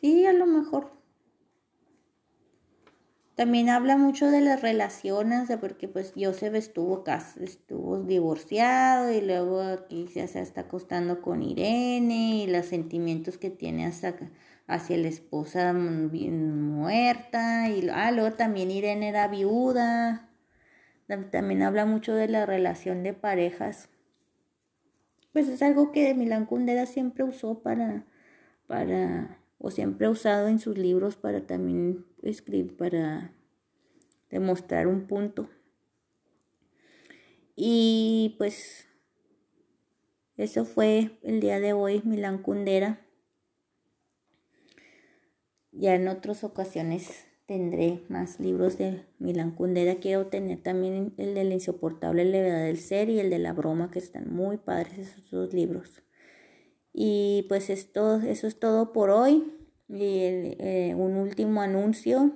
Sí, 0.00 0.26
a 0.26 0.32
lo 0.32 0.46
mejor. 0.46 0.90
También 3.36 3.70
habla 3.70 3.96
mucho 3.96 4.30
de 4.30 4.40
las 4.40 4.60
relaciones, 4.60 5.48
porque 5.58 5.88
pues 5.88 6.12
Joseph 6.16 6.54
estuvo, 6.54 7.02
estuvo 7.40 7.98
divorciado 7.98 9.10
y 9.10 9.22
luego 9.22 9.60
aquí 9.60 10.06
se 10.08 10.22
está 10.24 10.62
acostando 10.62 11.22
con 11.22 11.42
Irene 11.42 12.42
y 12.42 12.46
los 12.46 12.66
sentimientos 12.66 13.38
que 13.38 13.50
tiene 13.50 13.86
hasta 13.86 14.16
hacia 14.72 14.96
la 14.96 15.08
esposa 15.08 15.72
muerta 15.72 17.68
y 17.68 17.88
ah, 17.92 18.10
luego 18.10 18.34
también 18.36 18.70
Irene 18.70 19.08
era 19.08 19.28
viuda. 19.28 20.30
También 21.30 21.62
habla 21.62 21.84
mucho 21.84 22.14
de 22.14 22.28
la 22.28 22.46
relación 22.46 23.02
de 23.02 23.12
parejas. 23.12 23.90
Pues 25.32 25.48
es 25.48 25.62
algo 25.62 25.92
que 25.92 26.14
Milán 26.14 26.46
Kundera 26.46 26.86
siempre 26.86 27.24
usó 27.24 27.62
para, 27.62 28.06
para, 28.66 29.38
o 29.58 29.70
siempre 29.70 30.06
ha 30.06 30.10
usado 30.10 30.48
en 30.48 30.58
sus 30.58 30.78
libros 30.78 31.16
para 31.16 31.46
también 31.46 32.06
escribir, 32.22 32.76
para 32.76 33.32
demostrar 34.30 34.86
un 34.86 35.06
punto. 35.06 35.50
Y 37.56 38.34
pues 38.38 38.86
eso 40.38 40.64
fue 40.64 41.18
el 41.22 41.40
día 41.40 41.60
de 41.60 41.74
hoy, 41.74 42.00
Milán 42.04 42.38
Kundera. 42.38 43.00
Ya 45.82 45.96
en 45.96 46.06
otras 46.06 46.44
ocasiones 46.44 47.26
tendré 47.46 48.02
más 48.08 48.38
libros 48.38 48.78
de 48.78 49.02
Milan 49.18 49.50
Kundera. 49.50 49.96
Quiero 49.96 50.28
tener 50.28 50.62
también 50.62 51.12
el 51.16 51.34
de 51.34 51.42
la 51.42 51.54
insoportable 51.54 52.24
levedad 52.24 52.62
del 52.62 52.78
ser 52.78 53.10
y 53.10 53.18
el 53.18 53.30
de 53.30 53.40
la 53.40 53.52
broma, 53.52 53.90
que 53.90 53.98
están 53.98 54.32
muy 54.32 54.58
padres 54.58 54.96
esos 54.96 55.28
dos 55.32 55.52
libros. 55.52 56.04
Y 56.92 57.46
pues 57.48 57.68
esto, 57.68 58.20
eso 58.20 58.46
es 58.46 58.60
todo 58.60 58.92
por 58.92 59.10
hoy. 59.10 59.52
Y 59.88 60.20
eh, 60.60 60.94
un 60.96 61.16
último 61.16 61.62
anuncio. 61.62 62.30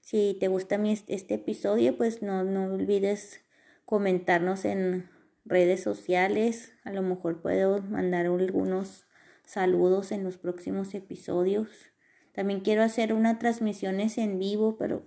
Si 0.00 0.36
te 0.40 0.48
gusta 0.48 0.76
mi, 0.76 0.90
este 0.90 1.34
episodio, 1.34 1.96
pues 1.96 2.22
no, 2.22 2.42
no 2.42 2.74
olvides 2.74 3.42
comentarnos 3.84 4.64
en 4.64 5.08
redes 5.44 5.80
sociales. 5.80 6.72
A 6.82 6.90
lo 6.90 7.02
mejor 7.02 7.40
puedo 7.40 7.82
mandar 7.82 8.26
algunos 8.26 9.06
saludos 9.44 10.10
en 10.10 10.24
los 10.24 10.38
próximos 10.38 10.92
episodios. 10.94 11.89
También 12.32 12.60
quiero 12.60 12.82
hacer 12.82 13.12
unas 13.12 13.38
transmisiones 13.38 14.18
en 14.18 14.38
vivo, 14.38 14.76
pero 14.78 15.02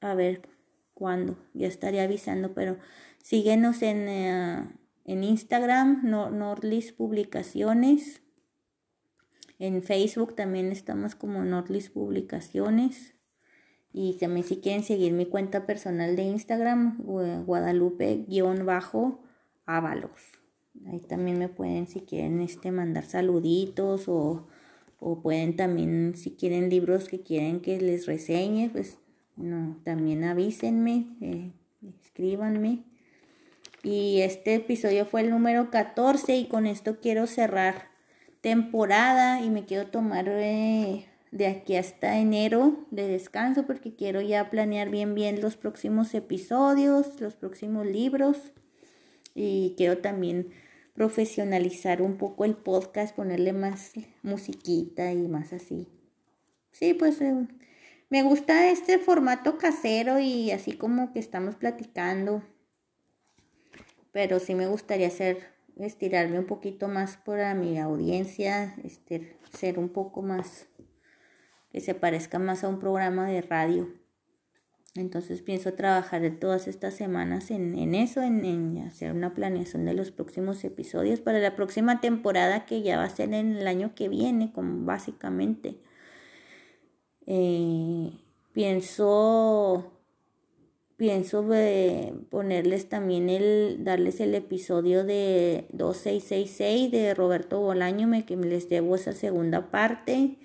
a 0.00 0.14
ver 0.14 0.42
cuándo. 0.94 1.36
Ya 1.54 1.66
estaré 1.66 2.00
avisando, 2.00 2.54
pero 2.54 2.78
síguenos 3.22 3.82
en, 3.82 4.08
eh, 4.08 4.68
en 5.04 5.24
Instagram, 5.24 6.02
Nordlist 6.04 6.96
Publicaciones. 6.96 8.22
En 9.58 9.82
Facebook 9.82 10.36
también 10.36 10.70
estamos 10.70 11.14
como 11.14 11.44
Nordlist 11.44 11.92
Publicaciones. 11.92 13.14
Y 13.92 14.16
también 14.18 14.46
si 14.46 14.58
quieren 14.58 14.84
seguir 14.84 15.12
mi 15.12 15.26
cuenta 15.26 15.66
personal 15.66 16.14
de 16.14 16.22
Instagram, 16.22 17.02
Guadalupe-Ábalos. 17.46 20.38
Ahí 20.86 21.00
también 21.00 21.38
me 21.38 21.48
pueden, 21.48 21.88
si 21.88 22.02
quieren, 22.02 22.40
este, 22.40 22.70
mandar 22.70 23.04
saluditos 23.04 24.08
o, 24.08 24.46
pueden 24.98 25.56
también, 25.56 26.14
si 26.16 26.32
quieren 26.32 26.70
libros 26.70 27.08
que 27.08 27.20
quieren 27.20 27.60
que 27.60 27.80
les 27.80 28.06
reseñe, 28.06 28.68
pues 28.70 28.98
no, 29.36 29.78
también 29.84 30.24
avísenme, 30.24 31.06
eh, 31.20 31.52
escríbanme. 32.02 32.84
Y 33.82 34.20
este 34.22 34.56
episodio 34.56 35.06
fue 35.06 35.20
el 35.20 35.30
número 35.30 35.70
14 35.70 36.36
y 36.36 36.46
con 36.46 36.66
esto 36.66 36.98
quiero 37.00 37.26
cerrar 37.26 37.88
temporada 38.40 39.40
y 39.40 39.50
me 39.50 39.64
quiero 39.64 39.86
tomar 39.86 40.26
eh, 40.28 41.06
de 41.30 41.46
aquí 41.46 41.76
hasta 41.76 42.18
enero 42.18 42.86
de 42.90 43.06
descanso 43.06 43.66
porque 43.66 43.94
quiero 43.94 44.20
ya 44.20 44.50
planear 44.50 44.90
bien 44.90 45.14
bien 45.14 45.40
los 45.40 45.56
próximos 45.56 46.14
episodios, 46.14 47.20
los 47.20 47.36
próximos 47.36 47.86
libros 47.86 48.52
y 49.34 49.74
quiero 49.76 49.98
también 49.98 50.48
profesionalizar 50.98 52.02
un 52.02 52.16
poco 52.16 52.44
el 52.44 52.56
podcast, 52.56 53.14
ponerle 53.14 53.52
más 53.52 53.92
musiquita 54.24 55.12
y 55.12 55.28
más 55.28 55.52
así. 55.52 55.86
Sí, 56.72 56.92
pues 56.92 57.20
eh, 57.20 57.46
me 58.10 58.24
gusta 58.24 58.68
este 58.68 58.98
formato 58.98 59.58
casero 59.58 60.18
y 60.18 60.50
así 60.50 60.72
como 60.72 61.12
que 61.12 61.20
estamos 61.20 61.54
platicando. 61.54 62.42
Pero 64.10 64.40
sí 64.40 64.56
me 64.56 64.66
gustaría 64.66 65.06
hacer, 65.06 65.46
estirarme 65.76 66.40
un 66.40 66.46
poquito 66.46 66.88
más 66.88 67.16
por 67.16 67.38
mi 67.54 67.78
audiencia, 67.78 68.74
este, 68.82 69.36
ser 69.56 69.78
un 69.78 69.90
poco 69.90 70.20
más, 70.20 70.66
que 71.70 71.80
se 71.80 71.94
parezca 71.94 72.40
más 72.40 72.64
a 72.64 72.68
un 72.68 72.80
programa 72.80 73.28
de 73.28 73.42
radio. 73.42 73.88
Entonces 74.94 75.42
pienso 75.42 75.74
trabajar 75.74 76.22
todas 76.40 76.66
estas 76.66 76.94
semanas 76.94 77.50
en, 77.50 77.94
eso, 77.94 78.22
en, 78.22 78.78
hacer 78.78 79.12
una 79.12 79.34
planeación 79.34 79.84
de 79.84 79.94
los 79.94 80.10
próximos 80.10 80.64
episodios 80.64 81.20
para 81.20 81.38
la 81.38 81.54
próxima 81.54 82.00
temporada 82.00 82.66
que 82.66 82.82
ya 82.82 82.96
va 82.96 83.04
a 83.04 83.10
ser 83.10 83.32
en 83.34 83.56
el 83.56 83.66
año 83.68 83.94
que 83.94 84.08
viene, 84.08 84.52
como 84.52 84.84
básicamente. 84.84 85.76
Eh, 87.26 88.10
pienso 88.52 89.92
pienso 90.98 91.46
ponerles 92.28 92.88
también 92.88 93.30
el, 93.30 93.84
darles 93.84 94.20
el 94.20 94.34
episodio 94.34 95.04
de 95.04 95.66
2666 95.72 96.90
de 96.90 97.14
Roberto 97.14 97.60
Bolaño, 97.60 98.08
me, 98.08 98.26
que 98.26 98.36
les 98.36 98.68
debo 98.68 98.96
esa 98.96 99.12
segunda 99.12 99.70
parte. 99.70 100.36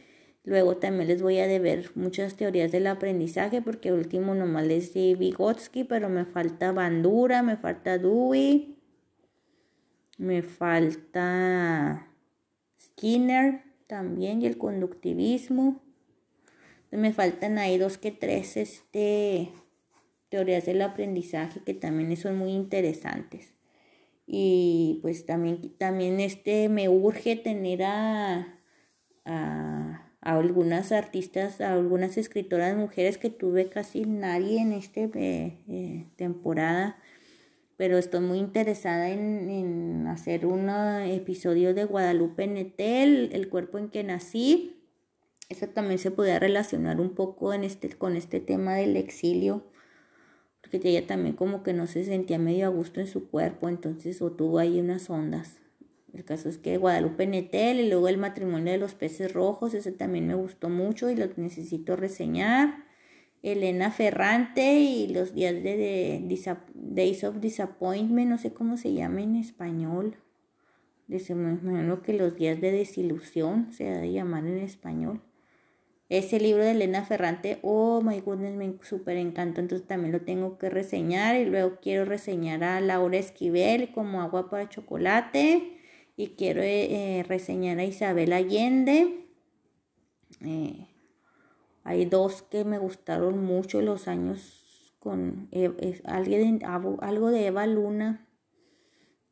Luego 0.46 0.76
también 0.76 1.08
les 1.08 1.22
voy 1.22 1.40
a 1.40 1.48
deber 1.48 1.92
muchas 1.96 2.36
teorías 2.36 2.72
del 2.72 2.88
aprendizaje 2.88 3.62
porque 3.62 3.94
último 3.94 4.36
nomás 4.36 4.68
les 4.68 4.94
di 4.94 5.16
Vygotsky, 5.16 5.86
pero 5.86 6.10
me 6.10 6.26
falta 6.26 6.74
Bandura, 6.74 7.42
me 7.44 7.56
falta 7.56 7.98
Dewey, 7.98 8.78
me 10.18 10.42
falta 10.42 12.10
Skinner 12.78 13.64
también 13.88 14.42
y 14.42 14.46
el 14.46 14.58
conductivismo. 14.58 15.82
Me 16.92 17.14
faltan 17.14 17.58
ahí 17.58 17.78
dos 17.78 17.98
que 17.98 18.12
tres 18.12 18.58
este, 18.58 19.50
teorías 20.28 20.66
del 20.66 20.82
aprendizaje 20.82 21.62
que 21.66 21.74
también 21.74 22.16
son 22.18 22.38
muy 22.38 22.52
interesantes. 22.52 23.54
Y 24.28 25.00
pues 25.02 25.26
también, 25.26 25.74
también 25.78 26.20
este, 26.20 26.70
me 26.70 26.90
urge 26.90 27.36
tener 27.38 27.84
a, 27.84 28.60
a 29.26 30.03
a 30.24 30.38
algunas 30.38 30.92
artistas, 30.92 31.60
a 31.60 31.74
algunas 31.74 32.18
escritoras 32.18 32.76
mujeres 32.76 33.18
que 33.18 33.30
tuve 33.30 33.68
casi 33.68 34.06
nadie 34.06 34.62
en 34.62 34.72
esta 34.72 35.02
eh, 35.02 35.58
eh, 35.68 36.06
temporada, 36.16 36.98
pero 37.76 37.98
estoy 37.98 38.22
muy 38.22 38.40
interesada 38.40 39.10
en, 39.10 40.08
hacer 40.08 40.46
un 40.46 40.70
episodio 40.70 41.74
de 41.74 41.86
Guadalupe 41.86 42.48
Netel, 42.48 43.32
El 43.34 43.50
cuerpo 43.50 43.80
en 43.80 43.90
que 43.90 44.04
nací. 44.04 44.80
Eso 45.50 45.68
también 45.68 46.00
se 46.00 46.12
podía 46.12 46.40
relacionar 46.40 47.02
un 47.02 47.16
poco 47.16 47.54
en 47.54 47.64
este, 47.64 47.90
con 47.90 48.16
este 48.16 48.40
tema 48.40 48.76
del 48.76 48.96
exilio, 48.96 49.66
porque 50.62 50.82
ella 50.84 51.06
también 51.06 51.36
como 51.36 51.64
que 51.64 51.74
no 51.74 51.88
se 51.88 52.06
sentía 52.06 52.38
medio 52.38 52.68
a 52.68 52.70
gusto 52.70 53.02
en 53.02 53.08
su 53.08 53.30
cuerpo, 53.30 53.68
entonces 53.68 54.22
o 54.22 54.32
tuvo 54.32 54.60
ahí 54.60 54.80
unas 54.80 55.10
ondas. 55.10 55.63
El 56.14 56.24
caso 56.24 56.48
es 56.48 56.60
que 56.60 56.78
Guadalupe 56.78 57.26
Netel 57.26 57.80
y 57.80 57.90
luego 57.90 58.08
el 58.08 58.20
matrimonio 58.20 58.72
de 58.72 58.78
los 58.78 58.94
peces 58.94 59.34
rojos, 59.34 59.74
ese 59.74 59.92
también 59.92 60.28
me 60.28 60.36
gustó 60.36 60.70
mucho 60.70 61.10
y 61.10 61.16
lo 61.16 61.28
necesito 61.38 61.96
reseñar. 61.96 62.86
Elena 63.42 63.92
Ferrante 63.92 64.80
y 64.80 65.08
los 65.08 65.34
días 65.34 65.56
de, 65.56 66.24
Days 66.76 67.24
of 67.24 67.40
Disappointment, 67.40 68.30
no 68.30 68.38
sé 68.38 68.54
cómo 68.54 68.78
se 68.78 68.94
llama 68.94 69.22
en 69.22 69.36
español. 69.36 70.18
Dice, 71.08 71.36
me 71.36 71.52
imagino 71.52 72.02
que 72.04 72.14
los 72.14 72.36
días 72.36 72.62
de 72.62 72.72
desilusión 72.72 73.74
se 73.74 73.90
ha 73.90 73.98
de 73.98 74.12
llamar 74.12 74.46
en 74.46 74.60
español. 74.60 75.20
Ese 76.10 76.40
libro 76.40 76.64
de 76.64 76.72
Elena 76.72 77.04
Ferrante, 77.04 77.58
oh 77.64 78.02
my 78.02 78.20
goodness, 78.22 78.56
me 78.56 78.76
súper 78.84 79.18
encantó, 79.18 79.62
entonces 79.62 79.88
también 79.88 80.12
lo 80.12 80.22
tengo 80.22 80.60
que 80.60 80.70
reseñar. 80.70 81.36
Y 81.36 81.46
luego 81.46 81.80
quiero 81.82 82.06
reseñar 82.06 82.64
a 82.64 82.80
Laura 82.82 83.18
Esquivel 83.18 83.92
como 83.92 84.22
agua 84.22 84.50
para 84.50 84.70
chocolate 84.70 85.80
y 86.16 86.30
quiero 86.30 86.62
eh, 86.62 87.20
eh, 87.20 87.24
reseñar 87.24 87.80
a 87.80 87.86
Isabel 87.86 88.34
Allende. 88.34 89.28
Eh, 90.42 90.88
hay 91.84 92.06
dos 92.06 92.44
que 92.44 92.64
me 92.66 92.78
gustaron 92.78 93.44
mucho 93.44 93.82
los 93.82 94.08
años 94.08 94.94
con 95.00 95.50
algo 97.02 97.32
de 97.32 97.46
Eva 97.46 97.68
Luna 97.68 98.26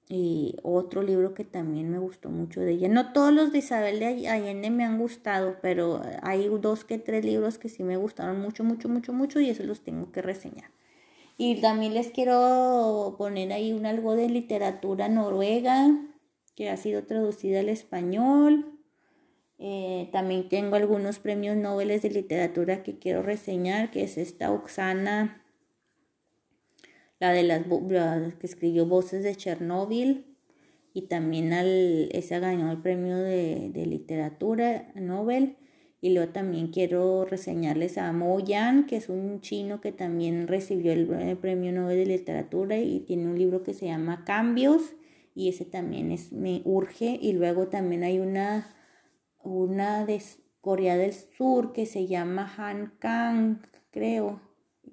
y 0.10 0.58
otro 0.64 1.02
libro 1.02 1.34
que 1.34 1.46
también 1.46 1.90
me 1.90 1.98
gustó 1.98 2.30
mucho 2.30 2.60
de 2.60 2.74
ella. 2.74 2.90
No 2.90 3.14
todos 3.14 3.32
los 3.32 3.54
de 3.54 3.60
Isabel 3.60 4.00
de 4.00 4.28
Allende 4.28 4.70
me 4.70 4.84
han 4.84 5.00
gustado, 5.00 5.56
pero 5.62 6.02
hay 6.24 6.50
dos 6.60 6.84
que 6.84 6.98
tres 6.98 7.24
libros 7.24 7.58
que 7.58 7.70
sí 7.70 7.84
me 7.84 7.96
gustaron 7.96 8.42
mucho, 8.42 8.66
mucho, 8.66 8.90
mucho, 8.90 9.14
mucho 9.14 9.40
y 9.40 9.50
esos 9.50 9.66
los 9.66 9.82
tengo 9.82 10.12
que 10.12 10.22
reseñar. 10.22 10.72
Y 11.38 11.62
también 11.62 11.94
les 11.94 12.12
quiero 12.12 13.16
poner 13.18 13.54
ahí 13.54 13.72
un 13.72 13.86
algo 13.86 14.16
de 14.16 14.28
literatura 14.28 15.08
noruega, 15.08 15.88
que 16.56 16.70
ha 16.70 16.78
sido 16.78 17.04
traducida 17.04 17.60
al 17.60 17.70
español. 17.70 18.80
Eh, 19.58 20.10
también 20.12 20.50
tengo 20.50 20.76
algunos 20.76 21.20
premios 21.20 21.56
Nobel 21.56 22.00
de 22.02 22.10
literatura 22.10 22.84
que 22.84 22.98
quiero 22.98 23.22
reseñar, 23.22 23.92
que 23.92 24.04
es 24.04 24.18
esta 24.18 24.52
Oxana, 24.52 25.44
la 27.20 27.32
de 27.32 27.44
las 27.44 27.64
que 28.40 28.48
escribió 28.48 28.88
Voces 28.88 29.24
de 29.24 29.36
Chernóbil, 29.36 30.26
y 30.94 31.04
también 31.04 31.54
al, 31.54 32.10
esa 32.12 32.40
ganó 32.40 32.72
el 32.72 32.80
premio 32.80 33.18
de, 33.18 33.70
de, 33.70 33.86
literatura 33.86 34.92
Nobel. 34.96 35.56
Y 36.02 36.14
luego 36.14 36.34
también 36.34 36.70
quiero 36.70 37.26
reseñarles 37.26 38.00
a 38.00 38.12
Mo 38.12 38.40
Yan, 38.40 38.88
que 38.88 38.98
es 38.98 39.08
un 39.08 39.40
chino 39.40 39.80
que 39.80 39.92
también 39.92 40.48
recibió 40.48 40.92
el, 40.92 41.10
el 41.14 41.38
premio 41.38 41.72
Nobel 41.72 41.98
de 41.98 42.06
literatura 42.08 42.80
y 42.80 43.02
tiene 43.02 43.28
un 43.28 43.38
libro 43.38 43.62
que 43.62 43.76
se 43.76 43.86
llama 43.86 44.26
Cambios 44.26 44.96
y 45.34 45.50
ese 45.50 45.66
también 45.66 46.12
es, 46.12 46.32
me 46.32 46.62
urge. 46.66 47.18
Y 47.22 47.34
luego 47.34 47.68
también 47.68 48.04
hay 48.04 48.20
una, 48.20 48.74
una 49.44 50.06
de 50.06 50.22
Corea 50.62 50.98
del 50.98 51.14
Sur 51.14 51.74
que 51.74 51.86
se 51.86 52.08
llama 52.08 52.54
Han 52.58 52.94
Kang, 53.00 53.62
creo, 53.92 54.42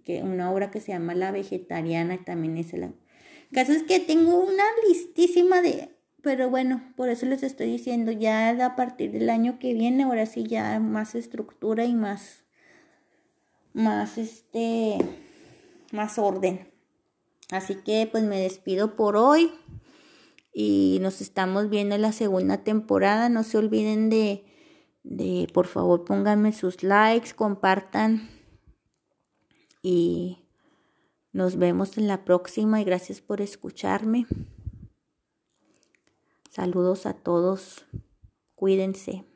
que 0.04 0.22
una 0.22 0.50
obra 0.50 0.70
que 0.70 0.80
se 0.80 0.92
llama 0.92 1.14
La 1.14 1.30
Vegetariana 1.30 2.24
también 2.24 2.56
es 2.56 2.72
el 2.72 2.94
caso 3.52 3.72
es 3.72 3.82
que 3.82 4.00
tengo 4.00 4.38
una 4.38 4.64
listísima 4.86 5.62
de, 5.62 5.90
pero 6.22 6.50
bueno, 6.50 6.82
por 6.96 7.08
eso 7.08 7.26
les 7.26 7.42
estoy 7.42 7.70
diciendo, 7.70 8.12
ya 8.12 8.50
a 8.64 8.76
partir 8.76 9.12
del 9.12 9.30
año 9.30 9.58
que 9.58 9.74
viene, 9.74 10.04
ahora 10.04 10.26
sí 10.26 10.44
ya 10.44 10.78
más 10.80 11.14
estructura 11.14 11.84
y 11.84 11.94
más, 11.94 12.44
más 13.72 14.18
este, 14.18 14.98
más 15.92 16.18
orden. 16.18 16.68
Así 17.50 17.76
que 17.76 18.06
pues 18.10 18.24
me 18.24 18.38
despido 18.38 18.96
por 18.96 19.16
hoy 19.16 19.50
y 20.60 20.98
nos 21.00 21.20
estamos 21.20 21.70
viendo 21.70 21.94
en 21.94 22.02
la 22.02 22.10
segunda 22.10 22.64
temporada. 22.64 23.28
No 23.28 23.44
se 23.44 23.58
olviden 23.58 24.10
de, 24.10 24.44
de 25.04 25.46
por 25.54 25.68
favor, 25.68 26.04
pónganme 26.04 26.52
sus 26.52 26.82
likes, 26.82 27.32
compartan 27.32 28.28
y 29.82 30.48
nos 31.30 31.58
vemos 31.58 31.96
en 31.96 32.08
la 32.08 32.24
próxima 32.24 32.80
y 32.80 32.84
gracias 32.84 33.20
por 33.20 33.40
escucharme. 33.40 34.26
Saludos 36.50 37.06
a 37.06 37.12
todos. 37.12 37.84
Cuídense. 38.56 39.27